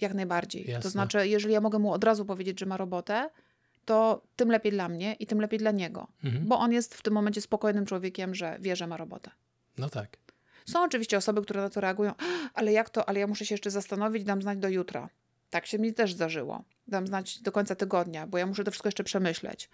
jak 0.00 0.14
najbardziej. 0.14 0.62
Jasne. 0.66 0.82
To 0.82 0.90
znaczy, 0.90 1.28
jeżeli 1.28 1.54
ja 1.54 1.60
mogę 1.60 1.78
mu 1.78 1.92
od 1.92 2.04
razu 2.04 2.24
powiedzieć, 2.24 2.60
że 2.60 2.66
ma 2.66 2.76
robotę, 2.76 3.30
to 3.84 4.22
tym 4.36 4.50
lepiej 4.50 4.72
dla 4.72 4.88
mnie 4.88 5.14
i 5.14 5.26
tym 5.26 5.40
lepiej 5.40 5.58
dla 5.58 5.70
niego. 5.70 6.06
Mhm. 6.24 6.48
Bo 6.48 6.58
on 6.58 6.72
jest 6.72 6.94
w 6.94 7.02
tym 7.02 7.14
momencie 7.14 7.40
spokojnym 7.40 7.86
człowiekiem, 7.86 8.34
że 8.34 8.56
wie, 8.60 8.76
że 8.76 8.86
ma 8.86 8.96
robotę. 8.96 9.30
No 9.78 9.88
tak. 9.88 10.16
Są 10.66 10.82
oczywiście 10.82 11.16
osoby, 11.16 11.42
które 11.42 11.60
na 11.60 11.70
to 11.70 11.80
reagują, 11.80 12.12
ale 12.54 12.72
jak 12.72 12.90
to, 12.90 13.08
ale 13.08 13.20
ja 13.20 13.26
muszę 13.26 13.46
się 13.46 13.54
jeszcze 13.54 13.70
zastanowić, 13.70 14.24
dam 14.24 14.42
znać 14.42 14.58
do 14.58 14.68
jutra. 14.68 15.08
Tak 15.50 15.66
się 15.66 15.78
mi 15.78 15.94
też 15.94 16.14
zdarzyło. 16.14 16.64
Dam 16.88 17.06
znać 17.06 17.42
do 17.42 17.52
końca 17.52 17.74
tygodnia, 17.74 18.26
bo 18.26 18.38
ja 18.38 18.46
muszę 18.46 18.64
to 18.64 18.70
wszystko 18.70 18.88
jeszcze 18.88 19.04
przemyśleć. 19.04 19.70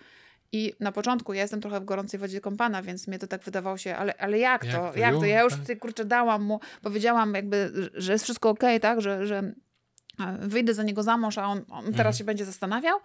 I 0.53 0.73
na 0.81 0.93
początku 0.93 1.33
ja 1.35 1.43
jestem 1.43 1.61
trochę 1.61 1.81
w 1.81 1.85
gorącej 1.85 2.21
wodzie 2.21 2.41
kąpana, 2.41 2.83
więc 2.83 3.09
mnie 3.09 3.19
to 3.19 3.27
tak 3.27 3.43
wydawało 3.43 3.79
się, 3.79 3.97
ale, 3.97 4.15
ale 4.19 4.39
jak 4.39 4.63
to? 4.67 4.69
Jak 4.69 4.93
to 4.95 4.99
Jak 4.99 5.15
to? 5.15 5.25
Ja 5.25 5.43
już 5.43 5.53
Tak. 5.55 5.65
ty, 5.65 5.77
kurczę 5.77 6.05
dałam 6.05 6.43
mu, 6.43 6.61
powiedziałam 6.83 7.35
jakby, 7.35 7.73
że 7.95 8.13
jest 8.13 8.25
wszystko 8.25 8.51
okej, 8.51 8.81
tak? 8.81 9.01
Że, 9.01 9.27
że 9.27 9.39
e, 10.21 10.39
wyjdę 10.41 10.75
za 10.75 10.83
niego 10.83 11.03
za 11.03 11.17
mąż, 11.17 11.39
a 11.39 11.45
on, 11.47 11.59
on 11.69 11.85
teraz 11.85 11.97
Mhm. 11.97 12.13
się 12.15 12.25
będzie 12.25 12.45
zastanawiał. 12.45 12.99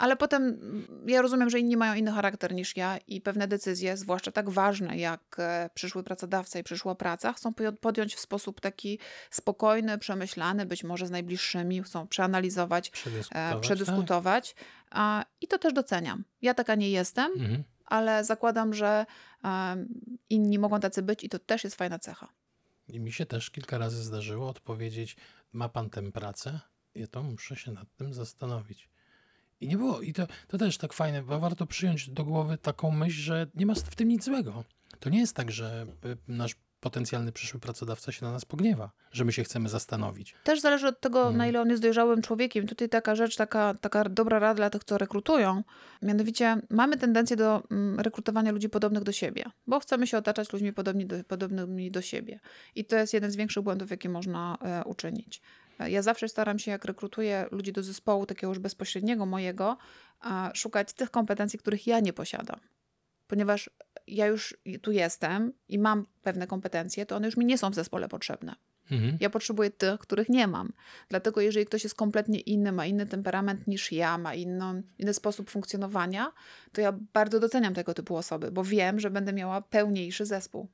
Ale 0.00 0.16
potem 0.16 0.42
mm, 0.42 0.86
ja 1.08 1.22
rozumiem, 1.22 1.50
że 1.50 1.58
inni 1.58 1.76
mają 1.76 1.94
inny 1.94 2.10
charakter 2.12 2.54
niż 2.54 2.76
ja 2.76 2.98
i 3.06 3.20
pewne 3.20 3.48
decyzje, 3.48 3.96
zwłaszcza 3.96 4.32
tak 4.32 4.50
ważne 4.50 4.96
jak 4.98 5.36
e, 5.38 5.70
przyszły 5.74 6.02
pracodawca 6.04 6.58
i 6.58 6.62
przyszła 6.62 6.94
praca, 6.94 7.32
chcą 7.32 7.52
podjąć 7.80 8.14
w 8.14 8.20
sposób 8.20 8.60
taki 8.60 8.98
spokojny, 9.30 9.98
przemyślany, 9.98 10.66
być 10.66 10.84
może 10.84 11.06
z 11.06 11.10
najbliższymi, 11.10 11.82
chcą 11.82 12.06
przeanalizować, 12.08 12.90
Przedyskutować. 12.90 13.60
przedyskutować. 13.62 14.54
A, 14.90 15.24
I 15.40 15.46
to 15.48 15.58
też 15.58 15.72
doceniam. 15.72 16.24
Ja 16.42 16.54
taka 16.54 16.74
nie 16.74 16.90
jestem, 16.90 17.32
Tak? 17.32 17.42
Mhm. 17.42 17.64
ale 17.86 18.24
zakładam, 18.24 18.74
że 18.74 19.06
inni 20.30 20.58
mogą 20.58 20.80
tacy 20.80 21.02
być 21.02 21.24
i 21.24 21.28
to 21.28 21.38
też 21.38 21.64
jest 21.64 21.76
fajna 21.76 21.98
cecha. 21.98 22.28
I 22.88 23.00
mi 23.00 23.12
się 23.12 23.26
też 23.26 23.50
kilka 23.50 23.78
razy 23.78 24.02
zdarzyło 24.02 24.48
odpowiedzieć, 24.48 25.16
ma 25.52 25.68
pan 25.68 25.90
tę 25.90 26.12
pracę? 26.12 26.60
Ja 26.94 27.06
to 27.06 27.22
muszę 27.22 27.56
się 27.56 27.72
nad 27.72 27.96
tym 27.96 28.14
zastanowić. 28.14 28.89
I 29.60 29.68
nie 29.68 29.76
było, 29.76 30.00
i 30.00 30.12
to, 30.12 30.26
to 30.48 30.58
też 30.58 30.78
tak 30.78 30.92
fajne, 30.92 31.22
bo 31.22 31.40
warto 31.40 31.66
przyjąć 31.66 32.10
do 32.10 32.24
głowy 32.24 32.58
taką 32.58 32.90
myśl, 32.90 33.20
że 33.20 33.46
nie 33.54 33.66
ma 33.66 33.74
w 33.74 33.96
tym 33.96 34.08
nic 34.08 34.24
złego. 34.24 34.64
To 35.00 35.10
nie 35.10 35.18
jest 35.20 35.36
tak, 35.36 35.50
że 35.50 35.86
y, 36.04 36.16
nasz 36.28 36.54
potencjalny 36.80 37.32
przyszły 37.32 37.60
pracodawca 37.60 38.12
się 38.12 38.26
na 38.26 38.32
nas 38.32 38.44
pogniewa, 38.44 38.90
że 39.12 39.24
my 39.24 39.32
się 39.32 39.44
chcemy 39.44 39.68
zastanowić. 39.68 40.34
Też 40.44 40.60
zależy 40.60 40.86
od 40.88 41.00
tego, 41.00 41.18
Mhm. 41.18 41.36
na 41.36 41.46
ile 41.46 41.60
on 41.60 41.70
jest 41.70 41.82
dojrzałym 41.82 42.22
człowiekiem. 42.22 42.66
Tutaj 42.66 42.88
taka 42.88 43.14
rzecz, 43.14 43.36
taka, 43.36 43.74
taka 43.80 44.04
dobra 44.04 44.38
rada 44.38 44.54
dla 44.54 44.70
tych, 44.70 44.84
co 44.84 44.98
rekrutują. 44.98 45.62
Mianowicie 46.02 46.56
mamy 46.70 46.96
tendencję 46.96 47.36
do 47.36 47.62
mm, 47.70 48.00
rekrutowania 48.00 48.52
ludzi 48.52 48.68
podobnych 48.68 49.02
do 49.02 49.12
siebie, 49.12 49.44
bo 49.66 49.80
chcemy 49.80 50.06
się 50.06 50.18
otaczać 50.18 50.52
ludźmi 50.52 50.72
podobni 50.72 51.06
do, 51.06 51.24
podobnymi 51.24 51.90
do 51.90 52.02
siebie. 52.02 52.40
I 52.74 52.84
to 52.84 52.96
jest 52.96 53.14
jeden 53.14 53.30
z 53.30 53.36
większych 53.36 53.62
błędów, 53.62 53.90
jakie 53.90 54.08
można 54.08 54.58
e, 54.62 54.84
uczynić. 54.84 55.42
E, 55.80 55.90
Ja 55.90 56.02
zawsze 56.02 56.28
staram 56.28 56.58
się, 56.58 56.70
jak 56.70 56.84
rekrutuję 56.84 57.46
ludzi 57.50 57.72
do 57.72 57.82
zespołu 57.82 58.26
takiego 58.26 58.48
już 58.48 58.58
bezpośredniego 58.58 59.26
mojego, 59.26 59.76
szukać 60.54 60.92
tych 60.92 61.10
kompetencji, 61.10 61.58
których 61.58 61.86
ja 61.86 62.00
nie 62.00 62.12
posiadam. 62.12 62.60
Ponieważ 63.26 63.70
ja 64.06 64.26
już 64.26 64.56
tu 64.82 64.92
jestem 64.92 65.52
i 65.68 65.78
mam 65.78 66.06
pewne 66.22 66.46
kompetencje, 66.46 67.06
to 67.06 67.16
one 67.16 67.26
już 67.26 67.36
mi 67.36 67.44
nie 67.44 67.58
są 67.58 67.70
w 67.70 67.74
zespole 67.74 68.08
potrzebne. 68.08 68.54
Mhm. 68.90 69.18
Ja 69.20 69.30
potrzebuję 69.30 69.70
tych, 69.70 70.00
których 70.00 70.28
nie 70.28 70.46
mam. 70.46 70.72
Dlatego, 71.08 71.40
jeżeli 71.40 71.66
ktoś 71.66 71.84
jest 71.84 71.96
kompletnie 71.96 72.40
inny, 72.40 72.72
ma 72.72 72.86
inny 72.86 73.06
temperament 73.06 73.66
niż 73.66 73.92
ja, 73.92 74.18
ma 74.18 74.34
inną, 74.34 74.82
inny 74.98 75.14
sposób 75.14 75.50
funkcjonowania, 75.50 76.32
to 76.72 76.80
ja 76.80 76.92
bardzo 77.12 77.40
doceniam 77.40 77.74
tego 77.74 77.94
typu 77.94 78.16
osoby, 78.16 78.50
bo 78.50 78.64
wiem, 78.64 79.00
że 79.00 79.10
będę 79.10 79.32
miała 79.32 79.60
pełniejszy 79.60 80.26
zespół. 80.26 80.68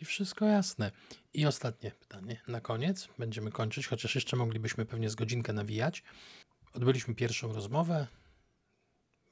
I 0.00 0.04
wszystko 0.04 0.46
jasne. 0.46 0.90
I 1.34 1.46
ostatnie 1.46 1.90
pytanie 1.90 2.40
na 2.48 2.60
koniec. 2.60 3.08
Będziemy 3.18 3.50
kończyć, 3.50 3.86
chociaż 3.86 4.14
jeszcze 4.14 4.36
moglibyśmy 4.36 4.86
pewnie 4.86 5.10
z 5.10 5.14
godzinkę 5.14 5.52
nawijać. 5.52 6.02
Odbyliśmy 6.72 7.14
pierwszą 7.14 7.52
rozmowę, 7.52 8.06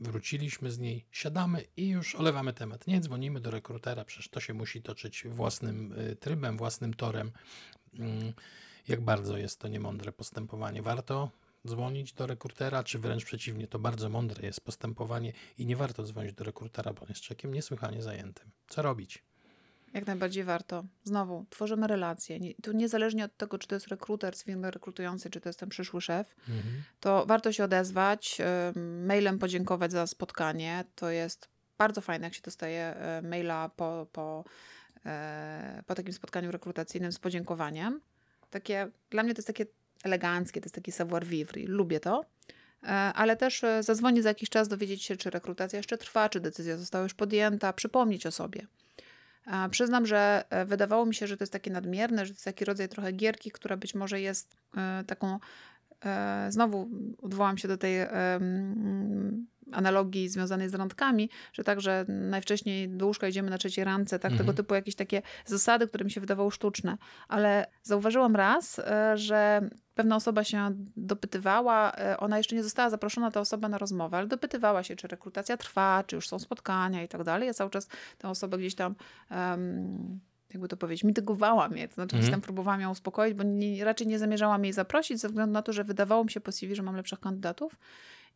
wróciliśmy 0.00 0.70
z 0.70 0.78
niej, 0.78 1.06
siadamy 1.10 1.64
i 1.76 1.88
już 1.88 2.14
olewamy 2.14 2.52
temat. 2.52 2.86
Nie 2.86 3.00
dzwonimy 3.00 3.40
do 3.40 3.50
rekrutera, 3.50 4.04
przecież 4.04 4.28
to 4.28 4.40
się 4.40 4.54
musi 4.54 4.82
toczyć 4.82 5.24
własnym 5.28 5.92
y, 5.92 6.16
trybem, 6.16 6.56
własnym 6.56 6.94
torem. 6.94 7.32
Mm, 7.98 8.32
jak 8.88 9.00
bardzo 9.00 9.36
jest 9.36 9.60
to 9.60 9.68
niemądre 9.68 10.12
postępowanie. 10.12 10.82
Warto 10.82 11.30
dzwonić 11.66 12.12
do 12.12 12.26
rekrutera, 12.26 12.84
czy 12.84 12.98
wręcz 12.98 13.24
przeciwnie, 13.24 13.66
to 13.66 13.78
bardzo 13.78 14.08
mądre 14.08 14.46
jest 14.46 14.60
postępowanie 14.60 15.32
i 15.58 15.66
nie 15.66 15.76
warto 15.76 16.02
dzwonić 16.02 16.34
do 16.34 16.44
rekrutera, 16.44 16.92
bo 16.92 17.02
on 17.02 17.08
jest 17.08 17.20
człowiekiem 17.20 17.54
niesłychanie 17.54 18.02
zajętym. 18.02 18.50
Co 18.68 18.82
robić? 18.82 19.24
Jak 19.94 20.06
najbardziej 20.06 20.44
warto. 20.44 20.84
Znowu, 21.04 21.46
tworzymy 21.50 21.86
relacje. 21.86 22.40
Nie, 22.40 22.54
tu 22.54 22.72
niezależnie 22.72 23.24
od 23.24 23.36
tego, 23.36 23.58
czy 23.58 23.68
to 23.68 23.74
jest 23.74 23.88
rekruter 23.88 24.36
z 24.36 24.44
firmy 24.44 24.70
rekrutującej, 24.70 25.30
czy 25.30 25.40
to 25.40 25.48
jest 25.48 25.58
ten 25.58 25.68
przyszły 25.68 26.00
szef, 26.00 26.34
mhm. 26.48 26.82
to 27.00 27.26
warto 27.26 27.52
się 27.52 27.64
odezwać, 27.64 28.38
mailem 29.06 29.38
podziękować 29.38 29.92
za 29.92 30.06
spotkanie. 30.06 30.84
To 30.94 31.10
jest 31.10 31.48
bardzo 31.78 32.00
fajne, 32.00 32.26
jak 32.26 32.34
się 32.34 32.42
dostaje 32.42 32.94
maila 33.22 33.68
po, 33.68 34.06
po, 34.12 34.44
e, 35.06 35.82
po 35.86 35.94
takim 35.94 36.12
spotkaniu 36.12 36.50
rekrutacyjnym 36.50 37.12
z 37.12 37.18
podziękowaniem. 37.18 38.00
Takie, 38.50 38.90
dla 39.10 39.22
mnie 39.22 39.34
to 39.34 39.38
jest 39.38 39.46
takie 39.46 39.66
eleganckie, 40.04 40.60
to 40.60 40.64
jest 40.64 40.74
taki 40.74 40.92
savoir 40.92 41.26
vivre 41.26 41.60
i 41.60 41.66
lubię 41.66 42.00
to. 42.00 42.24
E, 42.82 42.88
ale 42.90 43.36
też 43.36 43.64
e, 43.64 43.82
zadzwonić 43.82 44.22
za 44.22 44.28
jakiś 44.28 44.48
czas, 44.48 44.68
dowiedzieć 44.68 45.02
się, 45.02 45.16
czy 45.16 45.30
rekrutacja 45.30 45.76
jeszcze 45.76 45.98
trwa, 45.98 46.28
czy 46.28 46.40
decyzja 46.40 46.76
została 46.76 47.02
już 47.02 47.14
podjęta, 47.14 47.72
przypomnieć 47.72 48.26
o 48.26 48.30
sobie. 48.30 48.66
Przyznam, 49.70 50.06
że 50.06 50.44
e, 50.50 50.64
wydawało 50.64 51.06
mi 51.06 51.14
się, 51.14 51.26
że 51.26 51.36
to 51.36 51.42
jest 51.42 51.52
takie 51.52 51.70
nadmierne, 51.70 52.26
że 52.26 52.32
to 52.32 52.36
jest 52.36 52.44
taki 52.44 52.64
rodzaj 52.64 52.88
trochę 52.88 53.12
gierki, 53.12 53.50
która 53.50 53.76
być 53.76 53.94
może 53.94 54.20
jest 54.20 54.56
e, 54.76 55.04
taką. 55.06 55.38
E, 56.04 56.46
znowu 56.50 56.88
odwołam 57.22 57.58
się 57.58 57.68
do 57.68 57.76
tej 57.76 57.96
analogii 59.72 60.28
związanej 60.28 60.68
z 60.68 60.74
randkami, 60.74 61.30
że 61.52 61.64
także 61.64 62.04
najwcześniej 62.08 62.88
do 62.88 63.06
łóżka 63.06 63.28
idziemy 63.28 63.50
na 63.50 63.58
trzeciej 63.58 63.84
randce, 63.84 64.18
tak, 64.18 64.32
mhm. 64.32 64.46
tego 64.46 64.56
typu 64.56 64.74
jakieś 64.74 64.94
takie 64.94 65.22
zasady, 65.46 65.88
które 65.88 66.04
mi 66.04 66.10
się 66.10 66.20
wydawały 66.20 66.50
sztuczne. 66.50 66.98
Ale 67.28 67.66
zauważyłam 67.82 68.36
raz, 68.36 68.78
e, 68.78 69.16
że 69.16 69.68
pewna 69.94 70.16
osoba 70.16 70.44
się 70.44 70.70
dopytywała, 70.96 71.92
e, 71.92 72.16
ona 72.16 72.38
jeszcze 72.38 72.56
nie 72.56 72.62
została 72.62 72.90
zaproszona, 72.90 73.30
ta 73.30 73.40
osoba 73.40 73.68
na 73.68 73.78
rozmowę, 73.78 74.16
ale 74.16 74.26
dopytywała 74.26 74.82
się, 74.82 74.96
czy 74.96 75.08
rekrutacja 75.08 75.56
trwa, 75.56 76.04
czy 76.06 76.16
już 76.16 76.28
są 76.28 76.38
spotkania 76.38 77.02
i 77.02 77.08
tak 77.08 77.24
dalej. 77.24 77.46
Ja 77.46 77.54
cały 77.54 77.70
czas 77.70 77.88
tę 78.18 78.28
osobę 78.28 78.58
gdzieś 78.58 78.74
tam 78.74 78.94
um, 79.30 80.20
jakby 80.52 80.68
to 80.68 80.76
powiedzieć, 80.76 81.04
mitygowała 81.04 81.68
mnie, 81.68 81.88
to 81.88 81.94
znaczy 81.94 82.16
mm. 82.16 82.30
tam 82.30 82.40
próbowałam 82.40 82.80
ją 82.80 82.90
uspokoić, 82.90 83.34
bo 83.34 83.42
nie, 83.42 83.84
raczej 83.84 84.06
nie 84.06 84.18
zamierzałam 84.18 84.64
jej 84.64 84.72
zaprosić 84.72 85.20
ze 85.20 85.28
względu 85.28 85.52
na 85.52 85.62
to, 85.62 85.72
że 85.72 85.84
wydawało 85.84 86.24
mi 86.24 86.30
się 86.30 86.40
po 86.40 86.52
CV, 86.52 86.74
że 86.74 86.82
mam 86.82 86.96
lepszych 86.96 87.20
kandydatów. 87.20 87.76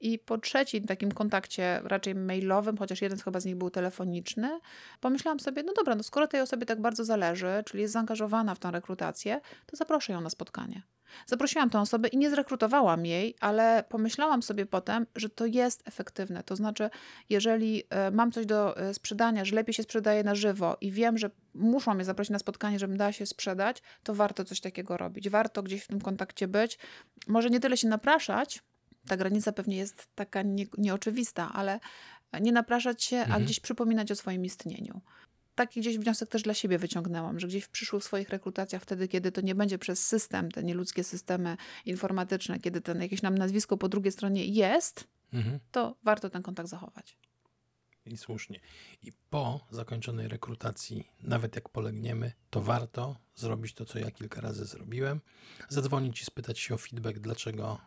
I 0.00 0.18
po 0.18 0.38
trzecim 0.38 0.84
takim 0.84 1.12
kontakcie, 1.12 1.80
raczej 1.84 2.14
mailowym, 2.14 2.76
chociaż 2.76 3.02
jeden 3.02 3.18
chyba 3.18 3.40
z 3.40 3.44
nich 3.44 3.56
był 3.56 3.70
telefoniczny, 3.70 4.60
pomyślałam 5.00 5.40
sobie, 5.40 5.62
no 5.62 5.72
dobra, 5.72 5.94
no 5.94 6.02
skoro 6.02 6.26
tej 6.26 6.40
osobie 6.40 6.66
tak 6.66 6.80
bardzo 6.80 7.04
zależy, 7.04 7.62
czyli 7.66 7.82
jest 7.82 7.92
zaangażowana 7.92 8.54
w 8.54 8.58
tę 8.58 8.70
rekrutację, 8.70 9.40
to 9.66 9.76
zaproszę 9.76 10.12
ją 10.12 10.20
na 10.20 10.30
spotkanie. 10.30 10.82
Zaprosiłam 11.26 11.70
tę 11.70 11.80
osobę 11.80 12.08
i 12.08 12.16
nie 12.16 12.30
zrekrutowałam 12.30 13.06
jej, 13.06 13.34
ale 13.40 13.84
pomyślałam 13.88 14.42
sobie 14.42 14.66
potem, 14.66 15.06
że 15.16 15.28
to 15.28 15.46
jest 15.46 15.88
efektywne. 15.88 16.42
To 16.42 16.56
znaczy, 16.56 16.90
jeżeli 17.30 17.82
e, 17.90 18.10
mam 18.10 18.32
coś 18.32 18.46
do 18.46 18.76
e, 18.76 18.94
sprzedania, 18.94 19.44
że 19.44 19.56
lepiej 19.56 19.74
się 19.74 19.82
sprzedaje 19.82 20.24
na 20.24 20.34
żywo 20.34 20.76
i 20.80 20.92
wiem, 20.92 21.18
że 21.18 21.30
muszą 21.54 21.94
mnie 21.94 22.04
zaprosić 22.04 22.30
na 22.30 22.38
spotkanie, 22.38 22.78
żebym 22.78 22.96
dała 22.96 23.12
się 23.12 23.26
sprzedać, 23.26 23.82
to 24.02 24.14
warto 24.14 24.44
coś 24.44 24.60
takiego 24.60 24.96
robić. 24.96 25.28
Warto 25.28 25.62
gdzieś 25.62 25.82
w 25.82 25.86
tym 25.86 26.00
kontakcie 26.00 26.48
być. 26.48 26.78
Może 27.28 27.50
nie 27.50 27.60
tyle 27.60 27.76
się 27.76 27.88
napraszać, 27.88 28.62
ta 29.08 29.16
granica 29.16 29.52
pewnie 29.52 29.76
jest 29.76 30.08
taka 30.14 30.42
nie, 30.42 30.66
nieoczywista, 30.78 31.52
ale 31.52 31.80
nie 32.40 32.52
napraszać 32.52 33.04
się, 33.04 33.16
mhm. 33.16 33.42
a 33.42 33.44
gdzieś 33.44 33.60
przypominać 33.60 34.10
o 34.10 34.16
swoim 34.16 34.44
istnieniu. 34.44 35.00
Taki 35.54 35.80
gdzieś 35.80 35.98
wniosek 35.98 36.28
też 36.28 36.42
dla 36.42 36.54
siebie 36.54 36.78
wyciągnęłam, 36.78 37.40
że 37.40 37.46
gdzieś 37.46 37.64
w 37.64 37.68
przyszłych 37.68 38.04
swoich 38.04 38.28
rekrutacjach, 38.28 38.82
wtedy, 38.82 39.08
kiedy 39.08 39.32
to 39.32 39.40
nie 39.40 39.54
będzie 39.54 39.78
przez 39.78 40.06
system, 40.06 40.50
te 40.50 40.64
nieludzkie 40.64 41.04
systemy 41.04 41.56
informatyczne, 41.84 42.58
kiedy 42.58 42.80
ten 42.80 43.02
jakieś 43.02 43.22
nam 43.22 43.38
nazwisko 43.38 43.76
po 43.76 43.88
drugiej 43.88 44.12
stronie 44.12 44.44
jest, 44.44 45.08
mhm. 45.32 45.60
to 45.72 45.96
warto 46.04 46.30
ten 46.30 46.42
kontakt 46.42 46.68
zachować. 46.68 47.16
I 48.06 48.16
słusznie. 48.16 48.60
I 49.02 49.12
po 49.30 49.66
zakończonej 49.70 50.28
rekrutacji, 50.28 51.08
nawet 51.22 51.54
jak 51.54 51.68
polegniemy, 51.68 52.32
to 52.50 52.60
warto 52.60 53.16
zrobić 53.34 53.74
to, 53.74 53.84
co 53.84 53.98
ja 53.98 54.10
kilka 54.10 54.40
razy 54.40 54.64
zrobiłem. 54.64 55.20
Zadzwonić 55.68 56.22
i 56.22 56.24
spytać 56.24 56.58
się 56.58 56.74
o 56.74 56.78
feedback, 56.78 57.18
dlaczego 57.18 57.80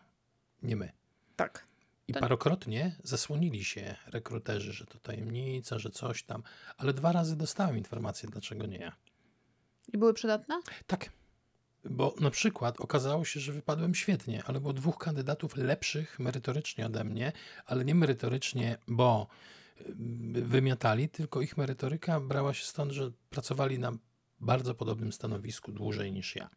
nie 0.64 0.76
my. 0.76 0.92
Tak. 1.40 1.66
I 2.08 2.14
to... 2.14 2.20
parokrotnie 2.20 2.96
zasłonili 3.04 3.64
się 3.64 3.96
rekruterzy, 4.08 4.74
że 4.74 4.86
to 4.86 5.00
tajemnica, 5.00 5.80
że 5.80 5.90
coś 5.90 6.24
tam, 6.24 6.44
ale 6.78 6.94
dwa 6.94 7.12
razy 7.12 7.36
dostałem 7.36 7.78
informację, 7.78 8.30
dlaczego 8.30 8.66
nie 8.66 8.78
ja. 8.78 8.96
I 9.94 9.98
były 9.98 10.14
przydatne? 10.14 10.62
Tak. 10.88 11.10
Bo 11.86 12.16
na 12.20 12.30
przykład 12.30 12.82
okazało 12.82 13.26
się, 13.26 13.40
że 13.40 13.52
wypadłem 13.52 13.96
świetnie, 13.96 14.44
ale 14.46 14.60
było 14.60 14.74
dwóch 14.74 14.98
kandydatów 14.98 15.56
lepszych 15.56 16.20
merytorycznie 16.20 16.86
ode 16.86 17.04
mnie, 17.04 17.32
ale 17.66 17.86
nie 17.86 17.96
merytorycznie, 17.96 18.78
bo 18.88 19.28
y, 19.80 19.84
wymiatali, 20.42 21.10
tylko 21.10 21.42
ich 21.42 21.58
merytoryka 21.58 22.20
brała 22.20 22.54
się 22.54 22.66
stąd, 22.66 22.92
że 22.92 23.12
pracowali 23.30 23.80
na 23.80 23.92
bardzo 24.40 24.76
podobnym 24.76 25.12
stanowisku 25.12 25.72
dłużej 25.72 26.12
niż 26.12 26.36
ja. 26.36 26.50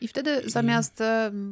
I 0.00 0.08
wtedy 0.08 0.42
I... 0.46 0.50
zamiast 0.50 1.02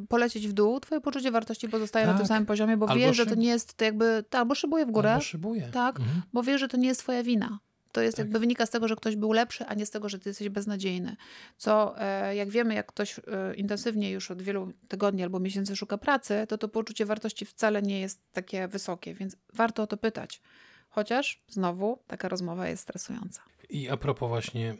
polecieć 0.09 0.47
w 0.47 0.53
dół, 0.53 0.79
twoje 0.79 1.01
poczucie 1.01 1.31
wartości 1.31 1.69
pozostaje 1.69 2.05
tak. 2.05 2.13
na 2.13 2.19
tym 2.19 2.27
samym 2.27 2.45
poziomie, 2.45 2.77
bo 2.77 2.87
wiesz, 2.87 3.17
że 3.17 3.25
to 3.25 3.35
nie 3.35 3.47
jest 3.47 3.73
to 3.73 3.85
jakby, 3.85 4.23
tak, 4.29 4.39
albo 4.39 4.55
szybuje 4.55 4.85
w 4.85 4.91
górę. 4.91 5.11
Albo 5.11 5.23
szybuje. 5.23 5.61
Tak, 5.61 5.99
mhm. 5.99 6.21
bo 6.33 6.43
wiesz, 6.43 6.61
że 6.61 6.67
to 6.67 6.77
nie 6.77 6.87
jest 6.87 6.99
twoja 6.99 7.23
wina. 7.23 7.59
To 7.93 8.01
jest 8.01 8.17
tak. 8.17 8.25
jakby 8.25 8.39
wynika 8.39 8.65
z 8.65 8.69
tego, 8.69 8.87
że 8.87 8.95
ktoś 8.95 9.15
był 9.15 9.31
lepszy, 9.31 9.65
a 9.65 9.73
nie 9.73 9.85
z 9.85 9.89
tego, 9.89 10.09
że 10.09 10.19
ty 10.19 10.29
jesteś 10.29 10.49
beznadziejny. 10.49 11.15
Co 11.57 12.01
e, 12.01 12.35
jak 12.35 12.49
wiemy, 12.49 12.73
jak 12.73 12.85
ktoś 12.85 13.19
e, 13.19 13.55
intensywnie 13.55 14.11
już 14.11 14.31
od 14.31 14.41
wielu 14.41 14.73
tygodni 14.87 15.23
albo 15.23 15.39
miesięcy 15.39 15.75
szuka 15.75 15.97
pracy, 15.97 16.45
to 16.49 16.57
to 16.57 16.69
poczucie 16.69 17.05
wartości 17.05 17.45
wcale 17.45 17.81
nie 17.81 17.99
jest 17.99 18.21
takie 18.31 18.67
wysokie, 18.67 19.13
więc 19.13 19.35
warto 19.53 19.83
o 19.83 19.87
to 19.87 19.97
pytać. 19.97 20.41
Chociaż 20.89 21.43
znowu 21.47 21.99
taka 22.07 22.29
rozmowa 22.29 22.67
jest 22.67 22.83
stresująca. 22.83 23.41
I 23.69 23.89
a 23.89 23.97
propos 23.97 24.29
właśnie 24.29 24.75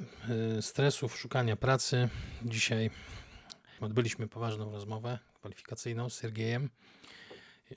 e, 0.58 0.62
stresów, 0.62 1.18
szukania 1.18 1.56
pracy, 1.56 2.10
dzisiaj 2.46 2.90
Odbyliśmy 3.84 4.28
poważną 4.28 4.72
rozmowę 4.72 5.20
kwalifikacyjną 5.34 6.10
z 6.10 6.14
Sergiejem, 6.14 6.70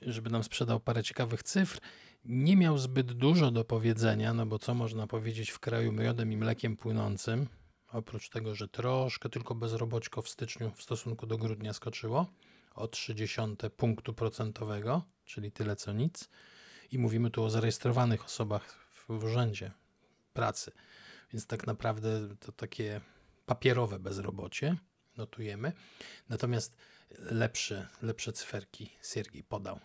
żeby 0.01 0.29
nam 0.29 0.43
sprzedał 0.43 0.79
parę 0.79 1.03
ciekawych 1.03 1.43
cyfr. 1.43 1.79
Nie 2.25 2.57
miał 2.57 2.77
zbyt 2.77 3.13
dużo 3.13 3.51
do 3.51 3.65
powiedzenia, 3.65 4.33
no 4.33 4.45
bo 4.45 4.59
co 4.59 4.73
można 4.73 5.07
powiedzieć 5.07 5.49
w 5.49 5.59
kraju 5.59 5.91
miodem 5.91 6.31
i 6.31 6.37
mlekiem 6.37 6.77
płynącym, 6.77 7.47
oprócz 7.91 8.29
tego, 8.29 8.55
że 8.55 8.67
troszkę 8.67 9.29
tylko 9.29 9.55
bezroboćko 9.55 10.21
w 10.21 10.29
styczniu 10.29 10.71
w 10.71 10.83
stosunku 10.83 11.27
do 11.27 11.37
grudnia 11.37 11.73
skoczyło 11.73 12.25
o 12.75 12.87
30 12.87 13.41
punktu 13.77 14.13
procentowego, 14.13 15.01
czyli 15.25 15.51
tyle 15.51 15.75
co 15.75 15.93
nic. 15.93 16.29
I 16.91 16.99
mówimy 16.99 17.31
tu 17.31 17.43
o 17.43 17.49
zarejestrowanych 17.49 18.25
osobach 18.25 18.75
w 18.91 19.09
urzędzie 19.09 19.71
pracy. 20.33 20.71
Więc 21.33 21.47
tak 21.47 21.67
naprawdę 21.67 22.35
to 22.39 22.51
takie 22.51 23.01
papierowe 23.45 23.99
bezrobocie 23.99 24.77
notujemy. 25.17 25.73
Natomiast 26.29 26.77
lepsze, 27.19 27.87
lepsze 28.01 28.33
cyferki 28.33 28.89
Siergi 29.13 29.43
podał. 29.43 29.79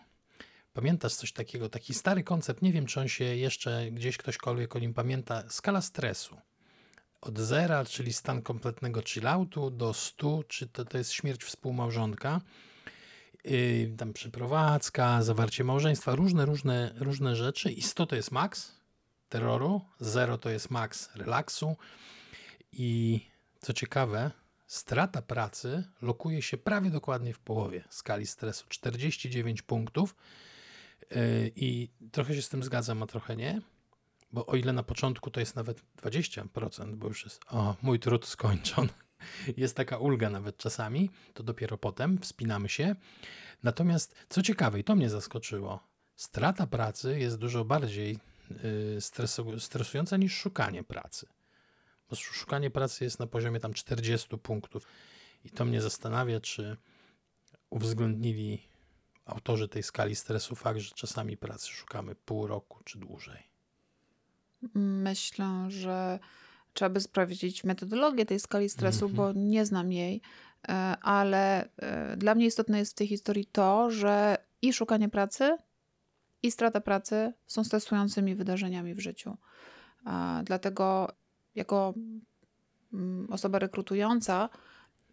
Pamiętasz 0.73 1.13
coś 1.13 1.31
takiego, 1.33 1.69
taki 1.69 1.93
stary 1.93 2.23
koncept, 2.23 2.61
nie 2.61 2.73
wiem 2.73 2.85
czy 2.85 2.99
on 2.99 3.07
się 3.07 3.23
jeszcze 3.23 3.91
gdzieś 3.91 4.17
ktośkolwiek 4.17 4.75
o 4.75 4.79
nim 4.79 4.93
pamięta, 4.93 5.43
skala 5.49 5.81
stresu. 5.81 6.37
Od 7.21 7.39
zera, 7.39 7.85
czyli 7.85 8.13
stan 8.13 8.41
kompletnego 8.41 9.01
chilloutu, 9.01 9.71
do 9.71 9.93
100, 9.93 10.43
czy 10.43 10.67
to, 10.67 10.85
to 10.85 10.97
jest 10.97 11.11
śmierć 11.11 11.43
współmałżonka, 11.43 12.41
yy, 13.43 13.95
tam 13.97 14.13
przeprowadzka, 14.13 15.23
zawarcie 15.23 15.63
małżeństwa, 15.63 16.15
różne, 16.15 16.45
różne, 16.45 16.93
różne 16.95 17.35
rzeczy 17.35 17.71
i 17.71 17.81
100 17.81 18.05
to 18.05 18.15
jest 18.15 18.31
maks 18.31 18.71
terroru, 19.29 19.81
0 19.99 20.37
to 20.37 20.49
jest 20.49 20.69
maks 20.69 21.09
relaksu 21.15 21.75
i 22.71 23.21
co 23.59 23.73
ciekawe, 23.73 24.31
strata 24.67 25.21
pracy 25.21 25.83
lokuje 26.01 26.41
się 26.41 26.57
prawie 26.57 26.89
dokładnie 26.89 27.33
w 27.33 27.39
połowie 27.39 27.83
skali 27.89 28.27
stresu 28.27 28.65
49 28.69 29.61
punktów. 29.61 30.15
Yy, 31.11 31.51
I 31.55 31.89
trochę 32.11 32.35
się 32.35 32.41
z 32.41 32.49
tym 32.49 32.63
zgadzam, 32.63 33.03
a 33.03 33.07
trochę 33.07 33.35
nie, 33.35 33.61
bo 34.31 34.45
o 34.45 34.55
ile 34.55 34.73
na 34.73 34.83
początku 34.83 35.31
to 35.31 35.39
jest 35.39 35.55
nawet 35.55 35.81
20%, 36.03 36.95
bo 36.95 37.07
już 37.07 37.23
jest, 37.23 37.41
o, 37.49 37.75
mój 37.81 37.99
trud 37.99 38.25
skończony, 38.25 38.89
jest 39.57 39.75
taka 39.75 39.97
ulga 39.97 40.29
nawet 40.29 40.57
czasami, 40.57 41.09
to 41.33 41.43
dopiero 41.43 41.77
potem 41.77 42.17
wspinamy 42.17 42.69
się. 42.69 42.95
Natomiast 43.63 44.15
co 44.29 44.41
ciekawe, 44.41 44.79
i 44.79 44.83
to 44.83 44.95
mnie 44.95 45.09
zaskoczyło, 45.09 45.79
strata 46.15 46.67
pracy 46.67 47.19
jest 47.19 47.37
dużo 47.37 47.65
bardziej 47.65 48.19
y, 48.95 49.01
stresu, 49.01 49.59
stresująca 49.59 50.17
niż 50.17 50.33
szukanie 50.35 50.83
pracy. 50.83 51.27
Bo 52.09 52.15
szukanie 52.15 52.71
pracy 52.71 53.03
jest 53.03 53.19
na 53.19 53.27
poziomie 53.27 53.59
tam 53.59 53.73
40 53.73 54.37
punktów. 54.37 54.87
I 55.45 55.49
to 55.49 55.65
mnie 55.65 55.81
zastanawia, 55.81 56.39
czy 56.39 56.77
uwzględnili 57.69 58.61
autorzy 59.25 59.67
tej 59.67 59.83
skali 59.83 60.15
stresu 60.15 60.55
fakt, 60.55 60.79
że 60.79 60.95
czasami 60.95 61.37
pracy 61.37 61.67
szukamy 61.67 62.15
pół 62.15 62.47
roku 62.47 62.79
czy 62.83 62.99
dłużej. 62.99 63.43
Myślę, 64.75 65.65
że 65.69 66.19
trzeba 66.73 66.89
by 66.89 66.99
sprawdzić 67.01 67.63
metodologię 67.63 68.25
tej 68.25 68.39
skali 68.39 68.69
stresu, 68.69 69.05
Mhm. 69.05 69.15
bo 69.15 69.39
nie 69.39 69.65
znam 69.65 69.91
jej, 69.91 70.21
e, 70.67 70.71
ale 71.01 71.69
e, 71.77 72.17
dla 72.17 72.35
mnie 72.35 72.45
istotne 72.45 72.79
jest 72.79 72.91
w 72.91 72.95
tej 72.95 73.07
historii 73.07 73.45
to, 73.45 73.91
że 73.91 74.37
i 74.61 74.73
szukanie 74.73 75.09
pracy, 75.09 75.57
i 76.43 76.51
strata 76.51 76.81
pracy 76.81 77.33
są 77.47 77.63
stresującymi 77.63 78.35
wydarzeniami 78.35 78.95
w 78.95 78.99
życiu. 78.99 79.37
Dlatego 80.43 81.07
jako 81.55 81.93
mm, 82.93 83.27
osoba 83.31 83.59
rekrutująca 83.59 84.49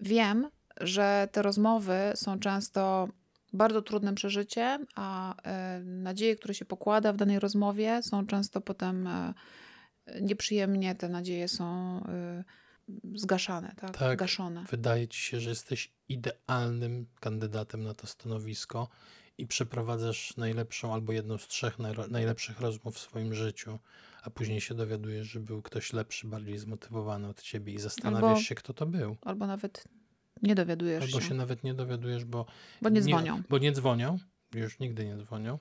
wiem, 0.00 0.48
że 0.80 1.28
te 1.32 1.42
rozmowy 1.42 2.12
są 2.14 2.38
często 2.38 3.08
bardzo 3.52 3.82
trudnym 3.82 4.14
przeżyciem, 4.14 4.86
a 4.94 5.34
e, 5.42 5.80
nadzieje, 5.80 6.36
które 6.36 6.54
się 6.54 6.64
pokłada 6.64 7.12
w 7.12 7.16
danej 7.16 7.38
rozmowie, 7.38 8.02
są 8.02 8.26
często 8.26 8.60
potem 8.60 9.06
e, 9.06 9.34
nieprzyjemnie 10.20 10.94
te 10.94 11.08
nadzieje 11.08 11.48
są 11.48 12.00
e, 12.08 12.44
zgaszane, 13.14 13.74
tak? 13.76 13.98
Tak. 13.98 14.18
Gaszone. 14.18 14.64
Wydaje 14.70 15.08
ci 15.08 15.20
się, 15.20 15.40
że 15.40 15.50
jesteś 15.50 15.92
idealnym 16.08 17.06
kandydatem 17.20 17.82
na 17.82 17.94
to 17.94 18.06
stanowisko 18.06 18.88
i 19.38 19.46
przeprowadzasz 19.46 20.36
najlepszą 20.36 20.94
albo 20.94 21.12
jedną 21.12 21.38
z 21.38 21.48
trzech 21.48 21.78
najlepszych 22.10 22.60
rozmów 22.60 22.94
w 22.94 22.98
swoim 22.98 23.34
życiu, 23.34 23.78
a 24.22 24.30
później 24.30 24.60
się 24.60 24.74
dowiadujesz, 24.74 25.26
że 25.26 25.40
był 25.40 25.62
ktoś 25.62 25.92
lepszy, 25.92 26.26
bardziej 26.26 26.58
zmotywowany 26.58 27.28
od 27.28 27.42
ciebie 27.42 27.72
i 27.72 27.78
zastanawiasz 27.78 28.24
Albo- 28.30 28.40
się, 28.40 28.54
kto 28.54 28.74
to 28.74 28.86
był. 28.86 29.16
Albo 29.22 29.46
nawet 29.46 29.84
nie 30.42 30.54
dowiadujesz 30.54 31.04
Albo 31.04 31.20
się, 31.20 31.28
się 31.28 31.34
nawet 31.34 31.64
nie 31.64 31.74
dowiadujesz, 31.74 32.24
bo 32.24 32.46
bo 32.82 32.88
nie 32.88 33.00
dzwonią. 33.02 33.42
bo 33.48 33.58
nie 33.58 33.72
dzwonią, 33.72 34.18
już 34.54 34.78
nigdy 34.78 35.04
nie 35.06 35.16
dzwonią, 35.16 35.58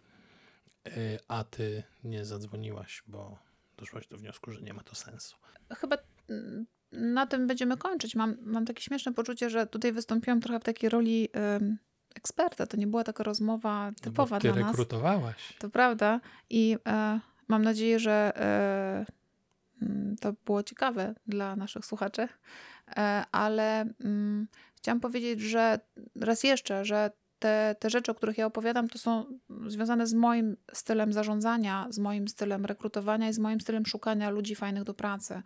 y, 0.87 1.19
a 1.27 1.43
ty 1.43 1.83
nie 2.03 2.25
zadzwoniłaś, 2.25 3.03
bo 3.07 3.39
doszłaś 3.77 4.07
do 4.07 4.17
wniosku, 4.17 4.51
że 4.51 4.61
nie 4.61 4.73
ma 4.73 4.83
to 4.83 4.95
sensu. 4.95 5.35
Chyba 5.77 5.97
mm, 6.29 6.65
na 6.91 7.27
tym 7.27 7.47
będziemy 7.47 7.77
kończyć. 7.77 8.15
Mam, 8.15 8.37
mam 8.41 8.65
takie 8.65 8.81
śmieszne 8.83 9.13
poczucie, 9.13 9.49
że 9.49 9.67
tutaj 9.67 9.91
wystąpiłam 9.93 10.41
trochę 10.41 10.59
w 10.59 10.63
takiej 10.63 10.89
roli 10.89 11.29
em, 11.33 11.77
eksperta. 12.15 12.67
To 12.67 12.77
nie 12.77 12.87
była 12.87 13.03
taka 13.03 13.23
rozmowa 13.23 13.91
No 13.91 13.95
typowa 14.01 14.39
ty 14.39 14.51
dla 14.51 14.61
nas. 14.61 14.71
rekrutowałaś. 14.71 15.55
To 15.59 15.69
prawda. 15.69 16.21
I 16.49 16.77
e, 16.87 17.19
mam 17.49 17.61
nadzieję, 17.61 17.99
że 17.99 18.31
e, 18.35 19.05
mm, 19.81 20.15
to 20.17 20.33
było 20.45 20.63
ciekawe 20.63 21.15
dla 21.27 21.55
naszych 21.55 21.85
słuchaczy. 21.85 22.27
E, 22.87 23.23
ale 23.31 23.81
mm, 23.81 24.47
chciałam 24.75 24.99
powiedzieć, 24.99 25.41
że 25.41 25.79
raz 26.15 26.43
jeszcze, 26.43 26.85
że 26.85 27.11
te, 27.39 27.75
te 27.79 27.89
rzeczy, 27.89 28.11
o 28.11 28.15
których 28.15 28.37
ja 28.37 28.45
opowiadam, 28.45 28.87
to 28.87 28.97
są 28.97 29.25
związane 29.67 30.07
z 30.07 30.13
moim 30.13 30.57
stylem 30.73 31.13
zarządzania, 31.13 31.87
z 31.89 31.99
moim 31.99 32.27
stylem 32.27 32.65
rekrutowania 32.65 33.29
i 33.29 33.33
z 33.33 33.39
moim 33.39 33.61
stylem 33.61 33.85
szukania 33.85 34.29
ludzi 34.29 34.55
fajnych 34.55 34.83
do 34.83 34.93
pracy. 34.93 35.41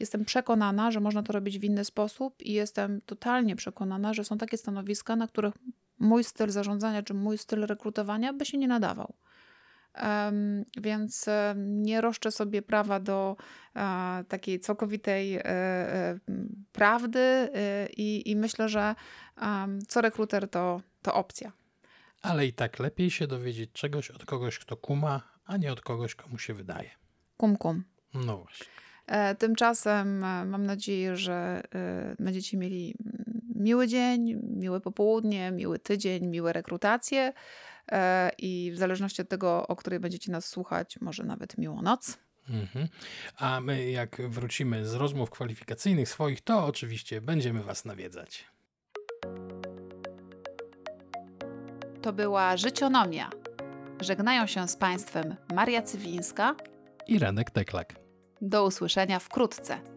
Jestem 0.00 0.24
przekonana, 0.24 0.90
że 0.90 1.00
można 1.00 1.22
to 1.22 1.32
robić 1.32 1.58
w 1.58 1.64
inny 1.64 1.84
sposób 1.84 2.42
i 2.42 2.52
jestem 2.52 3.00
totalnie 3.00 3.56
przekonana, 3.56 4.14
że 4.14 4.24
są 4.24 4.38
takie 4.38 4.56
stanowiska, 4.56 5.16
na 5.16 5.28
których 5.28 5.54
mój 5.98 6.24
styl 6.24 6.50
zarządzania 6.50 7.02
czy 7.02 7.14
mój 7.14 7.38
styl 7.38 7.66
rekrutowania 7.66 8.32
by 8.32 8.44
się 8.44 8.58
nie 8.58 8.68
nadawał. 8.68 9.14
Więc 10.76 11.26
nie 11.56 12.00
roszczę 12.00 12.30
sobie 12.30 12.62
prawa 12.62 13.00
do 13.00 13.36
e, 13.76 14.24
takiej 14.28 14.60
całkowitej 14.60 15.36
e, 15.36 15.44
e, 15.44 16.18
prawdy 16.72 17.48
i, 17.96 18.30
i 18.30 18.36
myślę, 18.36 18.68
że 18.68 18.94
co 19.88 20.00
rekruter 20.00 20.50
to, 20.50 20.80
to 21.02 21.14
opcja. 21.14 21.52
Ale 22.22 22.46
i 22.46 22.52
tak 22.52 22.78
lepiej 22.78 23.10
się 23.10 23.26
dowiedzieć 23.26 23.72
czegoś 23.72 24.10
od 24.10 24.24
kogoś, 24.24 24.58
kto 24.58 24.76
kuma, 24.76 25.22
a 25.44 25.56
nie 25.56 25.72
od 25.72 25.80
kogoś, 25.80 26.14
komu 26.14 26.38
się 26.38 26.54
wydaje. 26.54 26.90
Kum 27.36 27.56
kum. 27.56 27.84
No 28.14 28.36
właśnie. 28.36 28.66
Tymczasem 29.38 30.18
mam 30.18 30.66
nadzieję, 30.66 31.16
że 31.16 31.62
będziecie 32.18 32.56
mieli 32.56 32.94
mm, 33.00 33.35
miły 33.56 33.88
dzień, 33.88 34.34
miłe 34.42 34.80
popołudnie, 34.80 35.50
miły 35.50 35.78
tydzień, 35.78 36.26
miłe 36.26 36.52
rekrutacje 36.52 37.32
e, 37.92 38.30
i 38.38 38.72
w 38.74 38.78
zależności 38.78 39.22
od 39.22 39.28
tego, 39.28 39.66
o 39.66 39.76
której 39.76 40.00
będziecie 40.00 40.32
nas 40.32 40.48
słuchać, 40.48 41.00
może 41.00 41.24
nawet 41.24 41.58
miłą 41.58 41.82
noc. 41.82 42.18
Mhm. 42.48 42.88
A 43.36 43.60
my, 43.60 43.90
jak 43.90 44.28
wrócimy 44.28 44.86
z 44.86 44.94
rozmów 44.94 45.30
kwalifikacyjnych 45.30 46.08
swoich, 46.08 46.40
to 46.40 46.66
oczywiście 46.66 47.20
będziemy 47.20 47.62
Was 47.62 47.84
nawiedzać. 47.84 48.44
To 52.02 52.12
była 52.12 52.56
Życionomia. 52.56 53.30
Żegnają 54.00 54.46
się 54.46 54.68
z 54.68 54.76
Państwem 54.76 55.36
Maria 55.54 55.82
Cywińska. 55.82 56.54
I 57.06 57.18
Renek 57.18 57.50
Teklak. 57.50 57.94
Do 58.40 58.66
usłyszenia 58.66 59.18
wkrótce. 59.18 59.95